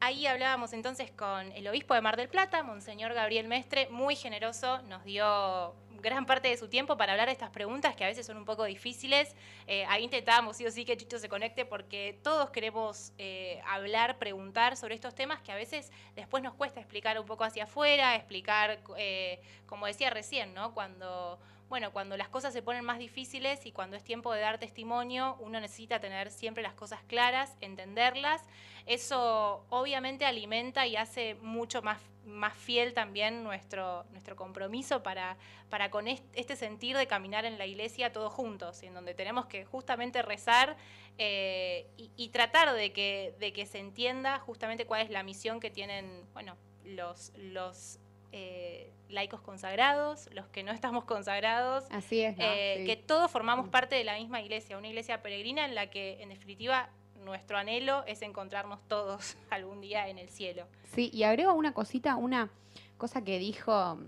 Ahí 0.00 0.26
hablábamos 0.26 0.72
entonces 0.72 1.10
con 1.10 1.52
el 1.52 1.66
obispo 1.68 1.94
de 1.94 2.00
Mar 2.00 2.16
del 2.16 2.28
Plata, 2.28 2.62
Monseñor 2.62 3.14
Gabriel 3.14 3.48
Mestre, 3.48 3.88
muy 3.90 4.16
generoso, 4.16 4.82
nos 4.82 5.04
dio 5.04 5.74
gran 6.04 6.26
parte 6.26 6.48
de 6.48 6.56
su 6.58 6.68
tiempo 6.68 6.96
para 6.98 7.12
hablar 7.12 7.28
de 7.28 7.32
estas 7.32 7.50
preguntas 7.50 7.96
que 7.96 8.04
a 8.04 8.06
veces 8.06 8.26
son 8.26 8.36
un 8.36 8.44
poco 8.44 8.64
difíciles. 8.64 9.34
Eh, 9.66 9.86
ahí 9.88 10.04
intentábamos 10.04 10.58
sí 10.58 10.66
o 10.66 10.70
sí 10.70 10.84
que 10.84 10.96
Chicho 10.96 11.18
se 11.18 11.30
conecte 11.30 11.64
porque 11.64 12.20
todos 12.22 12.50
queremos 12.50 13.12
eh, 13.16 13.62
hablar, 13.66 14.18
preguntar 14.18 14.76
sobre 14.76 14.94
estos 14.94 15.14
temas 15.14 15.40
que 15.40 15.50
a 15.50 15.56
veces 15.56 15.90
después 16.14 16.42
nos 16.42 16.52
cuesta 16.54 16.78
explicar 16.78 17.18
un 17.18 17.24
poco 17.24 17.44
hacia 17.44 17.64
afuera, 17.64 18.14
explicar, 18.14 18.80
eh, 18.98 19.40
como 19.66 19.86
decía 19.86 20.10
recién, 20.10 20.52
¿no? 20.52 20.74
Cuando 20.74 21.38
bueno, 21.74 21.92
cuando 21.92 22.16
las 22.16 22.28
cosas 22.28 22.52
se 22.52 22.62
ponen 22.62 22.84
más 22.84 23.00
difíciles 23.00 23.66
y 23.66 23.72
cuando 23.72 23.96
es 23.96 24.04
tiempo 24.04 24.32
de 24.32 24.40
dar 24.40 24.58
testimonio, 24.58 25.36
uno 25.40 25.58
necesita 25.58 25.98
tener 25.98 26.30
siempre 26.30 26.62
las 26.62 26.72
cosas 26.74 27.00
claras, 27.08 27.56
entenderlas. 27.60 28.42
Eso 28.86 29.66
obviamente 29.70 30.24
alimenta 30.24 30.86
y 30.86 30.94
hace 30.94 31.34
mucho 31.42 31.82
más, 31.82 31.98
más 32.24 32.54
fiel 32.56 32.94
también 32.94 33.42
nuestro, 33.42 34.04
nuestro 34.12 34.36
compromiso 34.36 35.02
para, 35.02 35.36
para 35.68 35.90
con 35.90 36.06
este 36.06 36.54
sentir 36.54 36.96
de 36.96 37.08
caminar 37.08 37.44
en 37.44 37.58
la 37.58 37.66
iglesia 37.66 38.12
todos 38.12 38.32
juntos, 38.32 38.80
en 38.84 38.94
donde 38.94 39.12
tenemos 39.12 39.46
que 39.46 39.64
justamente 39.64 40.22
rezar 40.22 40.76
eh, 41.18 41.88
y, 41.96 42.28
tratar 42.28 42.72
de 42.72 42.92
que, 42.92 43.34
de 43.40 43.52
que 43.52 43.66
se 43.66 43.80
entienda 43.80 44.38
justamente 44.38 44.86
cuál 44.86 45.00
es 45.00 45.10
la 45.10 45.24
misión 45.24 45.58
que 45.58 45.70
tienen, 45.70 46.24
bueno, 46.34 46.56
los, 46.84 47.32
los 47.36 47.98
eh, 48.36 48.90
laicos 49.08 49.40
consagrados, 49.40 50.28
los 50.32 50.48
que 50.48 50.64
no 50.64 50.72
estamos 50.72 51.04
consagrados. 51.04 51.84
Así 51.90 52.20
es. 52.20 52.34
Eh, 52.36 52.82
que 52.84 52.96
todos 52.96 53.30
formamos 53.30 53.68
parte 53.68 53.94
de 53.94 54.02
la 54.02 54.16
misma 54.16 54.40
iglesia, 54.40 54.76
una 54.76 54.88
iglesia 54.88 55.22
peregrina 55.22 55.64
en 55.64 55.76
la 55.76 55.88
que, 55.88 56.20
en 56.20 56.30
definitiva, 56.30 56.88
nuestro 57.24 57.56
anhelo 57.56 58.04
es 58.08 58.22
encontrarnos 58.22 58.80
todos 58.88 59.36
algún 59.50 59.80
día 59.80 60.08
en 60.08 60.18
el 60.18 60.28
cielo. 60.30 60.66
Sí, 60.94 61.10
y 61.12 61.22
agrego 61.22 61.54
una 61.54 61.72
cosita, 61.72 62.16
una 62.16 62.50
cosa 62.98 63.22
que 63.22 63.38
dijo 63.38 63.98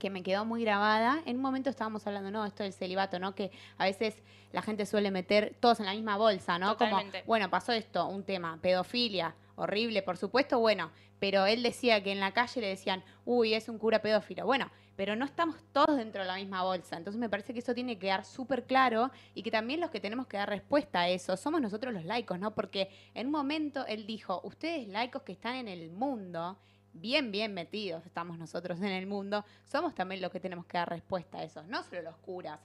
que 0.00 0.10
me 0.10 0.24
quedó 0.24 0.44
muy 0.44 0.64
grabada. 0.64 1.20
En 1.24 1.36
un 1.36 1.42
momento 1.42 1.70
estábamos 1.70 2.04
hablando, 2.08 2.32
¿no? 2.32 2.44
Esto 2.44 2.64
del 2.64 2.72
celibato, 2.72 3.20
¿no? 3.20 3.36
Que 3.36 3.52
a 3.78 3.84
veces 3.84 4.16
la 4.50 4.60
gente 4.60 4.86
suele 4.86 5.12
meter 5.12 5.54
todos 5.60 5.78
en 5.78 5.86
la 5.86 5.92
misma 5.92 6.16
bolsa, 6.16 6.58
¿no? 6.58 6.76
Como, 6.76 6.98
bueno, 7.26 7.48
pasó 7.48 7.70
esto, 7.70 8.08
un 8.08 8.24
tema, 8.24 8.58
pedofilia, 8.60 9.36
horrible, 9.56 10.02
por 10.02 10.16
supuesto, 10.16 10.58
bueno, 10.58 10.90
pero 11.18 11.46
él 11.46 11.62
decía 11.62 12.02
que 12.02 12.12
en 12.12 12.20
la 12.20 12.32
calle 12.32 12.60
le 12.60 12.68
decían, 12.68 13.04
uy, 13.24 13.54
es 13.54 13.68
un 13.68 13.78
cura 13.78 14.02
pedófilo. 14.02 14.44
Bueno, 14.44 14.70
pero 14.96 15.16
no 15.16 15.24
estamos 15.24 15.56
todos 15.72 15.96
dentro 15.96 16.22
de 16.22 16.28
la 16.28 16.36
misma 16.36 16.62
bolsa. 16.62 16.96
Entonces 16.96 17.18
me 17.18 17.28
parece 17.28 17.52
que 17.52 17.60
eso 17.60 17.74
tiene 17.74 17.94
que 17.94 18.06
quedar 18.06 18.24
súper 18.24 18.64
claro 18.64 19.10
y 19.34 19.42
que 19.42 19.50
también 19.50 19.80
los 19.80 19.90
que 19.90 20.00
tenemos 20.00 20.26
que 20.26 20.36
dar 20.36 20.48
respuesta 20.48 21.00
a 21.00 21.08
eso 21.08 21.36
somos 21.36 21.60
nosotros 21.60 21.92
los 21.94 22.04
laicos, 22.04 22.38
¿no? 22.38 22.54
Porque 22.54 22.90
en 23.14 23.26
un 23.26 23.32
momento 23.32 23.86
él 23.86 24.06
dijo, 24.06 24.40
ustedes 24.44 24.88
laicos 24.88 25.22
que 25.22 25.32
están 25.32 25.56
en 25.56 25.68
el 25.68 25.90
mundo, 25.90 26.58
bien, 26.92 27.32
bien 27.32 27.54
metidos 27.54 28.04
estamos 28.04 28.38
nosotros 28.38 28.78
en 28.78 28.86
el 28.86 29.06
mundo, 29.06 29.44
somos 29.64 29.94
también 29.94 30.20
los 30.20 30.30
que 30.30 30.40
tenemos 30.40 30.66
que 30.66 30.78
dar 30.78 30.88
respuesta 30.88 31.38
a 31.38 31.44
eso, 31.44 31.62
no 31.64 31.82
solo 31.82 32.02
los 32.02 32.16
curas. 32.18 32.60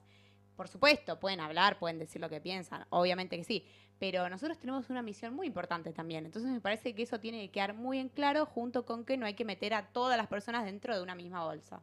Por 0.55 0.67
supuesto, 0.67 1.19
pueden 1.19 1.39
hablar, 1.39 1.77
pueden 1.77 1.99
decir 1.99 2.19
lo 2.19 2.29
que 2.29 2.41
piensan, 2.41 2.85
obviamente 2.89 3.37
que 3.37 3.43
sí, 3.43 3.65
pero 3.99 4.29
nosotros 4.29 4.57
tenemos 4.57 4.89
una 4.89 5.01
misión 5.01 5.33
muy 5.33 5.47
importante 5.47 5.91
también. 5.91 6.25
Entonces 6.25 6.51
me 6.51 6.61
parece 6.61 6.93
que 6.93 7.03
eso 7.03 7.19
tiene 7.19 7.41
que 7.41 7.51
quedar 7.51 7.73
muy 7.73 7.99
en 7.99 8.09
claro 8.09 8.45
junto 8.45 8.85
con 8.85 9.05
que 9.05 9.17
no 9.17 9.25
hay 9.25 9.33
que 9.33 9.45
meter 9.45 9.73
a 9.73 9.87
todas 9.87 10.17
las 10.17 10.27
personas 10.27 10.65
dentro 10.65 10.95
de 10.95 11.01
una 11.01 11.15
misma 11.15 11.43
bolsa. 11.43 11.81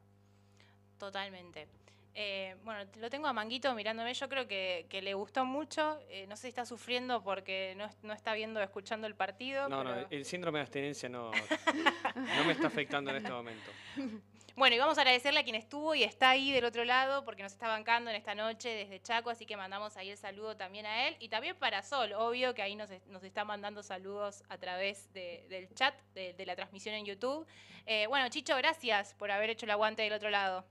Totalmente. 0.98 1.68
Eh, 2.16 2.54
bueno, 2.64 2.88
lo 3.00 3.10
tengo 3.10 3.26
a 3.26 3.32
Manguito 3.32 3.74
mirándome, 3.74 4.14
yo 4.14 4.28
creo 4.28 4.46
que, 4.46 4.86
le 5.02 5.14
gustó 5.14 5.44
mucho, 5.44 5.98
eh, 6.08 6.26
no 6.28 6.36
sé 6.36 6.42
si 6.42 6.48
está 6.48 6.64
sufriendo 6.64 7.24
porque 7.24 7.76
no, 7.76 8.12
está 8.12 8.34
viendo, 8.34 8.60
escuchando 8.60 9.08
el 9.08 9.16
partido. 9.16 9.68
No, 9.68 9.82
no, 9.82 9.94
el 10.08 10.24
síndrome 10.24 10.60
de 10.60 10.62
abstenencia 10.62 11.08
no, 11.08 11.32
no 12.14 12.44
me 12.44 12.52
está 12.52 12.68
afectando 12.68 13.10
en 13.10 13.16
este 13.16 13.30
momento. 13.30 13.70
Bueno, 14.56 14.76
y 14.76 14.78
vamos 14.78 14.98
a 14.98 15.00
agradecerle 15.00 15.40
a 15.40 15.42
quien 15.42 15.56
estuvo 15.56 15.96
y 15.96 16.04
está 16.04 16.30
ahí 16.30 16.52
del 16.52 16.64
otro 16.64 16.84
lado 16.84 17.24
porque 17.24 17.42
nos 17.42 17.52
está 17.52 17.66
bancando 17.66 18.10
en 18.10 18.16
esta 18.16 18.36
noche 18.36 18.68
desde 18.68 19.02
Chaco, 19.02 19.30
así 19.30 19.46
que 19.46 19.56
mandamos 19.56 19.96
ahí 19.96 20.10
el 20.10 20.16
saludo 20.16 20.56
también 20.56 20.86
a 20.86 21.08
él 21.08 21.16
y 21.18 21.28
también 21.28 21.56
para 21.56 21.82
Sol, 21.82 22.12
obvio 22.12 22.54
que 22.54 22.62
ahí 22.62 22.76
nos, 22.76 22.88
está 22.90 23.44
mandando 23.44 23.82
saludos 23.82 24.44
a 24.48 24.58
través 24.58 25.12
del 25.12 25.68
chat, 25.74 25.94
de, 26.14 26.46
la 26.46 26.54
transmisión 26.54 26.94
en 26.94 27.04
YouTube. 27.04 27.44
Eh, 27.86 28.06
bueno, 28.06 28.28
Chicho, 28.28 28.56
gracias 28.56 29.14
por 29.14 29.32
haber 29.32 29.50
hecho 29.50 29.66
el 29.66 29.70
aguante 29.72 30.02
del 30.02 30.12
otro 30.12 30.30
lado. 30.30 30.64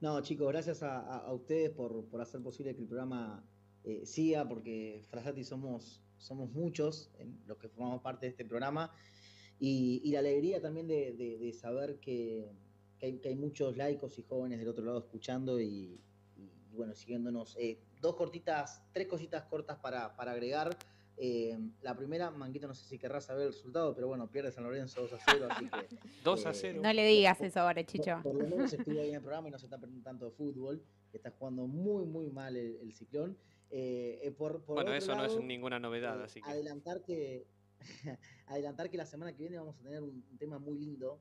No, 0.00 0.22
chicos, 0.22 0.48
gracias 0.48 0.82
a, 0.82 1.30
ustedes 1.32 1.70
por, 1.70 2.06
hacer 2.20 2.40
posible 2.42 2.74
que 2.74 2.80
el 2.80 2.88
programa 2.88 3.44
eh, 3.84 4.06
siga, 4.06 4.48
porque 4.48 5.04
Frasati 5.10 5.44
somos 5.44 6.02
somos 6.18 6.50
muchos 6.50 7.10
en 7.18 7.38
los 7.46 7.58
que 7.58 7.68
formamos 7.68 8.02
parte 8.02 8.26
de 8.26 8.30
este 8.30 8.44
programa 8.44 8.92
y, 9.60 10.10
la 10.12 10.20
alegría 10.20 10.60
también 10.60 10.86
de, 10.86 11.52
saber 11.52 11.98
que, 11.98 12.48
hay, 13.00 13.34
muchos 13.34 13.76
laicos 13.76 14.18
y 14.18 14.22
jóvenes 14.22 14.58
del 14.58 14.68
otro 14.68 14.84
lado 14.84 14.98
escuchando 14.98 15.60
y, 15.60 16.00
bueno, 16.72 16.94
siguiéndonos. 16.94 17.56
Eh, 17.58 17.80
dos 18.00 18.16
cortitas, 18.16 18.82
tres 18.92 19.06
cositas 19.06 19.44
cortas 19.44 19.78
para, 19.78 20.06
agregar. 20.06 20.76
Eh, 21.16 21.58
la 21.82 21.96
primera, 21.96 22.30
Manguito, 22.30 22.68
no 22.68 22.74
sé 22.74 22.84
si 22.84 22.96
querrás 22.96 23.24
saber 23.24 23.48
el 23.48 23.52
resultado, 23.52 23.92
pero 23.92 24.06
bueno, 24.06 24.30
pierde 24.30 24.52
San 24.52 24.62
Lorenzo 24.62 25.00
2 25.02 25.12
a 25.14 25.18
0, 25.26 25.48
así 25.50 25.68
que... 25.68 25.98
2 26.24 26.46
a 26.46 26.54
0. 26.54 26.78
Eh, 26.78 26.80
no 26.80 26.92
le 26.92 27.06
digas 27.06 27.40
eso 27.40 27.60
ahora, 27.60 27.84
Chicho. 27.84 28.20
Por, 28.22 28.36
lo 28.36 28.48
menos 28.48 28.72
estuvo 28.72 29.00
ahí 29.00 29.08
en 29.08 29.16
el 29.16 29.20
programa 29.20 29.48
y 29.48 29.50
no 29.50 29.58
se 29.58 29.66
está 29.66 29.78
perdiendo 29.78 30.04
tanto 30.04 30.26
de 30.26 30.30
fútbol, 30.30 30.80
está 31.12 31.32
jugando 31.32 31.66
muy, 31.66 32.04
muy 32.04 32.30
mal 32.30 32.56
el, 32.56 32.92
ciclón. 32.94 33.36
bueno, 34.68 34.94
eso 34.94 35.16
no 35.16 35.24
es 35.24 35.36
ninguna 35.42 35.80
novedad, 35.80 36.22
así 36.22 36.40
que... 36.40 36.48
Adelantar 36.48 37.02
que 37.02 37.48
adelantar 38.46 38.90
que 38.90 38.96
la 38.96 39.06
semana 39.06 39.32
que 39.32 39.42
viene 39.42 39.58
vamos 39.58 39.78
a 39.78 39.82
tener 39.82 40.02
un, 40.02 40.24
tema 40.38 40.58
muy 40.58 40.78
lindo 40.78 41.20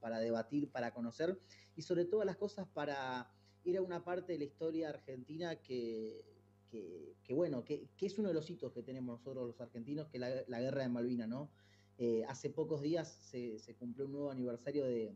para, 0.00 0.18
debatir, 0.18 0.70
para 0.70 0.92
conocer 0.94 1.38
y 1.76 1.82
sobre 1.82 2.06
todo 2.06 2.24
las 2.24 2.36
cosas 2.36 2.66
para 2.68 3.30
ir 3.64 3.76
a 3.76 3.82
una 3.82 4.02
parte 4.02 4.32
de 4.32 4.38
la 4.38 4.44
historia 4.44 4.88
argentina 4.88 5.56
que, 5.56 6.24
bueno, 7.28 7.64
que, 7.64 7.88
es 8.00 8.18
uno 8.18 8.28
de 8.28 8.34
los 8.34 8.48
hitos 8.48 8.72
que 8.72 8.82
tenemos 8.82 9.18
nosotros 9.18 9.46
los 9.46 9.60
argentinos, 9.60 10.08
que 10.08 10.16
es 10.16 10.48
la, 10.48 10.60
guerra 10.60 10.82
de 10.82 10.88
Malvinas, 10.88 11.28
¿no? 11.28 11.50
Eh, 11.98 12.24
hace 12.26 12.48
pocos 12.48 12.80
días 12.80 13.08
se, 13.08 13.74
cumplió 13.78 14.06
un 14.06 14.12
nuevo 14.12 14.30
aniversario 14.30 14.86
de, 14.86 15.14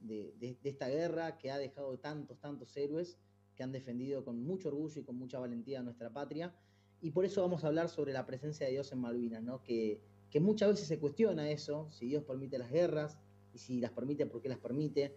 de, 0.00 0.58
esta 0.64 0.88
guerra 0.88 1.38
que 1.38 1.52
ha 1.52 1.58
dejado 1.58 1.96
tantos, 1.98 2.40
tantos 2.40 2.76
héroes 2.76 3.16
que 3.54 3.62
han 3.62 3.70
defendido 3.70 4.24
con 4.24 4.42
mucho 4.42 4.68
orgullo 4.68 5.00
y 5.00 5.04
con 5.04 5.16
mucha 5.16 5.38
valentía 5.38 5.80
a 5.80 5.82
nuestra 5.82 6.12
patria 6.12 6.52
y 7.00 7.10
por 7.10 7.24
eso 7.24 7.42
vamos 7.42 7.64
a 7.64 7.68
hablar 7.68 7.88
sobre 7.88 8.12
la 8.12 8.26
presencia 8.26 8.66
de 8.66 8.72
Dios 8.72 8.90
en 8.92 8.98
Malvinas, 8.98 9.42
¿no? 9.42 9.62
que, 9.62 10.00
muchas 10.40 10.68
veces 10.68 10.86
se 10.86 10.98
cuestiona 10.98 11.50
eso, 11.50 11.88
si 11.90 12.08
Dios 12.08 12.22
permite 12.22 12.58
las 12.58 12.70
guerras, 12.70 13.16
y 13.56 13.58
si 13.58 13.80
las 13.80 13.90
permite, 13.90 14.26
¿por 14.26 14.42
qué 14.42 14.50
las 14.50 14.58
permite? 14.58 15.16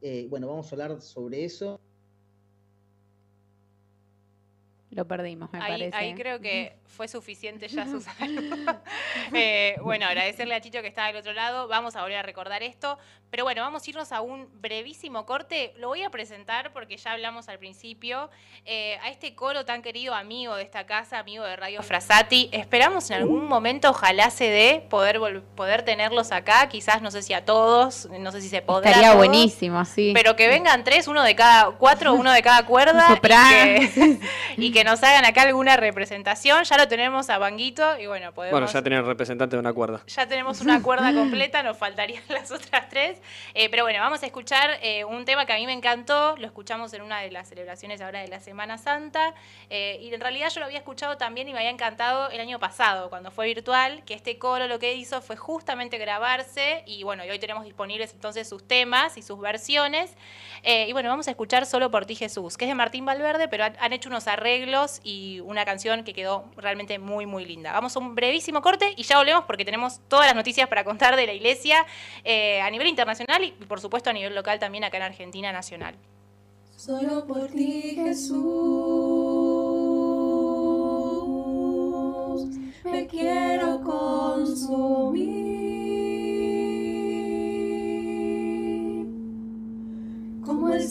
Eh, 0.00 0.28
bueno, 0.30 0.46
vamos 0.46 0.70
a 0.70 0.76
hablar 0.76 1.02
sobre 1.02 1.44
eso. 1.44 1.80
Lo 4.90 5.06
perdimos, 5.06 5.52
me 5.52 5.60
ahí, 5.60 5.72
parece. 5.72 5.96
Ahí 5.96 6.14
creo 6.14 6.40
que 6.40 6.76
fue 6.86 7.06
suficiente 7.06 7.68
ya 7.68 7.86
su 7.86 8.04
eh, 9.34 9.76
bueno, 9.82 10.06
agradecerle 10.06 10.54
a 10.54 10.60
Chicho 10.60 10.82
que 10.82 10.88
está 10.88 11.06
del 11.06 11.16
otro 11.16 11.32
lado. 11.32 11.68
Vamos 11.68 11.94
a 11.94 12.02
volver 12.02 12.18
a 12.18 12.22
recordar 12.22 12.62
esto. 12.62 12.98
Pero 13.30 13.44
bueno, 13.44 13.62
vamos 13.62 13.86
a 13.86 13.90
irnos 13.90 14.10
a 14.10 14.20
un 14.20 14.48
brevísimo 14.60 15.24
corte. 15.24 15.72
Lo 15.78 15.88
voy 15.88 16.02
a 16.02 16.10
presentar 16.10 16.72
porque 16.72 16.96
ya 16.96 17.12
hablamos 17.12 17.48
al 17.48 17.58
principio. 17.58 18.28
Eh, 18.64 18.98
a 19.02 19.08
este 19.08 19.36
coro 19.36 19.64
tan 19.64 19.82
querido, 19.82 20.14
amigo 20.14 20.56
de 20.56 20.64
esta 20.64 20.84
casa, 20.84 21.20
amigo 21.20 21.44
de 21.44 21.54
Radio 21.54 21.82
Frasati. 21.82 22.50
Esperamos 22.52 23.08
en 23.10 23.18
algún 23.18 23.46
momento, 23.46 23.90
ojalá 23.90 24.30
se 24.30 24.50
dé, 24.50 24.84
poder, 24.90 25.20
poder 25.54 25.84
tenerlos 25.84 26.32
acá. 26.32 26.68
Quizás, 26.68 27.02
no 27.02 27.12
sé 27.12 27.22
si 27.22 27.32
a 27.32 27.44
todos, 27.44 28.08
no 28.18 28.32
sé 28.32 28.40
si 28.40 28.48
se 28.48 28.62
podrá. 28.62 28.90
Estaría 28.90 29.14
buenísimo, 29.14 29.84
sí. 29.84 30.10
Pero 30.12 30.34
que 30.34 30.48
vengan 30.48 30.82
tres, 30.82 31.06
uno 31.06 31.22
de 31.22 31.36
cada, 31.36 31.70
cuatro, 31.70 32.14
uno 32.14 32.32
de 32.32 32.42
cada 32.42 32.66
cuerda. 32.66 33.16
y, 34.56 34.72
que, 34.72 34.79
nos 34.84 35.02
hagan 35.02 35.24
acá 35.24 35.42
alguna 35.42 35.76
representación. 35.76 36.64
Ya 36.64 36.76
lo 36.76 36.88
tenemos 36.88 37.30
a 37.30 37.38
Banguito 37.38 37.98
y 37.98 38.06
bueno, 38.06 38.32
podemos... 38.32 38.52
Bueno, 38.52 38.66
ya 38.72 38.82
tenemos 38.82 39.06
representante 39.06 39.56
de 39.56 39.60
una 39.60 39.72
cuerda. 39.72 40.00
Ya 40.06 40.26
tenemos 40.26 40.60
una 40.60 40.82
cuerda 40.82 41.12
completa, 41.14 41.62
nos 41.62 41.76
faltarían 41.76 42.22
las 42.28 42.50
otras 42.50 42.88
tres. 42.88 43.20
Eh, 43.54 43.68
pero 43.70 43.84
bueno, 43.84 44.00
vamos 44.00 44.22
a 44.22 44.26
escuchar 44.26 44.78
eh, 44.82 45.04
un 45.04 45.24
tema 45.24 45.46
que 45.46 45.52
a 45.52 45.56
mí 45.56 45.66
me 45.66 45.72
encantó, 45.72 46.36
lo 46.36 46.46
escuchamos 46.46 46.92
en 46.94 47.02
una 47.02 47.20
de 47.20 47.30
las 47.30 47.48
celebraciones 47.48 48.00
ahora 48.00 48.20
de 48.20 48.28
la 48.28 48.40
Semana 48.40 48.78
Santa, 48.78 49.34
eh, 49.68 49.98
y 50.00 50.12
en 50.12 50.20
realidad 50.20 50.50
yo 50.50 50.60
lo 50.60 50.66
había 50.66 50.78
escuchado 50.78 51.16
también 51.16 51.48
y 51.48 51.52
me 51.52 51.58
había 51.58 51.70
encantado 51.70 52.30
el 52.30 52.40
año 52.40 52.58
pasado, 52.58 53.10
cuando 53.10 53.30
fue 53.30 53.46
virtual, 53.46 54.02
que 54.04 54.14
este 54.14 54.38
coro 54.38 54.66
lo 54.66 54.78
que 54.78 54.94
hizo 54.94 55.20
fue 55.20 55.36
justamente 55.36 55.98
grabarse, 55.98 56.82
y 56.86 57.02
bueno, 57.02 57.24
y 57.24 57.30
hoy 57.30 57.38
tenemos 57.38 57.64
disponibles 57.64 58.12
entonces 58.12 58.48
sus 58.48 58.66
temas 58.66 59.16
y 59.16 59.22
sus 59.22 59.40
versiones. 59.40 60.14
y 60.62 60.92
bueno, 60.92 61.08
vamos 61.08 61.28
a 61.28 61.30
escuchar 61.30 61.66
Solo 61.66 61.90
por 61.90 62.06
ti 62.06 62.14
Jesús, 62.14 62.56
que 62.56 62.64
es 62.64 62.68
de 62.68 62.74
Martín 62.74 63.04
Valverde, 63.04 63.48
pero 63.48 63.64
han, 63.64 63.76
han 63.80 63.92
hecho 63.92 64.08
unos 64.08 64.26
arreglos 64.28 64.69
y 65.04 65.40
una 65.40 65.64
canción 65.64 66.04
que 66.04 66.12
quedó 66.12 66.46
realmente 66.56 66.98
muy, 66.98 67.26
muy 67.26 67.44
linda. 67.44 67.72
Vamos 67.72 67.94
a 67.96 67.98
un 67.98 68.14
brevísimo 68.14 68.62
corte 68.62 68.94
y 68.96 69.02
ya 69.02 69.18
volvemos 69.18 69.44
porque 69.44 69.64
tenemos 69.64 70.00
todas 70.08 70.26
las 70.26 70.34
noticias 70.34 70.68
para 70.68 70.84
contar 70.84 71.16
de 71.16 71.26
la 71.26 71.32
iglesia 71.32 71.84
a 72.24 72.70
nivel 72.70 72.86
internacional 72.86 73.10
nacional 73.10 73.44
y 73.44 73.50
por 73.66 73.80
supuesto 73.80 74.10
a 74.10 74.12
nivel 74.12 74.34
local 74.34 74.58
también 74.58 74.84
acá 74.84 74.96
en 74.96 75.02
Argentina 75.02 75.52
nacional. 75.52 75.94
Solo 76.76 77.26
por 77.26 77.48
ti 77.48 77.96
Jesús 77.96 78.36
me 82.84 83.06
quiero 83.06 83.82
consumir 83.82 85.50
como 90.44 90.70
el 90.70 90.82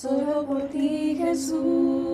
solo 0.00 0.46
por 0.46 0.62
ti 0.70 1.14
Jesús. 1.18 2.09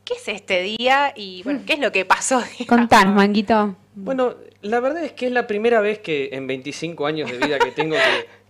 ¿Qué 0.06 0.16
es 0.16 0.28
este 0.28 0.62
día 0.62 1.14
y 1.16 1.44
bueno, 1.44 1.62
qué 1.66 1.74
es 1.74 1.80
lo 1.80 1.92
que 1.92 2.06
pasó? 2.06 2.42
Contanos, 2.68 3.16
Manguito. 3.16 3.76
Bueno, 3.96 4.36
la 4.62 4.80
verdad 4.80 5.04
es 5.04 5.12
que 5.12 5.28
es 5.28 5.32
la 5.32 5.46
primera 5.46 5.82
vez 5.82 6.00
que 6.00 6.30
en 6.32 6.48
25 6.48 7.06
años 7.06 7.32
de 7.32 7.38
vida 7.38 7.60
que 7.60 7.72
tengo 7.72 7.96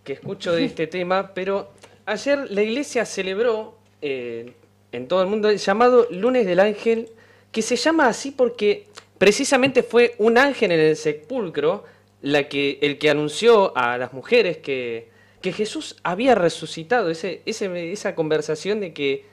que 0.04 0.14
escucho 0.14 0.54
de 0.54 0.66
este 0.66 0.88
tema, 0.88 1.34
pero 1.34 1.72
ayer 2.10 2.50
la 2.50 2.62
iglesia 2.62 3.06
celebró 3.06 3.76
eh, 4.02 4.54
en 4.92 5.08
todo 5.08 5.22
el 5.22 5.28
mundo 5.28 5.50
el 5.50 5.58
llamado 5.58 6.08
Lunes 6.10 6.46
del 6.46 6.60
Ángel, 6.60 7.10
que 7.52 7.62
se 7.62 7.76
llama 7.76 8.08
así 8.08 8.32
porque 8.32 8.88
precisamente 9.18 9.84
fue 9.84 10.16
un 10.18 10.38
ángel 10.38 10.72
en 10.72 10.80
el 10.80 10.96
sepulcro 10.96 11.84
la 12.22 12.50
que, 12.50 12.80
el 12.82 12.98
que 12.98 13.10
anunció 13.10 13.76
a 13.78 13.98
las 13.98 14.14
mujeres 14.14 14.58
que, 14.58 15.10
Jesús 15.42 15.96
había 16.04 16.36
resucitado, 16.36 17.10
ese, 17.10 17.42
esa 17.46 18.14
conversación 18.14 18.82
de 18.82 18.94
que, 18.94 19.26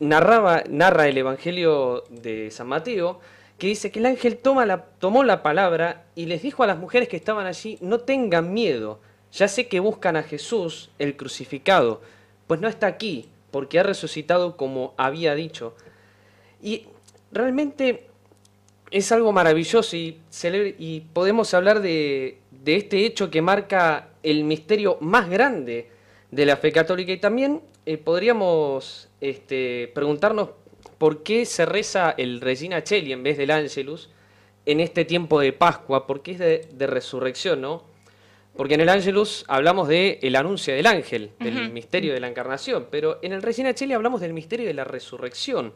narraba, 0.00 0.64
narra 0.68 1.08
el 1.08 1.16
Evangelio 1.16 2.04
de 2.10 2.50
San 2.50 2.66
Mateo, 2.66 3.20
que 3.58 3.68
dice 3.68 3.90
que 3.90 4.00
el 4.00 4.06
ángel 4.06 4.36
tomó 4.36 5.24
la 5.24 5.42
palabra 5.42 6.04
y 6.14 6.26
les 6.26 6.42
dijo 6.42 6.62
a 6.62 6.66
las 6.66 6.76
mujeres 6.76 7.08
que 7.08 7.16
estaban 7.16 7.46
allí, 7.46 7.78
no 7.80 8.00
tengan 8.00 8.52
miedo, 8.52 9.00
ya 9.36 9.48
sé 9.48 9.68
que 9.68 9.80
buscan 9.80 10.16
a 10.16 10.22
Jesús, 10.22 10.90
el 10.98 11.16
crucificado, 11.16 12.00
pues 12.46 12.60
no 12.60 12.68
está 12.68 12.86
aquí, 12.86 13.28
porque 13.50 13.78
ha 13.78 13.82
resucitado 13.82 14.56
como 14.56 14.94
había 14.96 15.34
dicho. 15.34 15.74
Y 16.62 16.86
realmente 17.32 18.06
es 18.90 19.12
algo 19.12 19.32
maravilloso 19.32 19.96
y, 19.96 20.20
y 20.78 21.00
podemos 21.12 21.52
hablar 21.54 21.80
de, 21.80 22.38
este 22.64 23.04
hecho 23.04 23.30
que 23.30 23.42
marca 23.42 24.08
el 24.22 24.44
misterio 24.44 24.96
más 25.00 25.28
grande 25.28 25.90
de 26.30 26.46
la 26.46 26.56
fe 26.56 26.72
católica. 26.72 27.12
Y 27.12 27.18
también 27.18 27.60
eh, 27.84 27.98
podríamos 27.98 29.08
este, 29.20 29.90
preguntarnos 29.94 30.50
por 30.98 31.22
qué 31.22 31.44
se 31.44 31.66
reza 31.66 32.14
el 32.16 32.40
Regina 32.40 32.82
Cheli 32.82 33.12
en 33.12 33.22
vez 33.22 33.36
del 33.36 33.50
Ángelus 33.50 34.08
en 34.64 34.80
este 34.80 35.04
tiempo 35.04 35.40
de 35.40 35.52
Pascua, 35.52 36.06
porque 36.06 36.32
es 36.32 36.38
de, 36.38 36.68
de 36.72 36.86
resurrección, 36.86 37.60
¿no? 37.60 37.95
Porque 38.56 38.74
en 38.74 38.80
el 38.80 38.88
Angelus 38.88 39.44
hablamos 39.48 39.88
del 39.88 40.18
el 40.22 40.36
anuncio 40.36 40.74
del 40.74 40.86
ángel, 40.86 41.32
del 41.38 41.70
misterio 41.70 42.14
de 42.14 42.20
la 42.20 42.28
encarnación, 42.28 42.88
pero 42.90 43.18
en 43.22 43.32
el 43.32 43.42
Regina 43.42 43.74
Cheli 43.74 43.92
hablamos 43.92 44.20
del 44.20 44.32
misterio 44.32 44.66
de 44.66 44.74
la 44.74 44.84
resurrección. 44.84 45.74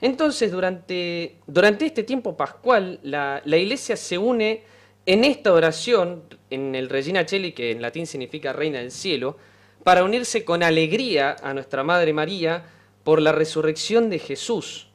Entonces, 0.00 0.50
durante, 0.50 1.36
durante 1.46 1.86
este 1.86 2.02
tiempo 2.02 2.36
pascual, 2.36 3.00
la, 3.02 3.42
iglesia 3.44 3.96
se 3.96 4.18
une 4.18 4.62
en 5.04 5.24
esta 5.24 5.52
oración, 5.52 6.24
en 6.50 6.74
el 6.74 6.88
Regina 6.88 7.24
Cheli, 7.24 7.52
que 7.52 7.70
en 7.70 7.80
latín 7.80 8.06
significa 8.06 8.52
Reina 8.52 8.78
del 8.78 8.90
Cielo, 8.90 9.36
para 9.84 10.02
unirse 10.02 10.44
con 10.44 10.62
alegría 10.62 11.36
a 11.42 11.54
nuestra 11.54 11.84
Madre 11.84 12.12
María 12.12 12.64
por 13.04 13.22
la 13.22 13.32
resurrección 13.32 14.10
de 14.10 14.18
Jesús. 14.18 14.88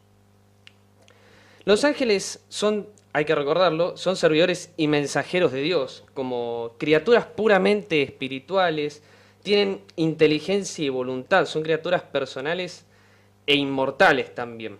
Los 1.65 1.83
ángeles 1.85 2.43
son 2.49 2.87
hay 3.13 3.25
que 3.25 3.35
recordarlo, 3.35 3.97
son 3.97 4.15
servidores 4.15 4.73
y 4.77 4.87
mensajeros 4.87 5.51
de 5.51 5.61
Dios, 5.61 6.03
como 6.13 6.75
criaturas 6.77 7.25
puramente 7.25 8.01
espirituales, 8.01 9.03
tienen 9.43 9.81
inteligencia 9.95 10.85
y 10.85 10.89
voluntad, 10.89 11.45
son 11.45 11.63
criaturas 11.63 12.03
personales 12.03 12.85
e 13.45 13.55
inmortales 13.55 14.33
también. 14.33 14.77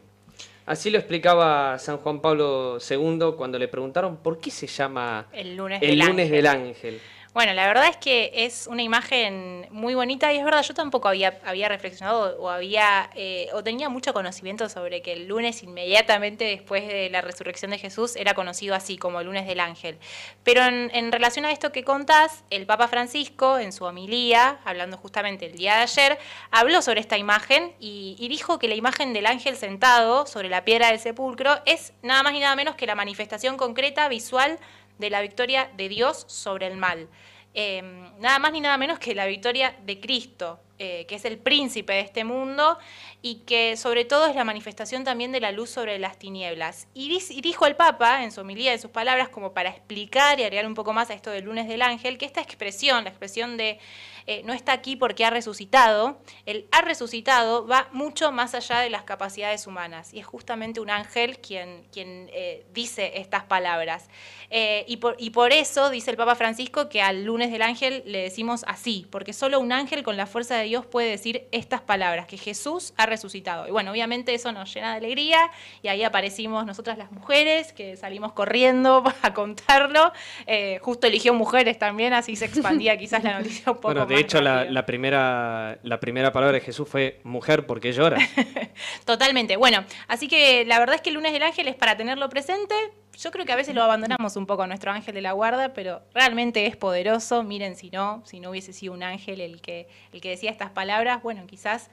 Así 0.66 0.90
lo 0.90 0.98
explicaba 0.98 1.78
San 1.80 1.98
Juan 1.98 2.22
Pablo 2.22 2.78
II 2.78 3.34
cuando 3.36 3.58
le 3.58 3.68
preguntaron 3.68 4.18
por 4.18 4.40
qué 4.40 4.52
se 4.52 4.68
llama 4.68 5.28
el 5.34 5.58
lunes, 5.58 5.82
del 5.82 6.48
ángel. 6.48 7.02
Bueno, 7.34 7.54
la 7.54 7.66
verdad 7.66 7.88
es 7.88 7.96
que 7.96 8.30
es 8.34 8.68
una 8.68 8.82
imagen 8.82 9.66
muy 9.72 9.96
bonita 9.96 10.34
y 10.34 10.38
es 10.38 10.44
verdad, 10.44 10.64
yo 10.64 10.74
tampoco 10.74 11.08
había, 11.08 11.40
había 11.46 11.70
reflexionado 11.70 12.38
o 12.42 12.50
había 12.50 13.10
eh, 13.16 13.48
o 13.54 13.64
tenía 13.64 13.88
mucho 13.88 14.14
conocimiento 14.14 14.68
sobre 14.68 15.02
que 15.02 15.14
el 15.14 15.30
lunes 15.30 15.64
inmediatamente 15.64 16.44
después 16.44 16.86
de 16.86 17.10
la 17.10 17.22
resurrección 17.22 17.72
de 17.72 17.78
Jesús 17.78 18.18
era 18.18 18.34
conocido 18.34 18.76
así 18.76 18.98
como 18.98 19.22
el 19.22 19.28
lunes 19.28 19.48
del 19.48 19.62
ángel. 19.62 19.98
Pero 20.44 20.62
en, 20.66 21.12
relación 21.14 21.46
a 21.46 21.54
esto 21.54 21.72
que 21.72 21.86
contás, 21.86 22.44
el 22.50 22.66
Papa 22.66 22.90
Francisco 22.90 23.60
en 23.60 23.72
su 23.72 23.86
homilía, 23.86 24.60
hablando 24.66 24.98
justamente 24.98 25.46
el 25.46 25.54
día 25.54 25.78
de 25.78 25.84
ayer, 25.84 26.20
habló 26.52 26.82
sobre 26.82 27.00
esta 27.00 27.18
imagen 27.18 27.72
y, 27.80 28.18
y 28.20 28.28
dijo 28.28 28.60
que 28.60 28.68
la 28.68 28.76
imagen 28.76 29.14
del 29.14 29.26
ángel 29.26 29.56
sentado 29.56 30.26
sobre 30.26 30.50
la 30.50 30.66
piedra 30.66 30.88
del 30.88 31.00
sepulcro 31.00 31.62
es 31.66 31.94
nada 32.02 32.24
más 32.24 32.34
y 32.34 32.40
nada 32.40 32.58
menos 32.58 32.76
que 32.76 32.86
la 32.86 32.96
manifestación 32.96 33.56
concreta, 33.56 34.10
visual, 34.10 34.60
de 34.98 35.10
la 35.10 35.22
victoria 35.22 35.70
de 35.76 35.90
Dios 35.90 36.26
sobre 36.28 36.68
el 36.68 36.78
mal. 36.78 37.08
Em, 37.54 38.10
nada 38.20 38.40
más 38.40 38.54
ni 38.54 38.62
nada 38.62 38.78
menos 38.78 38.98
que 38.98 39.14
la 39.14 39.26
victoria 39.26 39.76
de 39.84 40.00
Cristo, 40.00 40.60
eh, 40.80 41.06
que 41.06 41.16
es 41.16 41.26
el 41.26 41.38
príncipe 41.38 41.94
de 41.94 42.00
este 42.00 42.24
mundo 42.24 42.78
y 43.24 43.36
que 43.46 43.78
sobre 43.78 44.04
todo 44.04 44.26
es 44.28 44.36
la 44.36 44.44
manifestación 44.44 45.04
también 45.04 45.32
de 45.32 45.40
la 45.40 45.52
luz 45.52 45.70
sobre 45.70 46.00
las 46.00 46.18
tinieblas. 46.18 46.88
Y, 46.94 47.20
dijo 47.42 47.68
el 47.68 47.76
Papa 47.76 48.24
en 48.24 48.32
su 48.32 48.42
homilía, 48.42 48.72
de 48.72 48.80
sus 48.80 48.92
palabras, 48.92 49.30
como 49.30 49.54
para 49.54 49.70
explicar 49.70 50.40
y 50.40 50.44
agregar 50.44 50.66
un 50.66 50.74
poco 50.74 50.94
más 50.94 51.10
a 51.10 51.14
esto 51.14 51.30
del 51.30 51.46
lunes 51.46 51.68
del 51.68 51.82
ángel, 51.84 52.18
que 52.18 52.26
esta 52.26 52.42
expresión, 52.42 53.04
la 53.04 53.10
expresión 53.12 53.58
de 53.58 53.80
eh, 54.28 54.42
no 54.46 54.54
está 54.54 54.74
aquí 54.74 54.96
porque 54.96 55.26
ha 55.26 55.30
resucitado, 55.30 56.20
el 56.46 56.68
ha 56.72 56.82
resucitado 56.82 57.66
va 57.66 57.90
mucho 57.92 58.32
más 58.32 58.54
allá 58.54 58.80
de 58.80 58.90
las 58.90 59.04
capacidades 59.04 59.66
humanas 59.66 60.14
y 60.14 60.20
es 60.20 60.26
justamente 60.26 60.80
un 60.80 60.90
ángel 60.90 61.40
quien, 61.40 61.84
quien 61.92 62.30
eh, 62.32 62.66
dice 62.74 63.14
estas 63.16 63.44
palabras. 63.44 64.10
Eh, 64.50 64.86
y, 64.88 64.98
por, 64.98 65.16
y 65.18 65.32
por 65.32 65.52
eso 65.54 65.90
dice 65.90 66.12
el 66.12 66.18
Papa 66.18 66.36
Francisco 66.36 66.90
que 66.90 67.02
al 67.02 67.24
lunes 67.24 67.52
del 67.52 67.62
ángel 67.62 68.04
le 68.06 68.20
decimos 68.22 68.64
así, 68.68 69.08
porque 69.10 69.34
solo 69.34 69.60
un 69.60 69.72
ángel 69.72 70.04
con 70.04 70.18
la 70.18 70.28
fuerza 70.28 70.58
de 70.58 70.66
Dios 70.66 70.86
puede 70.86 71.10
decir 71.10 71.48
estas 71.52 71.82
palabras, 71.82 72.28
que 72.28 72.38
Jesús 72.38 72.94
ha 72.98 73.06
resucitado. 73.12 73.68
Y 73.68 73.72
bueno, 73.72 73.92
obviamente 73.92 74.34
eso 74.34 74.52
nos 74.52 74.74
llena 74.74 74.92
de 74.92 74.98
alegría 74.98 75.52
y 75.82 75.88
ahí 75.88 76.04
aparecimos 76.04 76.66
nosotras 76.66 76.98
las 76.98 77.12
mujeres 77.12 77.72
que 77.72 77.96
salimos 77.96 78.34
corriendo 78.34 79.04
a 79.22 79.34
contarlo. 79.34 80.12
justo 80.82 81.08
eligió 81.08 81.34
mujeres 81.34 81.78
también, 81.80 82.14
así 82.14 82.36
se 82.36 82.46
expandía 82.46 82.98
quizás 82.98 83.24
la 83.24 83.38
noticia 83.38 83.72
un 83.72 83.80
poco 83.80 84.02
de 84.06 84.20
hecho, 84.20 84.42
la, 84.42 84.86
primera, 84.86 85.80
la 85.84 86.00
primera 86.00 86.32
palabra 86.32 86.56
de 86.56 86.62
Jesús 86.62 86.88
fue 86.88 87.20
mujer 87.24 87.66
porque 87.66 87.92
llora. 87.92 88.18
Totalmente. 89.06 89.58
Bueno, 89.58 89.84
así 90.08 90.28
que 90.28 90.66
la 90.66 90.80
verdad 90.80 90.96
es 90.96 91.02
que 91.02 91.10
el 91.10 91.16
lunes 91.16 91.34
del 91.34 91.44
ángel 91.44 91.68
es 91.68 91.76
para 91.76 91.98
tenerlo 91.98 92.30
presente. 92.30 92.76
Yo 93.18 93.32
creo 93.32 93.46
que 93.46 93.52
a 93.52 93.56
veces 93.56 93.76
lo 93.76 93.84
abandonamos 93.84 94.36
un 94.36 94.46
poco 94.46 94.64
a 94.64 94.68
nuestro 94.68 94.92
ángel 94.92 95.14
de 95.14 95.22
la 95.22 95.34
guarda, 95.34 95.74
pero 95.74 96.02
realmente 96.14 96.66
es 96.66 96.76
poderoso. 96.76 97.44
Miren 97.44 97.76
si 97.76 97.90
no, 97.90 98.24
si 98.26 98.40
no 98.40 98.50
hubiese 98.50 98.74
sido 98.74 98.94
un 98.94 99.04
ángel 99.04 99.42
el 99.42 99.62
que, 99.62 99.88
el 100.14 100.22
que 100.22 100.30
decía 100.30 100.50
estas 100.50 100.72
palabras, 100.72 101.22
bueno, 101.22 101.46
quizás 101.46 101.90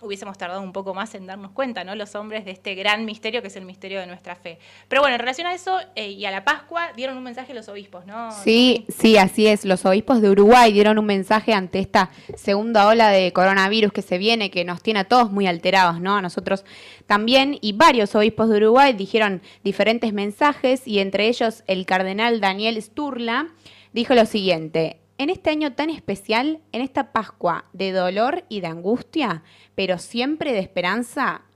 hubiésemos 0.00 0.36
tardado 0.38 0.62
un 0.62 0.72
poco 0.72 0.94
más 0.94 1.14
en 1.14 1.26
darnos 1.26 1.52
cuenta, 1.52 1.84
¿no? 1.84 1.94
Los 1.94 2.14
hombres 2.14 2.44
de 2.44 2.50
este 2.50 2.74
gran 2.74 3.04
misterio 3.04 3.42
que 3.42 3.48
es 3.48 3.56
el 3.56 3.64
misterio 3.64 4.00
de 4.00 4.06
nuestra 4.06 4.34
fe. 4.34 4.58
Pero 4.88 5.02
bueno, 5.02 5.14
en 5.14 5.20
relación 5.20 5.46
a 5.46 5.54
eso 5.54 5.78
eh, 5.94 6.10
y 6.10 6.24
a 6.24 6.30
la 6.30 6.44
Pascua, 6.44 6.92
dieron 6.94 7.16
un 7.16 7.24
mensaje 7.24 7.54
los 7.54 7.68
obispos, 7.68 8.06
¿no? 8.06 8.30
Sí, 8.32 8.86
sí, 8.88 9.16
así 9.16 9.46
es. 9.46 9.64
Los 9.64 9.84
obispos 9.86 10.20
de 10.20 10.30
Uruguay 10.30 10.72
dieron 10.72 10.98
un 10.98 11.06
mensaje 11.06 11.52
ante 11.52 11.78
esta 11.78 12.10
segunda 12.36 12.86
ola 12.86 13.08
de 13.08 13.32
coronavirus 13.32 13.92
que 13.92 14.02
se 14.02 14.18
viene, 14.18 14.50
que 14.50 14.64
nos 14.64 14.82
tiene 14.82 15.00
a 15.00 15.04
todos 15.04 15.30
muy 15.30 15.46
alterados, 15.46 16.00
¿no? 16.00 16.16
A 16.16 16.22
nosotros 16.22 16.64
también. 17.06 17.58
Y 17.60 17.72
varios 17.72 18.14
obispos 18.14 18.48
de 18.48 18.56
Uruguay 18.58 18.92
dijeron 18.92 19.42
diferentes 19.62 20.12
mensajes 20.12 20.86
y 20.86 20.98
entre 20.98 21.28
ellos 21.28 21.64
el 21.66 21.86
cardenal 21.86 22.40
Daniel 22.40 22.80
Sturla 22.80 23.48
dijo 23.92 24.14
lo 24.14 24.26
siguiente. 24.26 25.03
En 25.24 25.30
este 25.30 25.48
año 25.48 25.72
tan 25.72 25.88
especial, 25.88 26.60
en 26.72 26.82
esta 26.82 27.10
Pascua 27.12 27.64
de 27.72 27.92
dolor 27.92 28.44
y 28.50 28.60
de 28.60 28.66
angustia, 28.66 29.42
pero 29.74 29.96
siempre 29.96 30.52
de 30.52 30.58
esperanza, 30.58 31.46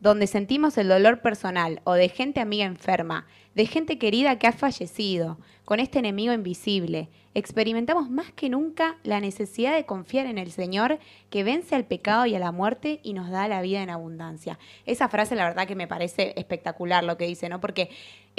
donde 0.00 0.26
sentimos 0.26 0.78
el 0.78 0.88
dolor 0.88 1.20
personal 1.20 1.82
o 1.84 1.92
de 1.92 2.08
gente 2.08 2.40
amiga 2.40 2.64
enferma, 2.64 3.26
de 3.54 3.66
gente 3.66 3.98
querida 3.98 4.38
que 4.38 4.46
ha 4.46 4.52
fallecido, 4.52 5.36
con 5.66 5.78
este 5.78 5.98
enemigo 5.98 6.32
invisible, 6.32 7.10
experimentamos 7.34 8.08
más 8.08 8.32
que 8.32 8.48
nunca 8.48 8.96
la 9.02 9.20
necesidad 9.20 9.74
de 9.74 9.84
confiar 9.84 10.26
en 10.26 10.38
el 10.38 10.50
Señor 10.50 10.98
que 11.28 11.44
vence 11.44 11.74
al 11.74 11.84
pecado 11.84 12.24
y 12.24 12.34
a 12.34 12.38
la 12.38 12.52
muerte 12.52 13.00
y 13.02 13.12
nos 13.12 13.28
da 13.28 13.46
la 13.48 13.60
vida 13.60 13.82
en 13.82 13.90
abundancia. 13.90 14.58
Esa 14.86 15.10
frase 15.10 15.34
la 15.34 15.44
verdad 15.44 15.66
que 15.66 15.76
me 15.76 15.86
parece 15.86 16.32
espectacular 16.36 17.04
lo 17.04 17.18
que 17.18 17.26
dice, 17.26 17.50
¿no? 17.50 17.60
Porque 17.60 17.90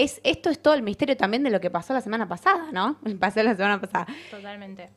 es, 0.04 0.22
esto 0.24 0.50
es 0.50 0.62
todo 0.62 0.74
el 0.74 0.82
misterio 0.82 1.16
también 1.18 1.44
de 1.44 1.50
lo 1.50 1.60
que 1.60 1.70
pasó 1.70 1.94
la 1.94 2.02
semana 2.02 2.28
pasada, 2.28 2.72
¿no? 2.72 2.98
Pasó 3.20 3.44
la 3.44 3.56
semana 3.56 3.80
pasada. 3.80 4.08
Totalmente 4.32 4.90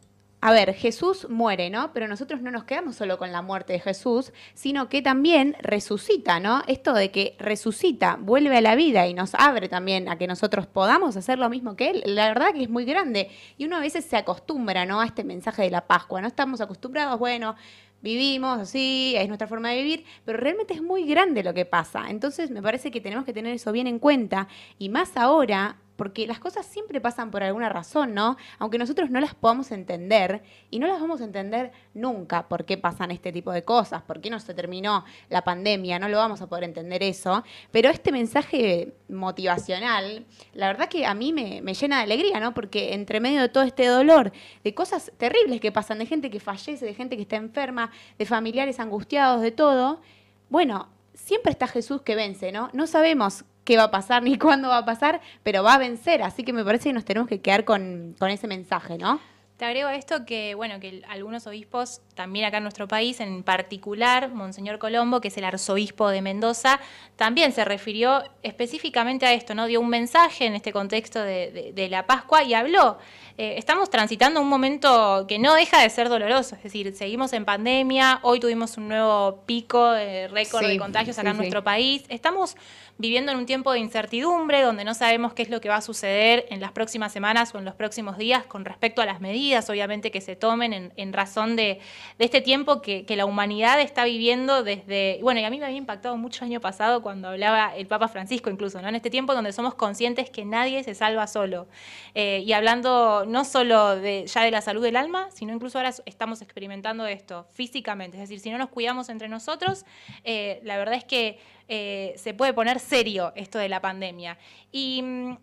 a 0.43 0.51
ver, 0.51 0.75
Jesús 0.75 1.29
muere, 1.31 1.71
¿no? 1.71 1.93
Pero 1.93 2.09
nosotros 2.09 2.43
no 2.43 2.51
nos 2.51 2.65
quedamos 2.65 2.97
solo 2.97 3.17
con 3.17 3.31
la 3.31 3.43
muerte 3.43 3.75
de 3.75 3.79
Jesús, 3.79 4.33
sino 4.55 4.89
que 4.89 5.01
también 5.01 5.57
resucita, 5.61 6.41
¿no? 6.41 6.65
Esto 6.67 6.95
de 6.95 7.13
que 7.13 7.37
resucita, 7.39 8.19
vuelve 8.21 8.57
a 8.57 8.61
la 8.61 8.75
vida 8.75 9.07
y 9.07 9.15
nos 9.15 9.37
abre 9.37 9.69
también 9.69 10.09
a 10.09 10.19
que 10.19 10.27
nosotros 10.27 10.67
podamos 10.67 11.17
hacer 11.17 11.39
lo 11.39 11.49
mismo 11.49 11.77
que 11.77 11.91
Él. 11.91 12.03
La 12.07 12.27
verdad 12.27 12.53
que 12.53 12.65
es 12.65 12.69
muy 12.69 12.85
grande. 12.85 13.31
Y 13.57 13.67
uno 13.67 13.77
a 13.77 13.81
veces 13.81 14.05
se 14.05 14.17
acostumbra, 14.17 14.85
¿no? 14.85 15.01
A 15.01 15.07
este 15.07 15.23
mensaje 15.23 15.63
de 15.63 15.71
la 15.71 15.87
Pascua. 15.87 16.21
No 16.21 16.27
estamos 16.27 16.61
acostumbrados, 16.61 17.21
bueno, 17.21 17.55
vivimos 18.03 18.61
así, 18.61 19.15
es 19.17 19.29
nuestra 19.29 19.47
forma 19.47 19.71
de 19.71 19.83
vivir, 19.83 20.05
pero 20.25 20.39
realmente 20.39 20.75
es 20.75 20.83
muy 20.83 21.07
grande 21.07 21.43
lo 21.43 21.55
que 21.55 21.65
pasa. 21.65 22.11
Entonces 22.11 22.51
me 22.51 22.61
parece 22.63 22.91
que 22.91 23.01
tenemos 23.01 23.25
que 23.25 23.33
tener 23.33 23.55
eso 23.55 23.73
bien 23.73 23.87
en 23.87 23.99
cuenta 23.99 24.49
y 24.79 24.89
más 24.89 25.17
ahora 25.17 25.77
porque 25.97 26.27
las 26.27 26.39
cosas 26.39 26.67
siempre 26.67 27.01
pasan 27.01 27.31
por 27.31 27.43
alguna 27.43 27.69
razón, 27.69 28.15
¿no? 28.15 28.37
Aunque 28.59 28.79
nosotros 28.79 29.11
no 29.11 29.21
las 29.21 29.35
podamos 29.35 29.71
entender, 29.73 30.43
y 30.71 30.79
no 30.79 30.87
las 30.87 31.01
vamos 31.01 31.21
a 31.21 31.25
entender 31.25 31.73
nunca 31.95 32.49
por 32.49 32.65
qué 32.65 32.79
pasan 32.79 33.11
este 33.11 33.33
tipo 33.33 33.53
de 33.53 33.65
cosas, 33.65 34.03
por 34.03 34.21
qué 34.21 34.31
no 34.31 34.41
se 34.41 34.55
terminó 34.55 35.05
la 35.29 35.43
pandemia, 35.43 35.99
no 35.99 36.09
lo 36.09 36.17
vamos 36.17 36.41
a 36.43 36.49
poder 36.49 36.65
entender 36.65 37.03
eso, 37.03 37.45
pero 37.71 37.91
este 37.91 38.13
mensaje 38.13 38.95
motivacional, 39.09 40.25
la 40.55 40.69
verdad 40.69 40.89
que 40.89 41.07
a 41.07 41.15
mí 41.15 41.33
me, 41.33 41.61
me 41.63 41.75
llena 41.75 41.99
de 41.99 42.03
alegría, 42.05 42.41
¿no? 42.41 42.55
Porque 42.55 42.95
entre 42.95 43.21
medio 43.21 43.41
de 43.41 43.49
todo 43.49 43.65
este 43.65 43.87
dolor, 43.87 44.33
de 44.65 44.75
cosas 44.75 45.13
terribles 45.19 45.61
que 45.61 45.73
pasan, 45.73 45.99
de 45.99 46.07
gente 46.07 46.31
que 46.31 46.41
fallece, 46.41 46.85
de 46.85 46.95
gente 46.95 47.17
que 47.17 47.23
está 47.23 47.37
enferma, 47.37 47.91
de 48.19 48.27
familiares 48.27 48.81
angustiados, 48.81 49.43
de 49.43 49.51
todo, 49.51 50.01
bueno, 50.49 50.89
siempre 51.15 51.53
está 51.53 51.67
Jesús 51.67 52.03
que 52.03 52.15
vence, 52.15 52.53
¿no? 52.53 52.71
No 52.73 52.87
sabemos 52.87 53.45
qué 53.65 53.77
va 53.77 53.85
a 53.85 53.91
pasar 53.91 54.23
ni 54.23 54.39
cuándo 54.39 54.69
va 54.69 54.79
a 54.79 54.85
pasar, 54.85 55.21
pero 55.43 55.63
va 55.63 55.75
a 55.75 55.79
vencer. 55.79 56.23
Así 56.23 56.45
que 56.45 56.53
me 56.53 56.65
parece 56.65 56.91
que 56.91 56.93
nos 56.93 57.05
tenemos 57.05 57.29
que 57.29 57.41
quedar 57.41 57.65
con, 57.65 58.15
con 58.19 58.31
ese 58.31 58.47
mensaje, 58.47 58.99
¿no? 58.99 59.21
Te 59.57 59.67
agrego 59.67 59.91
esto 59.91 60.25
que, 60.25 60.55
bueno, 60.55 60.81
que 60.81 61.03
algunos 61.09 61.47
obispos, 61.47 62.01
también 62.15 62.45
acá 62.45 62.59
en 62.59 62.65
nuestro 62.65 62.87
país, 62.87 63.21
en 63.21 63.43
particular 63.43 64.31
Monseñor 64.31 64.79
Colombo, 64.79 65.21
que 65.21 65.29
es 65.29 65.37
el 65.39 65.45
arzobispo 65.45 66.09
de 66.09 66.21
Mendoza, 66.21 66.81
también 67.17 67.53
se 67.53 67.65
refirió 67.65 68.23
específicamente 68.43 69.27
a 69.27 69.33
esto, 69.33 69.55
¿no? 69.55 69.67
Dio 69.67 69.81
un 69.81 69.89
mensaje 69.89 70.47
en 70.47 70.55
este 70.55 70.73
contexto 70.73 71.23
de, 71.23 71.89
la 71.91 72.07
Pascua 72.07 72.43
y 72.43 72.55
habló. 72.55 72.99
Eh, 73.39 73.55
estamos 73.57 73.89
transitando 73.91 74.41
un 74.41 74.49
momento 74.49 75.25
que 75.27 75.39
no 75.39 75.55
deja 75.55 75.81
de 75.81 75.89
ser 75.89 76.09
doloroso, 76.09 76.55
es 76.57 76.63
decir, 76.63 76.95
seguimos 76.95 77.33
en 77.33 77.45
pandemia, 77.45 78.21
hoy 78.23 78.41
tuvimos 78.41 78.77
un 78.77 78.89
nuevo 78.89 79.43
pico, 79.47 79.93
de 79.93 80.29
récord 80.29 80.67
de 80.67 80.79
contagios 80.79 81.19
acá 81.19 81.31
en 81.31 81.39
nuestro 81.39 81.65
país. 81.65 82.05
Estamos 82.09 82.57
viviendo 82.99 83.33
en 83.33 83.39
un 83.39 83.47
tiempo 83.47 83.73
de 83.73 83.81
incertidumbre 83.81 84.63
donde 84.63 84.85
no 84.85 84.95
sabemos 84.95 85.33
qué 85.35 85.43
es 85.43 85.51
lo 85.51 85.61
que 85.61 85.69
va 85.69 85.77
a 85.77 85.81
suceder 85.81 86.47
en 86.51 86.61
las 86.61 86.73
próximas 86.73 87.13
semanas 87.13 87.55
o 87.55 87.59
en 87.59 87.65
los 87.65 87.75
próximos 87.75 88.17
días 88.19 88.45
con 88.45 88.65
respecto 88.65 89.03
a 89.03 89.07
las 89.07 89.21
medidas, 89.21 89.69
obviamente, 89.71 90.11
que 90.11 90.21
se 90.21 90.37
tomen 90.37 90.93
en, 90.95 91.13
razón 91.13 91.57
de, 91.57 91.81
este 92.19 92.41
tiempo 92.41 92.81
que, 92.81 93.05
la 93.13 93.27
humanidad 93.27 93.81
está 93.81 94.05
viviendo 94.05 94.63
desde, 94.63 95.19
bueno, 95.23 95.41
y 95.41 95.45
a 95.45 95.51
mí 95.51 95.59
me 95.59 95.67
había 95.67 95.77
impactado 95.77 96.17
mucho 96.17 96.45
el 96.45 96.51
año 96.51 96.61
pasado 96.61 97.03
cuando 97.03 97.29
hablaba 97.29 97.77
el 97.77 97.87
Papa 97.87 98.09
Francisco 98.09 98.49
incluso, 98.49 98.81
¿no? 98.81 98.89
En 98.89 98.95
este 98.95 99.11
tiempo 99.11 99.35
donde 99.35 99.53
somos 99.53 99.75
conscientes 99.75 100.31
que 100.31 100.45
nadie 100.45 100.83
se 100.85 100.95
salva 100.95 101.27
solo. 101.27 101.67
Eh, 102.15 102.43
y 102.47 102.53
hablando 102.53 103.25
no 103.27 103.45
solo 103.45 103.97
de, 103.97 104.27
ya 104.27 104.43
de 104.43 104.51
la 104.51 104.61
salud 104.61 104.83
del 104.83 104.97
alma, 104.97 105.31
sino 105.31 105.53
incluso 105.53 105.79
ahora 105.79 105.93
estamos 106.07 106.43
experimentando 106.43 107.07
esto 107.07 107.47
físicamente. 107.53 108.17
Es 108.17 108.29
decir, 108.29 108.41
si 108.41 108.51
no 108.51 108.59
nos 108.59 108.69
cuidamos 108.69 109.09
entre 109.09 109.29
nosotros, 109.29 109.85
eh, 110.25 110.61
la 110.65 110.77
verdad 110.77 110.95
es 110.95 111.05
que 111.05 111.39
eh, 111.69 112.13
se 112.17 112.35
puede 112.35 112.53
poner 112.53 112.81
serio 112.81 113.33
esto 113.35 113.59
de 113.59 113.69
la 113.69 113.81
pandemia. 113.81 114.39
Y, 114.71 115.03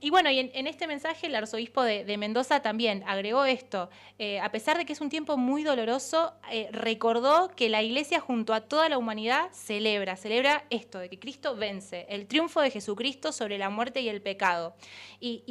bueno, 0.10 0.30
y 0.30 0.40
en, 0.40 0.68
este 0.68 0.88
mensaje 0.88 1.28
el 1.28 1.36
arzobispo 1.36 1.84
de, 1.84 2.18
Mendoza 2.18 2.62
también 2.62 3.04
agregó 3.08 3.46
esto. 3.46 3.90
A 4.42 4.52
pesar 4.52 4.78
de 4.78 4.86
que 4.86 4.94
es 4.94 5.02
un 5.02 5.10
tiempo 5.10 5.38
muy 5.38 5.64
doloroso, 5.64 6.34
eh, 6.52 6.70
recordó 6.72 7.50
que 7.56 7.70
la 7.70 7.82
iglesia 7.82 8.20
junto 8.20 8.54
a 8.54 8.62
toda 8.62 8.90
la 8.90 8.98
humanidad 8.98 9.50
celebra, 9.52 10.16
celebra 10.16 10.66
esto, 10.70 11.00
de 11.00 11.10
que 11.10 11.20
Cristo 11.20 11.56
vence, 11.56 12.06
el 12.10 12.28
triunfo 12.28 12.62
de 12.62 12.72
Jesucristo 12.72 13.32
sobre 13.32 13.58
la 13.58 13.70
muerte 13.70 14.02
y 14.02 14.10
el 14.10 14.22
pecado. 14.22 14.76
Y, 15.20 15.44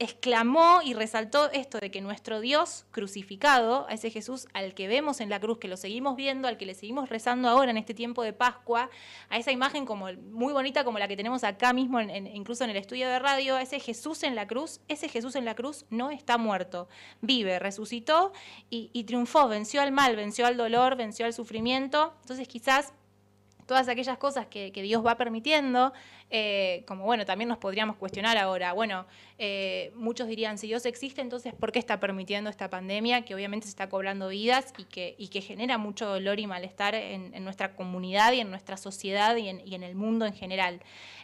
exclamó 0.00 0.80
y 0.82 0.94
resaltó 0.94 1.50
esto 1.52 1.78
de 1.78 1.90
que 1.90 2.00
nuestro 2.00 2.40
Dios 2.40 2.86
crucificado, 2.90 3.86
a 3.88 3.92
ese 3.92 4.10
Jesús 4.10 4.48
al 4.54 4.74
que 4.74 4.88
vemos 4.88 5.20
en 5.20 5.28
la 5.28 5.38
cruz, 5.38 5.58
que 5.58 5.68
lo 5.68 5.76
seguimos 5.76 6.16
viendo, 6.16 6.48
al 6.48 6.56
que 6.56 6.66
le 6.66 6.74
seguimos 6.74 7.10
rezando 7.10 7.48
ahora 7.48 7.70
en 7.70 7.76
este 7.76 7.92
tiempo 7.92 8.22
de 8.22 8.32
Pascua, 8.32 8.88
a 9.28 9.36
esa 9.36 9.52
imagen 9.52 9.84
como 9.84 10.06
muy 10.30 10.54
bonita 10.54 10.84
como 10.84 10.98
la 10.98 11.06
que 11.06 11.16
tenemos 11.16 11.44
acá 11.44 11.74
mismo, 11.74 12.00
incluso 12.00 12.64
en 12.64 12.70
el 12.70 12.76
estudio 12.76 13.08
de 13.08 13.18
radio, 13.18 13.56
a 13.56 13.62
ese 13.62 13.78
Jesús 13.78 14.22
en 14.22 14.34
la 14.34 14.46
cruz, 14.46 14.80
ese 14.88 15.08
Jesús 15.08 15.36
en 15.36 15.44
la 15.44 15.54
cruz 15.54 15.84
no 15.90 16.10
está 16.10 16.38
muerto, 16.38 16.88
vive, 17.20 17.58
resucitó 17.58 18.32
y 18.70 19.04
triunfó, 19.04 19.48
venció 19.48 19.82
al 19.82 19.92
mal, 19.92 20.16
venció 20.16 20.46
al 20.46 20.56
dolor, 20.56 20.96
venció 20.96 21.26
al 21.26 21.34
sufrimiento. 21.34 22.14
Entonces 22.22 22.48
quizás 22.48 22.94
todas 23.70 23.86
aquellas 23.86 24.18
cosas 24.18 24.48
que, 24.48 24.72
Dios 24.72 25.06
va 25.06 25.16
permitiendo, 25.16 25.92
eh, 26.28 26.82
como 26.88 27.04
bueno, 27.04 27.24
también 27.24 27.46
nos 27.48 27.58
podríamos 27.58 27.94
cuestionar 27.94 28.36
ahora, 28.36 28.72
bueno, 28.72 29.06
eh, 29.38 29.92
muchos 29.94 30.26
dirían, 30.26 30.58
si 30.58 30.66
Dios 30.66 30.86
existe, 30.86 31.20
entonces, 31.20 31.54
¿por 31.54 31.70
qué 31.70 31.78
está 31.78 32.00
permitiendo 32.00 32.50
esta 32.50 32.68
pandemia 32.68 33.24
que 33.24 33.32
obviamente 33.32 33.68
se 33.68 33.70
está 33.70 33.88
cobrando 33.88 34.26
vidas 34.26 34.74
y 34.76 34.86
que, 34.86 35.40
genera 35.40 35.78
mucho 35.78 36.06
dolor 36.06 36.40
y 36.40 36.48
malestar 36.48 36.96
en, 36.96 37.44
nuestra 37.44 37.76
comunidad 37.76 38.32
y 38.32 38.40
en 38.40 38.50
nuestra 38.50 38.76
sociedad 38.76 39.36
y 39.36 39.48
en 39.48 39.82
el 39.84 39.94
mundo 39.94 40.26
en 40.26 40.34
general? 40.34 40.80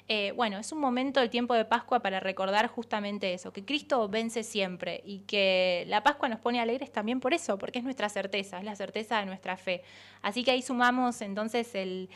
Eh, 0.09 0.33
bueno, 0.37 0.59
es 0.59 0.71
un 0.71 0.79
momento 0.79 1.21
el 1.21 1.31
tiempo 1.31 1.55
de 1.55 1.65
Pascua 1.65 1.99
para 1.99 2.21
recordar 2.21 2.69
justamente 2.69 3.35
eso, 3.35 3.53
que 3.53 3.65
Cristo 3.65 4.09
vence 4.09 4.45
siempre 4.45 5.03
y 5.05 5.21
que 5.21 5.85
la 5.89 6.05
Pascua 6.05 6.29
nos 6.29 6.39
pone 6.39 6.61
alegres 6.61 6.93
también 6.93 7.19
por 7.19 7.35
eso, 7.35 7.59
porque 7.59 7.81
es 7.81 7.85
nuestra 7.85 8.09
certeza, 8.09 8.59
es 8.59 8.65
la 8.65 8.77
certeza 8.77 9.19
de 9.19 9.27
nuestra 9.27 9.57
fe. 9.57 9.83
Así 10.23 10.45
que 10.45 10.53
ahí 10.53 10.63
sumamos 10.63 11.21
entonces 11.23 11.75
el, 11.75 12.09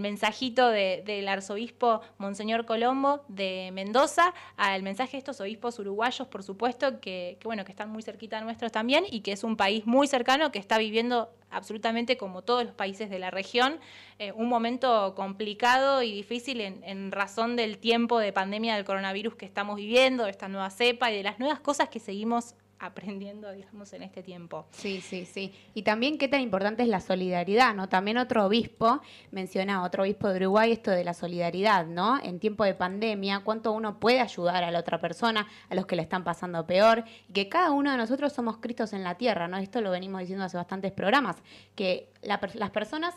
mensajito 0.00 0.70
del 0.70 1.28
arzobispo 1.28 2.00
Monseñor 2.18 2.66
Colombo 2.66 3.24
de 3.28 3.70
Mendoza 3.72 4.34
al 4.56 4.82
mensaje 4.82 5.12
de 5.12 5.18
estos 5.18 5.40
obispos 5.40 5.78
uruguayos, 5.78 6.26
por 6.26 6.42
supuesto, 6.42 7.00
que, 7.00 7.36
que, 7.38 7.44
bueno, 7.46 7.64
que 7.64 7.70
están 7.70 7.90
muy 7.90 8.02
cerquita 8.02 8.40
nuestros 8.40 8.72
también 8.72 9.04
y 9.08 9.20
que 9.20 9.32
es 9.32 9.44
un 9.44 9.56
país 9.56 9.86
muy 9.86 10.08
cercano 10.08 10.50
que 10.50 10.58
está 10.58 10.78
viviendo 10.78 11.30
absolutamente 11.50 12.16
como 12.16 12.42
todos 12.42 12.64
los 12.64 12.74
países 12.74 13.10
de 13.10 13.18
la 13.18 13.30
región, 13.30 13.78
eh, 14.18 14.32
un 14.32 14.48
momento 14.48 15.14
complicado 15.14 16.02
y 16.02 16.12
difícil 16.12 16.60
en, 16.60 17.12
razón 17.12 17.56
del 17.56 17.78
tiempo 17.78 18.18
de 18.18 18.32
pandemia 18.32 18.76
del 18.76 18.84
coronavirus 18.84 19.34
que 19.34 19.46
estamos 19.46 19.76
viviendo, 19.76 20.24
de 20.24 20.30
esta 20.30 20.48
nueva 20.48 20.70
cepa 20.70 21.10
y 21.10 21.16
de 21.16 21.22
las 21.22 21.38
nuevas 21.38 21.60
cosas 21.60 21.88
que 21.88 22.00
seguimos 22.00 22.54
aprendiendo, 22.80 23.52
digamos, 23.52 23.92
en 23.92 24.02
este 24.02 24.22
tiempo. 24.22 24.66
Sí, 24.70 25.00
sí, 25.00 25.26
sí. 25.26 25.54
Y 25.74 25.82
también 25.82 26.18
qué 26.18 26.28
tan 26.28 26.40
importante 26.40 26.82
es 26.82 26.88
la 26.88 27.00
solidaridad, 27.00 27.74
¿no? 27.74 27.88
También 27.88 28.16
otro 28.16 28.46
obispo 28.46 29.00
menciona, 29.30 29.84
otro 29.84 30.02
obispo 30.02 30.28
de 30.28 30.38
Uruguay, 30.38 30.72
esto 30.72 30.90
de 30.90 31.04
la 31.04 31.14
solidaridad, 31.14 31.86
¿no? 31.86 32.18
En 32.22 32.40
tiempo 32.40 32.64
de 32.64 32.74
pandemia, 32.74 33.40
cuánto 33.44 33.72
uno 33.72 34.00
puede 34.00 34.20
ayudar 34.20 34.64
a 34.64 34.70
la 34.70 34.80
otra 34.80 34.98
persona, 34.98 35.46
a 35.68 35.74
los 35.74 35.86
que 35.86 35.96
le 35.96 36.02
están 36.02 36.24
pasando 36.24 36.66
peor, 36.66 37.04
y 37.28 37.32
que 37.32 37.48
cada 37.48 37.70
uno 37.70 37.90
de 37.90 37.96
nosotros 37.98 38.32
somos 38.32 38.56
Cristos 38.56 38.92
en 38.92 39.04
la 39.04 39.16
tierra, 39.16 39.46
¿no? 39.46 39.58
Esto 39.58 39.80
lo 39.80 39.90
venimos 39.90 40.20
diciendo 40.20 40.44
hace 40.44 40.56
bastantes 40.56 40.92
programas, 40.92 41.36
que 41.74 42.08
las 42.22 42.70
personas 42.70 43.14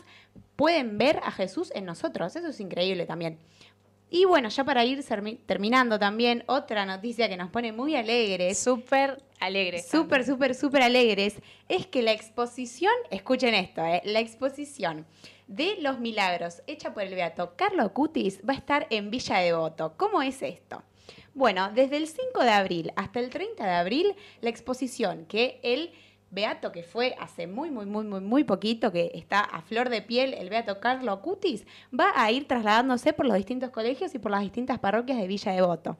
pueden 0.55 0.97
ver 0.97 1.19
a 1.23 1.31
Jesús 1.31 1.71
en 1.73 1.85
nosotros, 1.85 2.35
eso 2.35 2.47
es 2.47 2.59
increíble 2.59 3.05
también. 3.05 3.39
Y 4.15 4.25
bueno, 4.25 4.49
ya 4.49 4.63
para 4.63 4.85
ir 4.85 5.03
terminando 5.47 5.97
también, 5.97 6.43
otra 6.45 6.85
noticia 6.85 7.27
que 7.27 7.35
nos 7.35 7.49
pone 7.49 7.71
muy 7.71 7.95
alegres. 7.95 8.59
Súper 8.59 9.23
alegres. 9.39 9.87
Súper, 9.87 10.23
súper, 10.23 10.53
súper 10.53 10.83
alegres. 10.83 11.37
Es 11.67 11.87
que 11.87 12.03
la 12.03 12.11
exposición, 12.11 12.93
escuchen 13.09 13.55
esto, 13.55 13.83
eh, 13.83 14.03
la 14.05 14.19
exposición 14.19 15.07
de 15.47 15.77
los 15.81 15.99
milagros 15.99 16.61
hecha 16.67 16.93
por 16.93 17.01
el 17.01 17.15
beato 17.15 17.55
Carlo 17.55 17.91
Cutis 17.91 18.39
va 18.47 18.53
a 18.53 18.57
estar 18.57 18.85
en 18.91 19.09
Villa 19.09 19.39
Devoto. 19.39 19.95
¿Cómo 19.97 20.21
es 20.21 20.43
esto? 20.43 20.83
Bueno, 21.33 21.71
desde 21.73 21.97
el 21.97 22.07
5 22.07 22.43
de 22.43 22.51
abril 22.51 22.93
hasta 22.95 23.19
el 23.19 23.31
30 23.31 23.65
de 23.65 23.71
abril, 23.71 24.15
la 24.41 24.51
exposición 24.51 25.25
que 25.25 25.59
él 25.63 25.91
Beato, 26.33 26.71
que 26.71 26.83
fue 26.83 27.15
hace 27.19 27.45
muy, 27.45 27.69
muy, 27.69 27.85
muy, 27.85 28.05
muy, 28.05 28.21
muy 28.21 28.43
poquito, 28.43 28.91
que 28.91 29.11
está 29.13 29.41
a 29.41 29.61
flor 29.61 29.89
de 29.89 30.01
piel, 30.01 30.33
el 30.33 30.49
Beato 30.49 30.79
Carlo 30.79 31.21
Cutis, 31.21 31.65
va 31.97 32.11
a 32.15 32.31
ir 32.31 32.47
trasladándose 32.47 33.13
por 33.13 33.27
los 33.27 33.37
distintos 33.37 33.69
colegios 33.69 34.15
y 34.15 34.19
por 34.19 34.31
las 34.31 34.41
distintas 34.41 34.79
parroquias 34.79 35.19
de 35.19 35.27
Villa 35.27 35.51
Devoto. 35.51 35.97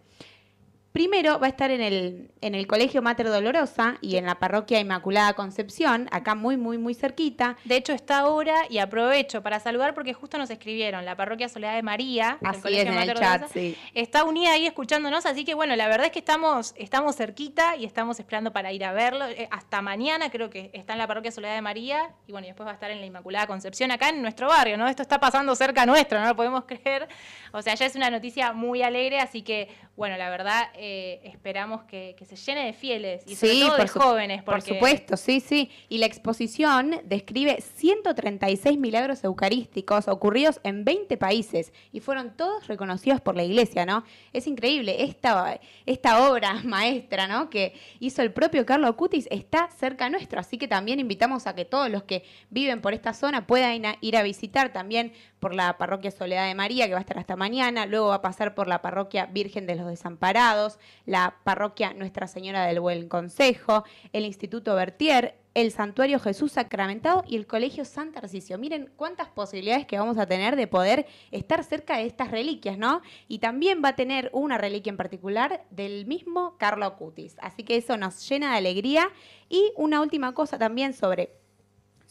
Primero 0.93 1.39
va 1.39 1.47
a 1.47 1.49
estar 1.49 1.71
en 1.71 1.81
el, 1.81 2.29
en 2.41 2.53
el 2.53 2.67
Colegio 2.67 3.01
Mater 3.01 3.27
Dolorosa 3.27 3.97
y 3.99 4.17
en 4.17 4.27
la 4.27 4.35
Parroquia 4.35 4.79
Inmaculada 4.79 5.33
Concepción, 5.33 6.07
acá 6.11 6.35
muy, 6.35 6.55
muy, 6.55 6.77
muy 6.77 6.93
cerquita. 6.93 7.57
De 7.65 7.77
hecho, 7.77 7.93
está 7.93 8.19
ahora 8.19 8.53
y 8.69 8.77
aprovecho 8.77 9.41
para 9.41 9.59
saludar 9.59 9.95
porque 9.95 10.13
justo 10.13 10.37
nos 10.37 10.51
escribieron 10.51 11.03
la 11.03 11.15
Parroquia 11.15 11.49
Soledad 11.49 11.73
de 11.73 11.81
María, 11.81 12.37
así 12.43 12.61
Colegio 12.61 12.91
es, 12.91 12.95
en 12.95 13.09
el 13.09 13.13
chat, 13.15 13.47
sí. 13.51 13.75
está 13.95 14.23
unida 14.23 14.51
ahí 14.51 14.67
escuchándonos, 14.67 15.25
así 15.25 15.43
que 15.43 15.55
bueno, 15.55 15.75
la 15.75 15.87
verdad 15.87 16.05
es 16.05 16.11
que 16.11 16.19
estamos, 16.19 16.75
estamos 16.77 17.15
cerquita 17.15 17.75
y 17.75 17.85
estamos 17.85 18.19
esperando 18.19 18.53
para 18.53 18.71
ir 18.71 18.85
a 18.85 18.93
verlo. 18.93 19.25
Eh, 19.25 19.47
hasta 19.49 19.81
mañana 19.81 20.29
creo 20.29 20.51
que 20.51 20.69
está 20.73 20.93
en 20.93 20.99
la 20.99 21.07
Parroquia 21.07 21.31
Soledad 21.31 21.55
de 21.55 21.61
María 21.63 22.11
y 22.27 22.33
bueno, 22.33 22.45
y 22.45 22.49
después 22.51 22.67
va 22.67 22.71
a 22.71 22.75
estar 22.75 22.91
en 22.91 22.99
la 22.99 23.07
Inmaculada 23.07 23.47
Concepción, 23.47 23.89
acá 23.89 24.09
en 24.09 24.21
nuestro 24.21 24.47
barrio, 24.47 24.77
¿no? 24.77 24.87
Esto 24.87 25.01
está 25.01 25.19
pasando 25.19 25.55
cerca 25.55 25.87
nuestro, 25.87 26.19
no 26.19 26.27
lo 26.27 26.35
podemos 26.35 26.65
creer. 26.67 27.07
O 27.51 27.63
sea, 27.63 27.73
ya 27.73 27.87
es 27.87 27.95
una 27.95 28.11
noticia 28.11 28.53
muy 28.53 28.83
alegre, 28.83 29.19
así 29.19 29.41
que 29.41 29.69
bueno, 29.95 30.17
la 30.17 30.29
verdad 30.29 30.69
eh, 30.85 31.21
esperamos 31.23 31.83
que, 31.83 32.13
se 32.27 32.35
llene 32.35 32.65
de 32.65 32.73
fieles 32.73 33.23
y 33.25 33.37
sobre 33.37 33.57
todo 33.61 33.77
de 33.77 33.87
jóvenes. 33.87 34.43
Por 34.43 34.61
supuesto, 34.61 35.15
sí, 35.15 35.39
sí. 35.39 35.71
Y 35.87 35.99
la 35.99 36.07
exposición 36.07 36.99
describe 37.05 37.61
136 37.61 38.77
milagros 38.77 39.23
eucarísticos 39.23 40.09
ocurridos 40.09 40.59
en 40.65 40.83
20 40.83 41.15
países 41.15 41.71
y 41.93 42.01
fueron 42.01 42.35
todos 42.35 42.67
reconocidos 42.67 43.21
por 43.21 43.37
la 43.37 43.45
iglesia, 43.45 43.85
¿no? 43.85 44.03
Es 44.33 44.45
increíble, 44.45 45.05
esta, 45.05 45.57
esta 45.85 46.29
obra 46.29 46.55
maestra, 46.65 47.29
¿no? 47.29 47.49
Que 47.49 47.75
hizo 48.01 48.21
el 48.21 48.33
propio 48.33 48.65
Carlo 48.65 48.87
Acutis 48.87 49.29
está 49.31 49.69
cerca 49.71 50.09
nuestro, 50.09 50.41
así 50.41 50.57
que 50.57 50.67
también 50.67 50.99
invitamos 50.99 51.47
a 51.47 51.55
que 51.55 51.63
todos 51.63 51.89
los 51.89 52.03
que 52.03 52.25
viven 52.49 52.81
por 52.81 52.93
esta 52.93 53.13
zona 53.13 53.47
puedan 53.47 53.83
ir 54.01 54.17
a 54.17 54.23
visitar 54.23 54.73
también 54.73 55.13
por 55.39 55.53
la 55.53 55.77
parroquia 55.77 56.11
Soledad 56.11 56.47
de 56.47 56.55
María, 56.55 56.87
que 56.87 56.93
va 56.93 56.99
a 56.99 57.01
estar 57.01 57.19
hasta 57.19 57.35
mañana, 57.35 57.85
luego 57.85 58.07
va 58.07 58.15
a 58.15 58.21
pasar 58.21 58.55
por 58.55 58.67
la 58.67 58.81
parroquia 58.81 59.25
Virgen 59.25 59.65
de 59.65 59.75
los 59.75 59.87
Desamparados, 59.87 60.72
la 61.05 61.35
parroquia 61.43 61.93
Nuestra 61.93 62.27
Señora 62.27 62.65
del 62.65 62.79
Buen 62.79 63.07
Consejo, 63.07 63.83
el 64.11 64.25
Instituto 64.25 64.75
Bertier, 64.75 65.35
el 65.53 65.71
Santuario 65.71 66.19
Jesús 66.19 66.53
Sacramentado 66.53 67.23
y 67.27 67.35
el 67.35 67.45
Colegio 67.45 67.85
Santa 67.85 68.19
Arcisio. 68.19 68.57
Miren 68.57 68.89
cuántas 68.95 69.29
posibilidades 69.29 69.85
que 69.85 69.99
vamos 69.99 70.17
a 70.17 70.25
tener 70.25 70.55
de 70.55 70.67
poder 70.67 71.05
estar 71.31 71.63
cerca 71.63 71.97
de 71.97 72.05
estas 72.05 72.31
reliquias, 72.31 72.77
¿no? 72.77 73.01
Y 73.27 73.39
también 73.39 73.81
va 73.83 73.89
a 73.89 73.95
tener 73.95 74.29
una 74.33 74.57
reliquia 74.57 74.89
en 74.89 74.97
particular 74.97 75.63
del 75.69 76.05
mismo 76.05 76.57
Carlo 76.57 76.85
Acutis. 76.85 77.35
Así 77.39 77.63
que 77.63 77.77
eso 77.77 77.97
nos 77.97 78.27
llena 78.27 78.51
de 78.51 78.57
alegría. 78.57 79.09
Y 79.49 79.71
una 79.75 80.01
última 80.01 80.33
cosa 80.33 80.57
también 80.57 80.93
sobre, 80.93 81.35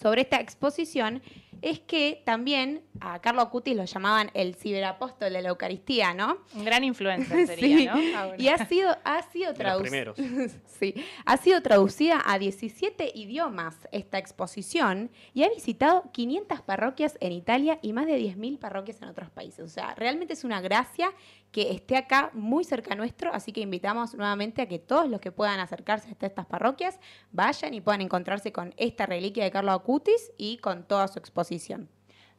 sobre 0.01 0.23
esta 0.23 0.41
exposición 0.41 1.23
es 1.63 1.79
que 1.81 2.23
también 2.27 2.83
a 3.01 3.21
Carlo 3.21 3.41
Acutis 3.41 3.77
lo 3.77 3.85
llamaban 3.85 4.31
el 4.35 4.55
ciberapóstol 4.57 5.33
de 5.33 5.43
la 5.43 5.49
Eucaristía, 5.51 6.13
¿no? 6.13 6.39
Un 6.55 6.65
gran 6.65 6.85
influencer 6.85 7.47
sería, 7.47 7.95
¿no? 7.95 8.01
Ah, 8.17 8.33
y 8.37 8.49
ha 8.49 8.67
sido, 8.67 8.97
ha 9.05 9.23
sido 9.23 9.55
traducida. 9.55 10.13
sí, 10.67 10.95
ha 11.25 11.37
sido 11.37 11.63
traducida 11.63 12.23
a 12.25 12.39
17 12.39 13.13
idiomas 13.15 13.77
esta 13.93 14.19
exposición 14.19 15.11
y 15.35 15.45
ha 15.45 15.49
visitado 15.49 16.11
500 16.13 16.61
parroquias 16.63 17.17
en 17.21 17.33
Italia 17.33 17.79
y 17.81 17.93
más 17.93 18.07
de 18.07 18.19
10.000 18.19 18.59
parroquias 18.59 19.01
en 19.01 19.09
otros 19.09 19.31
países. 19.31 19.65
O 19.65 19.69
sea, 19.69 19.95
realmente 19.95 20.35
es 20.35 20.45
una 20.45 20.61
gracia 20.61 21.13
que 21.53 21.71
esté 21.71 21.97
acá 21.97 22.31
muy 22.33 22.65
cerca 22.65 22.95
nuestro, 22.95 23.33
así 23.33 23.53
que 23.53 23.61
invitamos 23.61 24.15
nuevamente 24.15 24.63
a 24.63 24.67
que 24.67 24.79
todos 24.79 25.09
los 25.09 25.21
que 25.21 25.31
puedan 25.31 25.61
acercarse 25.61 26.09
a 26.09 26.27
estas 26.27 26.47
parroquias 26.47 26.99
vayan 27.31 27.75
y 27.75 27.81
puedan 27.81 28.01
encontrarse 28.01 28.53
con 28.53 28.75
esta 28.79 29.07
reliquia 29.07 29.45
de 29.45 29.51
Carlo 29.51 29.73
Acutis 29.73 30.33
y 30.39 30.57
con 30.59 30.85
toda 30.85 31.07
su 31.09 31.19
exposición. 31.19 31.89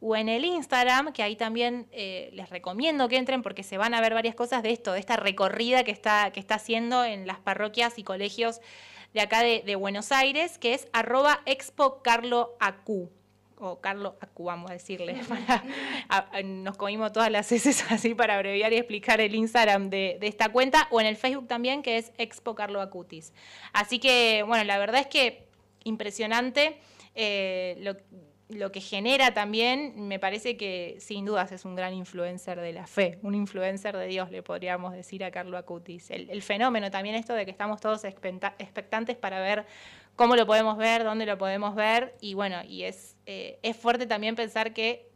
o 0.01 0.16
en 0.16 0.28
el 0.28 0.44
Instagram, 0.44 1.12
que 1.12 1.22
ahí 1.22 1.34
también 1.36 1.88
eh, 1.90 2.30
les 2.32 2.51
recomiendo 2.51 3.09
que 3.09 3.16
entren 3.16 3.42
porque 3.42 3.62
se 3.62 3.78
van 3.78 3.94
a 3.94 4.01
ver 4.01 4.14
varias 4.14 4.34
cosas 4.34 4.62
de 4.62 4.70
esto, 4.70 4.92
de 4.92 5.01
esta 5.01 5.16
recorrida 5.16 5.82
que 5.82 5.90
está, 5.90 6.30
que 6.32 6.40
está 6.40 6.55
haciendo 6.55 7.05
en 7.05 7.26
las 7.26 7.38
parroquias 7.40 7.99
y 7.99 8.05
colegios 8.05 8.61
de 9.14 9.20
acá 9.20 9.42
de, 9.42 9.76
Buenos 9.76 10.12
Aires, 10.12 10.59
que 10.59 10.74
es 10.74 10.86
arroba 10.92 11.40
expo 11.46 12.03
Carlo 12.03 12.57
Acu 12.61 13.11
o 13.57 13.80
Carlo 13.80 14.16
Acu, 14.20 14.44
vamos 14.44 14.70
a 14.70 14.74
decirle. 14.74 15.20
nos 16.44 16.76
comimos 16.76 17.12
todas 17.12 17.30
las 17.32 17.51
heces 17.51 17.84
así 17.90 18.14
para 18.14 18.36
abreviar 18.36 18.72
y 18.72 18.76
explicar 18.76 19.20
el 19.20 19.34
Instagram 19.34 19.90
de, 19.90 20.18
esta 20.22 20.51
cuenta, 20.51 20.86
o 20.90 21.01
en 21.01 21.07
el 21.09 21.16
Facebook 21.16 21.49
también, 21.49 21.82
que 21.82 21.96
es 21.96 22.12
Expo 22.18 22.55
Carlo. 22.55 22.88
Así 23.72 23.99
que, 23.99 24.44
bueno, 24.46 24.62
la 24.62 24.78
verdad 24.78 25.01
es 25.01 25.09
que 25.09 25.49
impresionante 25.84 26.78
eh, 27.14 27.76
lo, 27.80 27.96
lo 28.49 28.72
que 28.72 28.80
genera 28.80 29.34
también, 29.34 30.09
me 30.09 30.18
parece 30.18 30.57
que 30.57 30.96
sin 31.01 31.26
dudas 31.26 31.53
es 31.53 31.64
un 31.64 31.74
gran 31.74 31.92
influencer 31.92 32.61
de 32.61 32.72
la 32.72 32.86
fe, 32.86 33.18
un 33.22 33.34
influencer 33.34 33.96
de 33.96 34.07
Dios, 34.07 34.30
le 34.30 34.42
podríamos 34.42 34.94
decir 34.94 35.22
a 35.22 35.30
Carlo 35.30 35.59
Acutis. 35.59 36.11
El, 36.11 36.42
fenómeno 36.42 36.90
también 36.90 37.14
esto 37.14 37.34
de 37.34 37.44
que 37.44 37.51
estamos 37.51 37.80
todos 37.80 38.05
expectantes 38.05 39.16
para 39.16 39.40
ver 39.40 39.66
cómo 40.16 40.34
lo 40.34 40.46
podemos 40.46 40.78
ver, 40.78 41.05
dónde 41.05 41.26
lo 41.26 41.36
podemos 41.36 41.74
ver, 41.74 42.16
y 42.20 42.34
bueno, 42.34 42.62
y 42.64 42.84
es, 42.84 43.16
eh, 43.26 43.59
es 43.62 43.76
fuerte 43.76 44.07
también 44.07 44.34
pensar 44.34 44.72
que 44.72 45.07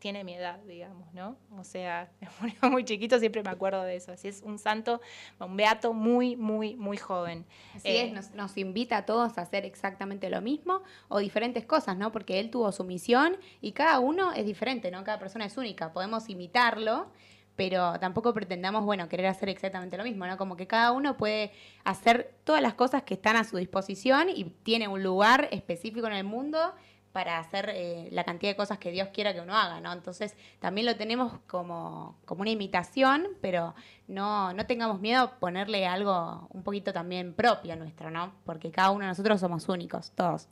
tiene 0.00 0.24
mi 0.24 0.34
edad, 0.34 0.58
digamos, 0.66 1.12
¿no? 1.12 1.36
O 1.56 1.62
sea, 1.62 2.10
murió 2.40 2.58
muy 2.70 2.84
chiquito, 2.84 3.18
siempre 3.18 3.42
me 3.42 3.50
acuerdo 3.50 3.82
de 3.84 3.96
eso. 3.96 4.12
Así 4.12 4.28
es 4.28 4.42
un 4.42 4.58
santo, 4.58 5.00
un 5.38 5.56
beato 5.56 5.92
muy, 5.92 6.36
muy, 6.36 6.74
muy 6.74 6.96
joven. 6.96 7.44
Así 7.76 7.88
es, 7.88 8.28
eh, 8.28 8.30
nos, 8.34 8.56
invita 8.56 8.96
a 8.96 9.06
todos 9.06 9.38
a 9.38 9.42
hacer 9.42 9.64
exactamente 9.64 10.30
lo 10.30 10.40
mismo 10.40 10.82
o 11.08 11.18
diferentes 11.18 11.64
cosas, 11.66 11.96
¿no? 11.96 12.10
Porque 12.10 12.40
él 12.40 12.50
tuvo 12.50 12.72
su 12.72 12.82
misión 12.82 13.36
y 13.60 13.72
cada 13.72 14.00
uno 14.00 14.32
es 14.32 14.46
diferente, 14.46 14.90
¿no? 14.90 15.04
Cada 15.04 15.18
persona 15.18 15.44
es 15.44 15.56
única. 15.58 15.92
Podemos 15.92 16.28
imitarlo, 16.30 17.12
pero 17.54 17.98
tampoco 18.00 18.32
pretendamos, 18.32 18.86
bueno, 18.86 19.06
querer 19.08 19.26
hacer 19.26 19.50
exactamente 19.50 19.98
lo 19.98 20.04
mismo, 20.04 20.26
¿no? 20.26 20.38
Como 20.38 20.56
que 20.56 20.66
cada 20.66 20.92
uno 20.92 21.18
puede 21.18 21.52
hacer 21.84 22.34
todas 22.44 22.62
las 22.62 22.72
cosas 22.72 23.02
que 23.02 23.14
están 23.14 23.36
a 23.36 23.44
su 23.44 23.58
disposición 23.58 24.30
y 24.30 24.44
tiene 24.44 24.88
un 24.88 25.02
lugar 25.02 25.48
específico 25.52 26.06
en 26.06 26.14
el 26.14 26.24
mundo 26.24 26.72
para 27.12 27.38
hacer 27.38 27.70
eh, 27.74 28.08
la 28.12 28.24
cantidad 28.24 28.52
de 28.52 28.56
cosas 28.56 28.78
que 28.78 28.90
Dios 28.90 29.08
quiera 29.12 29.34
que 29.34 29.40
uno 29.40 29.56
haga, 29.56 29.80
¿no? 29.80 29.92
Entonces 29.92 30.36
también 30.60 30.86
lo 30.86 30.96
tenemos 30.96 31.32
como, 31.46 32.16
como 32.24 32.42
una 32.42 32.50
imitación, 32.50 33.28
pero 33.40 33.74
no, 34.06 34.52
no 34.52 34.66
tengamos 34.66 35.00
miedo 35.00 35.22
a 35.22 35.30
ponerle 35.38 35.86
algo 35.86 36.48
un 36.50 36.62
poquito 36.62 36.92
también 36.92 37.34
propio 37.34 37.74
nuestro, 37.76 38.10
¿no? 38.10 38.32
Porque 38.44 38.70
cada 38.70 38.90
uno 38.90 39.00
de 39.00 39.08
nosotros 39.08 39.40
somos 39.40 39.68
únicos, 39.68 40.12
todos. 40.12 40.48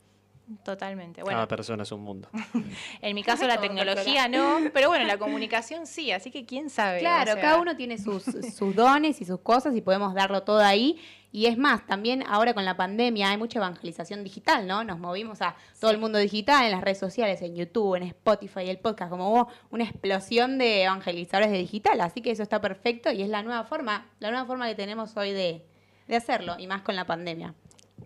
Totalmente. 0.63 1.21
Cada 1.21 1.47
persona 1.47 1.83
es 1.83 1.91
un 1.91 2.01
mundo. 2.01 2.27
en 3.01 3.15
mi 3.15 3.23
caso 3.23 3.45
la 3.47 3.61
tecnología 3.61 4.27
no, 4.27 4.57
pero 4.73 4.89
bueno, 4.89 5.05
la 5.05 5.17
comunicación 5.17 5.85
sí, 5.85 6.11
así 6.11 6.31
que 6.31 6.45
quién 6.45 6.69
sabe. 6.69 6.99
Claro, 6.99 7.39
cada 7.39 7.57
uno 7.57 7.75
tiene 7.75 7.97
sus, 7.97 8.23
sus 8.23 8.75
dones 8.75 9.21
y 9.21 9.25
sus 9.25 9.39
cosas 9.41 9.75
y 9.75 9.81
podemos 9.81 10.13
darlo 10.13 10.43
todo 10.43 10.59
ahí 10.59 10.99
y 11.31 11.45
es 11.45 11.57
más, 11.57 11.85
también 11.85 12.23
ahora 12.27 12.53
con 12.53 12.65
la 12.65 12.75
pandemia 12.75 13.29
hay 13.29 13.37
mucha 13.37 13.59
evangelización 13.59 14.23
digital, 14.23 14.65
¿no? 14.65 14.83
Nos 14.83 14.97
movimos 14.97 15.41
a 15.41 15.55
todo 15.79 15.91
el 15.91 15.99
mundo 15.99 16.17
digital, 16.17 16.65
en 16.65 16.71
las 16.71 16.81
redes 16.81 16.97
sociales, 16.97 17.41
en 17.43 17.55
YouTube, 17.55 17.95
en 17.95 18.03
Spotify, 18.03 18.69
el 18.69 18.79
podcast, 18.79 19.11
como 19.11 19.31
hubo 19.31 19.47
una 19.69 19.83
explosión 19.83 20.57
de 20.57 20.83
evangelizadores 20.83 21.51
de 21.51 21.59
digital. 21.59 22.01
Así 22.01 22.21
que 22.21 22.31
eso 22.31 22.41
está 22.41 22.59
perfecto 22.61 23.11
y 23.11 23.21
es 23.21 23.29
la 23.29 23.43
nueva 23.43 23.63
forma, 23.63 24.09
la 24.19 24.31
nueva 24.31 24.45
forma 24.47 24.67
que 24.67 24.75
tenemos 24.75 25.15
hoy 25.17 25.31
de, 25.31 25.65
de 26.07 26.15
hacerlo, 26.15 26.55
y 26.57 26.65
más 26.65 26.81
con 26.81 26.95
la 26.95 27.05
pandemia. 27.05 27.53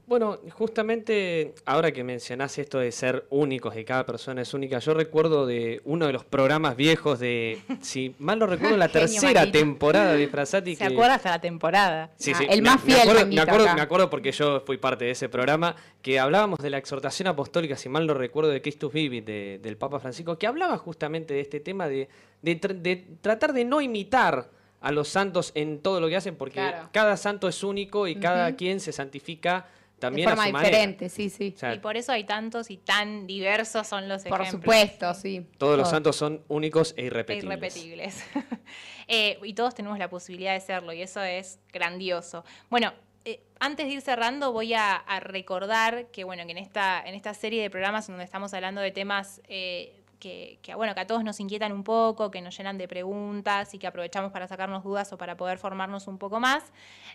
Bueno, 0.05 0.39
justamente 0.51 1.55
ahora 1.65 1.91
que 1.91 2.03
mencionás 2.03 2.57
esto 2.57 2.79
de 2.79 2.91
ser 2.91 3.25
únicos, 3.29 3.75
de 3.75 3.85
cada 3.85 4.05
persona 4.05 4.41
es 4.41 4.53
única, 4.53 4.79
yo 4.79 4.93
recuerdo 4.93 5.45
de 5.45 5.81
uno 5.85 6.07
de 6.07 6.13
los 6.13 6.23
programas 6.23 6.75
viejos 6.75 7.19
de, 7.19 7.61
si 7.81 8.15
mal 8.19 8.39
no 8.39 8.47
recuerdo, 8.47 8.77
la 8.77 8.89
tercera 8.89 9.51
temporada 9.51 10.13
de 10.13 10.27
Frasati. 10.27 10.75
¿Se 10.75 10.85
acuerda 10.85 11.15
hasta 11.15 11.31
la 11.31 11.41
temporada? 11.41 12.11
Sí, 12.17 12.33
sí. 12.33 12.45
Ah, 12.47 12.53
el 12.53 12.61
más 12.61 12.81
fiel. 12.81 13.27
Me 13.27 13.41
acuerdo, 13.41 13.73
me 13.75 13.81
acuerdo, 13.81 14.09
porque 14.09 14.31
yo 14.31 14.61
fui 14.61 14.77
parte 14.77 15.05
de 15.05 15.11
ese 15.11 15.29
programa, 15.29 15.75
que 16.01 16.19
hablábamos 16.19 16.59
de 16.59 16.69
la 16.69 16.77
exhortación 16.77 17.27
apostólica, 17.27 17.75
si 17.75 17.89
mal 17.89 18.05
no 18.05 18.13
recuerdo, 18.13 18.51
de 18.51 18.61
Christus 18.61 18.91
Vivit, 18.91 19.25
del 19.25 19.77
Papa 19.77 19.99
Francisco, 19.99 20.37
que 20.37 20.47
hablaba 20.47 20.77
justamente 20.77 21.33
de 21.33 21.41
este 21.41 21.59
tema 21.59 21.87
de, 21.87 22.09
de, 22.41 23.05
tratar 23.21 23.53
de 23.53 23.65
no 23.65 23.81
imitar 23.81 24.49
a 24.81 24.91
los 24.91 25.07
santos 25.07 25.51
en 25.55 25.79
todo 25.79 26.01
lo 26.01 26.09
que 26.09 26.17
hacen, 26.17 26.35
porque 26.35 26.61
cada 26.91 27.15
santo 27.15 27.47
es 27.47 27.63
único 27.63 28.07
y 28.07 28.15
cada 28.17 28.55
quien 28.55 28.79
se 28.79 28.91
santifica 28.91 29.67
también 30.03 30.29
de 30.29 30.35
forma 30.35 30.59
diferente, 30.59 31.07
sí, 31.07 31.29
sí. 31.29 31.55
y 31.73 31.79
por 31.79 31.95
eso 31.95 32.11
hay 32.11 32.25
tantos 32.25 32.69
y 32.69 32.75
tan 32.75 33.25
diversos 33.25 33.87
son 33.87 34.09
los 34.09 34.25
ejemplos. 34.25 34.49
Por 34.49 34.59
supuesto, 34.59 35.13
sí. 35.13 35.47
Todos 35.57 35.77
los 35.77 35.89
santos 35.89 36.17
son 36.17 36.43
únicos 36.49 36.93
e 36.97 37.05
irrepetibles. 37.05 37.75
E 37.75 37.79
irrepetibles. 37.79 38.23
Eh, 39.09 39.37
y 39.43 39.53
todos 39.53 39.75
tenemos 39.75 39.99
la 39.99 40.09
posibilidad 40.09 40.53
de 40.53 40.61
serlo 40.61 40.93
y 40.93 41.01
eso 41.01 41.21
es 41.21 41.59
grandioso. 41.73 42.45
Bueno, 42.69 42.93
eh, 43.25 43.41
antes 43.59 43.85
de 43.85 43.91
ir 43.91 44.01
cerrando, 44.01 44.53
voy 44.53 44.73
a, 44.73 45.03
recordar 45.19 46.07
que, 46.07 46.23
bueno, 46.23 46.45
que 46.45 46.53
en 46.53 46.57
esta, 46.57 47.03
en 47.05 47.13
esta 47.13 47.33
serie 47.33 47.61
de 47.61 47.69
programas 47.69 48.07
donde 48.07 48.23
estamos 48.23 48.53
hablando 48.53 48.79
de 48.79 48.91
temas 48.91 49.41
eh, 49.49 50.02
que, 50.23 50.75
bueno, 50.75 50.95
que 50.95 51.01
a 51.01 51.07
todos 51.07 51.23
nos 51.23 51.39
inquietan 51.39 51.71
un 51.71 51.83
poco, 51.83 52.31
que 52.31 52.41
nos 52.41 52.57
llenan 52.57 52.77
de 52.77 52.87
preguntas 52.87 53.73
y 53.73 53.79
que 53.79 53.87
aprovechamos 53.87 54.31
para 54.31 54.47
sacarnos 54.47 54.83
dudas 54.83 55.11
o 55.11 55.17
para 55.17 55.35
poder 55.35 55.57
formarnos 55.57 56.07
un 56.07 56.17
poco 56.17 56.39
más. 56.39 56.63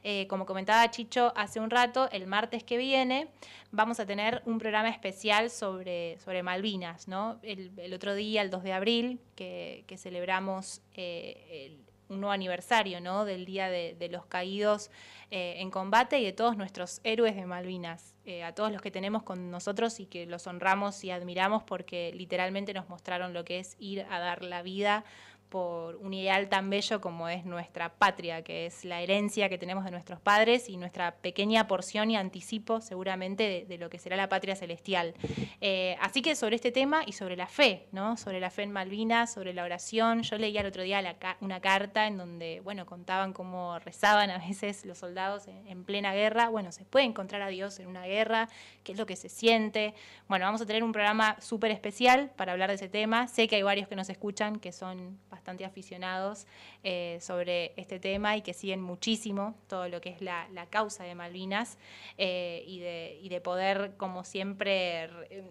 Eh, 0.04 0.26
como 0.28 0.44
comentaba 0.44 0.90
Chicho 0.90 1.32
hace 1.34 1.58
un 1.60 1.70
rato, 1.70 2.08
el 2.12 2.26
martes 2.26 2.64
que 2.64 2.76
viene 2.76 3.28
vamos 3.70 3.98
a 4.00 4.06
tener 4.06 4.42
un 4.44 4.58
programa 4.58 4.90
especial 4.90 5.50
sobre, 5.50 6.18
sobre 6.18 6.42
Malvinas, 6.42 7.08
¿no? 7.08 7.38
El, 7.42 7.92
otro 7.94 8.14
día, 8.14 8.42
el 8.42 8.50
2 8.50 8.62
de 8.62 8.72
abril, 8.72 9.20
que, 9.34 9.84
celebramos 9.96 10.82
el 10.94 11.78
un 12.08 12.20
nuevo 12.20 12.32
aniversario 12.32 13.00
¿no? 13.00 13.24
del 13.24 13.44
Día 13.44 13.68
de, 13.68 14.08
los 14.10 14.26
Caídos 14.26 14.90
eh, 15.30 15.56
en 15.58 15.70
Combate 15.70 16.18
y 16.18 16.24
de 16.24 16.32
todos 16.32 16.56
nuestros 16.56 17.00
héroes 17.04 17.36
de 17.36 17.46
Malvinas, 17.46 18.14
eh, 18.28 18.44
a 18.44 18.54
todos 18.54 18.70
los 18.70 18.82
que 18.82 18.90
tenemos 18.90 19.22
con 19.22 19.50
nosotros 19.50 20.00
y 20.00 20.04
que 20.04 20.26
los 20.26 20.46
honramos 20.46 21.02
y 21.02 21.10
admiramos 21.10 21.62
porque 21.62 22.12
literalmente 22.14 22.74
nos 22.74 22.86
mostraron 22.90 23.32
lo 23.32 23.42
que 23.42 23.58
es 23.58 23.74
ir 23.78 24.02
a 24.10 24.18
dar 24.18 24.44
la 24.44 24.60
vida 24.60 25.02
por 25.48 25.96
un 25.96 26.14
ideal 26.14 26.48
tan 26.48 26.70
bello 26.70 27.00
como 27.00 27.28
es 27.28 27.44
nuestra 27.44 27.90
patria, 27.90 28.42
que 28.42 28.66
es 28.66 28.84
la 28.84 29.00
herencia 29.00 29.48
que 29.48 29.58
tenemos 29.58 29.84
de 29.84 29.90
nuestros 29.90 30.20
padres 30.20 30.68
y 30.68 30.76
nuestra 30.76 31.16
pequeña 31.16 31.66
porción 31.66 32.10
y 32.10 32.16
anticipo 32.16 32.80
seguramente 32.80 33.66
de, 33.66 33.78
lo 33.78 33.88
que 33.90 33.98
será 33.98 34.16
la 34.16 34.28
patria 34.28 34.56
celestial. 34.56 35.14
Eh, 35.60 35.96
así 36.00 36.22
que 36.22 36.34
sobre 36.34 36.56
este 36.56 36.72
tema 36.72 37.02
y 37.06 37.12
sobre 37.12 37.36
la 37.36 37.46
fe, 37.46 37.86
¿no? 37.92 38.16
sobre 38.16 38.40
la 38.40 38.50
fe 38.50 38.62
en 38.62 38.72
Malvinas, 38.72 39.32
sobre 39.32 39.54
la 39.54 39.64
oración, 39.64 40.22
yo 40.22 40.36
leía 40.36 40.60
el 40.60 40.66
otro 40.66 40.82
día 40.82 41.02
una 41.40 41.60
carta 41.60 42.06
en 42.06 42.18
donde 42.18 42.60
bueno, 42.64 42.86
contaban 42.86 43.32
cómo 43.32 43.78
rezaban 43.78 44.30
a 44.30 44.38
veces 44.38 44.84
los 44.84 44.98
soldados 44.98 45.48
en, 45.48 45.84
plena 45.84 46.12
guerra. 46.12 46.48
Bueno, 46.48 46.72
se 46.72 46.84
puede 46.84 47.06
encontrar 47.06 47.40
a 47.40 47.48
Dios 47.48 47.78
en 47.78 47.86
una 47.86 48.04
guerra, 48.04 48.48
qué 48.84 48.92
es 48.92 48.98
lo 48.98 49.06
que 49.06 49.16
se 49.16 49.28
siente. 49.28 49.94
Bueno, 50.28 50.44
vamos 50.44 50.60
a 50.60 50.66
tener 50.66 50.84
un 50.84 50.92
programa 50.92 51.36
súper 51.40 51.70
especial 51.70 52.30
para 52.36 52.52
hablar 52.52 52.68
de 52.68 52.74
ese 52.74 52.88
tema. 52.88 53.26
Sé 53.28 53.48
que 53.48 53.56
hay 53.56 53.62
varios 53.62 53.88
que 53.88 53.96
nos 53.96 54.10
escuchan 54.10 54.58
que 54.58 54.72
son 54.72 55.18
bastante 55.38 55.64
aficionados 55.64 56.46
eh, 56.82 57.18
sobre 57.20 57.72
este 57.76 58.00
tema 58.00 58.36
y 58.36 58.42
que 58.42 58.52
siguen 58.52 58.82
muchísimo 58.82 59.54
todo 59.68 59.88
lo 59.88 60.00
que 60.00 60.10
es 60.10 60.20
la, 60.20 60.48
causa 60.68 61.04
de 61.04 61.14
Malvinas 61.14 61.78
eh, 62.18 62.64
y, 62.66 62.80
de, 62.80 63.20
y 63.22 63.28
de 63.28 63.40
poder, 63.40 63.92
como 63.96 64.24
siempre, 64.24 65.08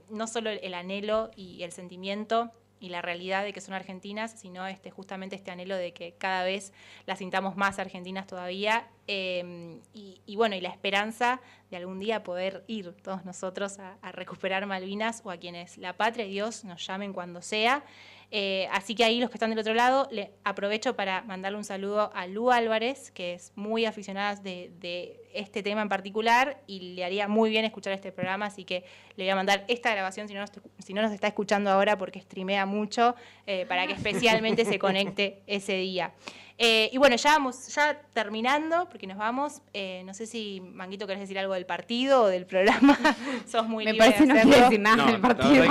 no 0.10 0.28
solo 0.28 0.50
el 0.50 0.74
anhelo 0.74 1.32
y 1.38 1.64
el 1.64 1.72
sentimiento, 1.72 2.52
y 2.80 2.90
la 2.90 3.02
realidad 3.02 3.44
de 3.44 3.54
que 3.54 3.62
son 3.62 3.74
argentinas, 3.74 4.32
sino 4.32 4.68
este, 4.68 4.92
justamente 4.92 5.36
este 5.36 5.52
anhelo 5.52 5.76
de 5.76 5.94
que 5.94 6.14
cada 6.14 6.44
vez 6.44 6.74
las 7.06 7.20
sintamos 7.20 7.56
más 7.56 7.80
argentinas 7.80 8.28
todavía 8.28 8.88
em, 9.08 9.80
y, 9.94 10.36
bueno, 10.36 10.56
y 10.56 10.62
la 10.62 10.70
esperanza 10.70 11.42
de 11.72 11.78
algún 11.78 12.00
día 12.00 12.24
poder 12.24 12.64
ir 12.68 12.94
todos 13.02 13.26
nosotros 13.26 13.80
a, 13.80 13.98
a, 14.02 14.12
recuperar 14.12 14.66
Malvinas 14.66 15.22
o 15.24 15.32
a 15.32 15.38
quienes 15.38 15.78
la 15.78 15.94
patria 15.94 16.26
y 16.26 16.32
Dios 16.32 16.64
nos 16.64 16.86
llamen 16.86 17.14
cuando 17.14 17.42
sea. 17.42 17.84
Eh, 18.30 18.68
así 18.72 18.94
que 18.94 19.06
ahí 19.06 19.22
los 19.22 19.30
que 19.30 19.36
están 19.36 19.52
del 19.52 19.60
otro 19.60 19.74
lado, 19.74 20.08
le 20.12 20.32
aprovecho 20.44 20.96
para 20.96 21.22
mandarle 21.22 21.58
un 21.58 21.64
saludo 21.64 22.12
a 22.14 22.28
Lu 22.28 22.52
Álvarez, 22.52 23.12
que 23.12 23.34
es 23.34 23.54
muy 23.56 23.86
aficionada 23.86 24.36
de, 24.36 25.22
este 25.34 25.62
tema 25.62 25.84
en 25.84 25.90
particular 25.90 26.62
y 26.66 26.96
le 26.96 27.06
haría 27.06 27.28
muy 27.28 27.52
bien 27.52 27.64
escuchar 27.64 27.94
este 27.94 28.12
programa, 28.12 28.48
así 28.48 28.64
que 28.64 28.84
le 29.18 29.26
voy 29.26 29.30
a 29.30 29.36
mandar 29.36 29.66
esta 29.68 29.92
grabación 29.92 30.28
si 30.28 30.34
no 30.34 30.40
nos, 30.40 30.52
si 30.80 30.94
no 30.96 31.04
nos 31.04 31.12
está 31.12 31.28
escuchando 31.28 31.70
ahora 31.70 31.96
porque 31.96 32.20
streamea 32.20 32.66
mucho, 32.66 33.16
eh, 33.46 33.66
para 33.68 33.86
que 33.86 33.94
especialmente 33.94 34.66
se 34.66 34.80
conecte 34.80 35.44
ese 35.48 35.74
día. 35.74 36.14
Eh, 36.58 36.90
y 36.92 36.98
bueno, 36.98 37.16
ya 37.18 37.34
vamos, 37.34 37.68
ya 37.68 38.02
terminando, 38.14 38.90
porque 38.90 39.06
nos 39.06 39.18
vamos. 39.18 39.62
no 40.04 40.14
sé 40.16 40.26
si, 40.26 40.60
Manguito, 40.60 41.06
querés 41.06 41.22
decir 41.22 41.38
algo 41.38 41.54
del 41.54 41.68
partido 41.68 42.24
o 42.24 42.28
del 42.28 42.48
programa. 42.48 42.98
Sos 43.48 43.68
muy 43.68 43.86
Me 43.86 43.94
parece 43.94 44.26
no 44.26 44.34
decir 44.34 44.80
nada 44.80 45.06
del 45.06 45.22
partido. 45.22 45.66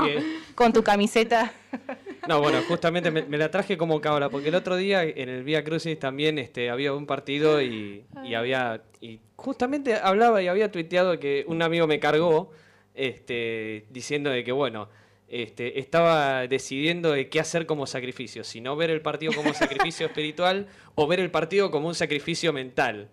Con 0.54 0.72
tu 0.72 0.84
camiseta. 0.84 1.52
No, 2.29 2.41
bueno, 2.41 2.61
justamente 2.68 3.11
me, 3.11 3.39
la 3.39 3.51
traje 3.51 3.77
como 3.77 4.01
cabra, 4.01 4.29
porque 4.29 4.49
el 4.49 4.55
otro 4.55 4.77
día 4.77 5.03
en 5.05 5.29
el 5.29 5.45
Vía 5.45 5.62
Crucis 5.62 5.99
también 5.99 6.39
este, 6.39 6.70
había 6.70 6.93
un 6.93 7.07
partido 7.07 7.62
y, 7.62 8.05
había. 8.37 8.83
Y 9.01 9.20
justamente 9.37 9.95
hablaba 9.95 10.43
y 10.43 10.49
había 10.49 10.70
tuiteado 10.70 11.18
que 11.18 11.45
un 11.47 11.62
amigo 11.62 11.87
me 11.87 12.01
cargó 12.01 12.51
este, 12.95 13.87
diciendo 13.91 14.31
de 14.31 14.43
que, 14.43 14.53
bueno, 14.53 14.89
este, 15.29 15.79
estaba 15.79 16.47
decidiendo 16.47 17.12
de 17.12 17.29
qué 17.29 17.41
hacer 17.41 17.66
como 17.66 17.87
sacrificio, 17.87 18.45
si 18.45 18.61
no 18.61 18.77
ver 18.77 18.91
el 18.91 19.03
partido 19.03 19.33
como 19.33 19.53
sacrificio 19.55 20.07
espiritual 20.09 20.68
o 20.95 21.07
ver 21.07 21.20
el 21.20 21.31
partido 21.31 21.70
como 21.70 21.89
un 21.89 21.95
sacrificio 21.95 22.53
mental. 22.53 23.09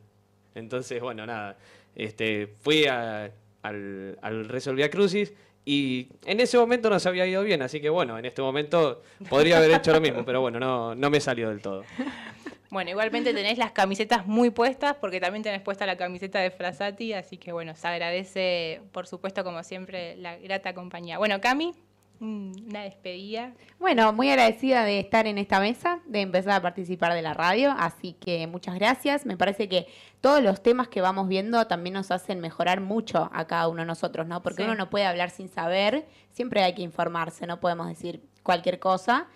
Entonces, 0.56 1.02
bueno, 1.02 1.26
nada, 1.26 1.58
este, 1.96 2.48
fui 2.62 2.86
al, 2.86 3.34
al 3.62 4.46
Rezo 4.48 4.74
Vía 4.74 4.90
Crucis 4.90 5.34
y 5.66 6.08
en 6.26 6.40
ese 6.40 6.58
momento 6.58 6.90
no 6.90 7.00
se 7.00 7.10
había 7.10 7.26
ido 7.26 7.44
bien, 7.44 7.62
así 7.62 7.80
que 7.80 7.90
bueno, 7.90 8.18
en 8.18 8.26
este 8.26 8.42
momento 8.42 9.02
podría 9.30 9.58
haber 9.58 9.72
hecho 9.72 9.94
lo 9.94 10.02
mismo, 10.02 10.26
pero 10.26 10.42
bueno, 10.42 10.60
no, 10.60 10.96
no 10.96 11.10
me 11.10 11.20
salió 11.20 11.50
del 11.50 11.62
todo. 11.62 11.84
Bueno, 12.70 12.90
igualmente 12.90 13.36
tenés 13.36 13.60
las 13.60 13.72
camisetas 13.72 14.26
muy 14.26 14.50
puestas, 14.50 14.96
porque 15.00 15.20
también 15.20 15.44
tenés 15.44 15.62
puesta 15.62 15.86
la 15.86 15.96
camiseta 15.96 16.40
de 16.40 16.50
Frasati, 16.50 17.14
así 17.14 17.38
que 17.38 17.52
bueno, 17.52 17.76
se 17.76 17.88
agradece, 17.88 18.82
por 18.92 19.06
supuesto, 19.06 19.44
como 19.44 19.62
siempre, 19.62 20.16
la 20.16 20.38
grata 20.38 20.74
compañía. 20.74 21.20
Bueno, 21.20 21.40
Cami, 21.40 21.76
una 22.20 22.84
despedida. 22.84 23.54
Bueno, 23.80 24.14
muy 24.14 24.30
agradecida 24.30 24.86
de 24.86 25.00
estar 25.00 25.28
en 25.28 25.38
esta 25.38 25.60
mesa, 25.60 26.00
de 26.06 26.22
empezar 26.22 26.54
a 26.54 26.62
participar 26.62 27.14
de 27.14 27.22
la 27.22 27.34
radio, 27.34 27.74
así 27.78 28.14
que 28.14 28.48
muchas 28.48 28.76
gracias. 28.76 29.26
Me 29.26 29.38
parece 29.38 29.68
que 29.68 29.88
todos 30.22 30.42
los 30.42 30.64
temas 30.64 30.88
que 30.88 31.02
vamos 31.02 31.28
viendo 31.28 31.68
también 31.68 31.94
nos 31.94 32.12
hacen 32.12 32.40
mejorar 32.40 32.80
mucho 32.80 33.30
a 33.34 33.46
cada 33.46 33.68
uno 33.68 33.82
de 33.82 33.88
nosotros, 33.88 34.26
¿no? 34.26 34.42
Porque 34.42 34.64
uno 34.64 34.76
no 34.76 34.90
puede 34.90 35.06
hablar 35.06 35.30
sin 35.30 35.50
saber, 35.50 36.08
siempre 36.32 36.64
hay 36.64 36.74
que 36.74 36.82
informarse, 36.82 37.46
no 37.46 37.60
podemos 37.60 37.88
decir 37.88 38.22
cualquier 38.42 38.80
cosa. 38.80 39.28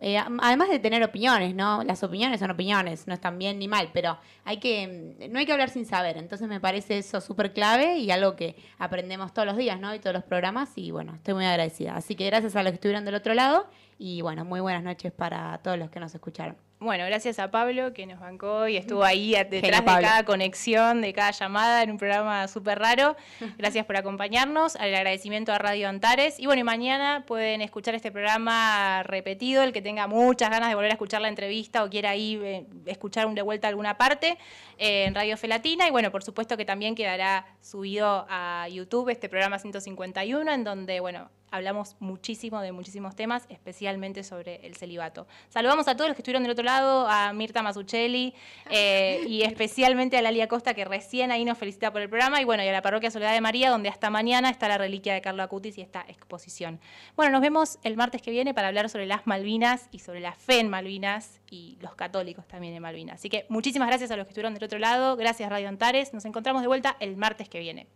Eh, 0.00 0.18
además 0.18 0.68
de 0.68 0.78
tener 0.78 1.02
opiniones, 1.02 1.54
¿no? 1.54 1.82
Las 1.84 2.02
opiniones 2.02 2.40
son 2.40 2.50
opiniones, 2.50 3.06
no 3.06 3.14
están 3.14 3.38
bien 3.38 3.58
ni 3.58 3.68
mal, 3.68 3.90
pero 3.92 4.18
hay 4.44 4.58
que, 4.58 5.28
no 5.30 5.38
hay 5.38 5.46
que 5.46 5.52
hablar 5.52 5.70
sin 5.70 5.86
saber. 5.86 6.16
Entonces 6.16 6.48
me 6.48 6.60
parece 6.60 6.98
eso 6.98 7.20
súper 7.20 7.52
clave 7.52 7.98
y 7.98 8.10
algo 8.10 8.36
que 8.36 8.56
aprendemos 8.78 9.32
todos 9.32 9.46
los 9.46 9.56
días, 9.56 9.80
¿no? 9.80 9.94
Y 9.94 10.00
todos 10.00 10.14
los 10.14 10.24
programas 10.24 10.76
y 10.76 10.90
bueno, 10.90 11.14
estoy 11.14 11.34
muy 11.34 11.46
agradecida. 11.46 11.96
Así 11.96 12.14
que 12.16 12.26
gracias 12.26 12.56
a 12.56 12.62
los 12.62 12.72
que 12.72 12.76
estuvieron 12.76 13.04
del 13.04 13.14
otro 13.14 13.34
lado 13.34 13.68
y 13.98 14.20
bueno, 14.22 14.44
muy 14.44 14.60
buenas 14.60 14.82
noches 14.82 15.12
para 15.12 15.58
todos 15.58 15.78
los 15.78 15.90
que 15.90 16.00
nos 16.00 16.14
escucharon. 16.14 16.63
Bueno, 16.80 17.06
gracias 17.06 17.38
a 17.38 17.50
Pablo 17.50 17.94
que 17.94 18.04
nos 18.04 18.20
bancó 18.20 18.68
y 18.68 18.76
estuvo 18.76 19.04
ahí 19.04 19.30
detrás 19.30 19.80
de 19.80 19.86
cada 19.86 20.24
conexión, 20.24 21.00
de 21.00 21.12
cada 21.12 21.30
llamada 21.30 21.82
en 21.82 21.92
un 21.92 21.98
programa 21.98 22.46
súper 22.48 22.78
raro. 22.78 23.16
Gracias 23.58 23.86
por 23.86 23.96
acompañarnos. 23.96 24.74
El 24.74 24.94
agradecimiento 24.94 25.52
a 25.52 25.58
Radio 25.58 25.88
Antares. 25.88 26.38
Y 26.38 26.46
bueno, 26.46 26.60
y 26.60 26.64
mañana 26.64 27.24
pueden 27.26 27.62
escuchar 27.62 27.94
este 27.94 28.12
programa 28.12 29.02
repetido, 29.04 29.62
el 29.62 29.72
que 29.72 29.80
tenga 29.80 30.06
muchas 30.08 30.50
ganas 30.50 30.68
de 30.68 30.74
volver 30.74 30.90
a 30.90 30.94
escuchar 30.94 31.22
la 31.22 31.28
entrevista 31.28 31.84
o 31.84 31.88
quiera 31.88 32.16
ir 32.16 32.42
eh, 32.42 32.66
escuchar 32.86 33.32
de 33.32 33.42
vuelta 33.42 33.68
alguna 33.68 33.96
parte 33.96 34.36
eh, 34.76 35.04
en 35.04 35.14
Radio 35.14 35.36
Felatina. 35.36 35.86
Y 35.88 35.90
bueno, 35.90 36.10
por 36.10 36.22
supuesto 36.22 36.56
que 36.56 36.64
también 36.64 36.94
quedará 36.94 37.46
subido 37.62 38.26
a 38.28 38.66
YouTube 38.68 39.08
este 39.08 39.28
programa 39.28 39.58
151, 39.58 40.52
en 40.52 40.64
donde, 40.64 41.00
bueno, 41.00 41.30
hablamos 41.54 41.96
muchísimo 42.00 42.60
de 42.60 42.72
muchísimos 42.72 43.14
temas, 43.14 43.46
especialmente 43.48 44.24
sobre 44.24 44.66
el 44.66 44.74
celibato. 44.76 45.26
Saludamos 45.48 45.86
a 45.86 45.96
todos 45.96 46.08
los 46.08 46.16
que 46.16 46.22
estuvieron 46.22 46.42
del 46.42 46.52
otro 46.52 46.64
lado, 46.64 47.06
a 47.08 47.32
Mirta 47.32 47.62
Masuccelli 47.62 48.34
eh, 48.70 49.24
y 49.28 49.42
especialmente 49.42 50.16
a 50.16 50.22
Lalia 50.22 50.48
Costa, 50.48 50.74
que 50.74 50.84
recién 50.84 51.30
ahí 51.30 51.44
nos 51.44 51.56
felicita 51.56 51.92
por 51.92 52.02
el 52.02 52.08
programa, 52.08 52.40
y 52.40 52.44
bueno, 52.44 52.64
y 52.64 52.68
a 52.68 52.72
la 52.72 52.82
parroquia 52.82 53.10
Soledad 53.10 53.32
de 53.32 53.40
María, 53.40 53.70
donde 53.70 53.88
hasta 53.88 54.10
mañana 54.10 54.50
está 54.50 54.68
la 54.68 54.78
reliquia 54.78 55.14
de 55.14 55.20
Carlos 55.20 55.44
Acutis 55.44 55.78
y 55.78 55.82
esta 55.82 56.04
exposición. 56.08 56.80
Bueno, 57.16 57.32
nos 57.32 57.40
vemos 57.40 57.78
el 57.84 57.96
martes 57.96 58.20
que 58.20 58.30
viene 58.30 58.52
para 58.52 58.68
hablar 58.68 58.90
sobre 58.90 59.06
las 59.06 59.26
Malvinas 59.26 59.88
y 59.92 60.00
sobre 60.00 60.20
la 60.20 60.32
fe 60.32 60.58
en 60.58 60.68
Malvinas 60.68 61.40
y 61.50 61.78
los 61.80 61.94
católicos 61.94 62.48
también 62.48 62.74
en 62.74 62.82
Malvinas. 62.82 63.16
Así 63.16 63.28
que 63.28 63.46
muchísimas 63.48 63.88
gracias 63.88 64.10
a 64.10 64.16
los 64.16 64.26
que 64.26 64.30
estuvieron 64.30 64.54
del 64.54 64.64
otro 64.64 64.78
lado, 64.78 65.16
gracias 65.16 65.48
Radio 65.48 65.68
Antares, 65.68 66.12
nos 66.12 66.24
encontramos 66.24 66.62
de 66.62 66.68
vuelta 66.68 66.96
el 66.98 67.16
martes 67.16 67.48
que 67.48 67.60
viene. 67.60 67.86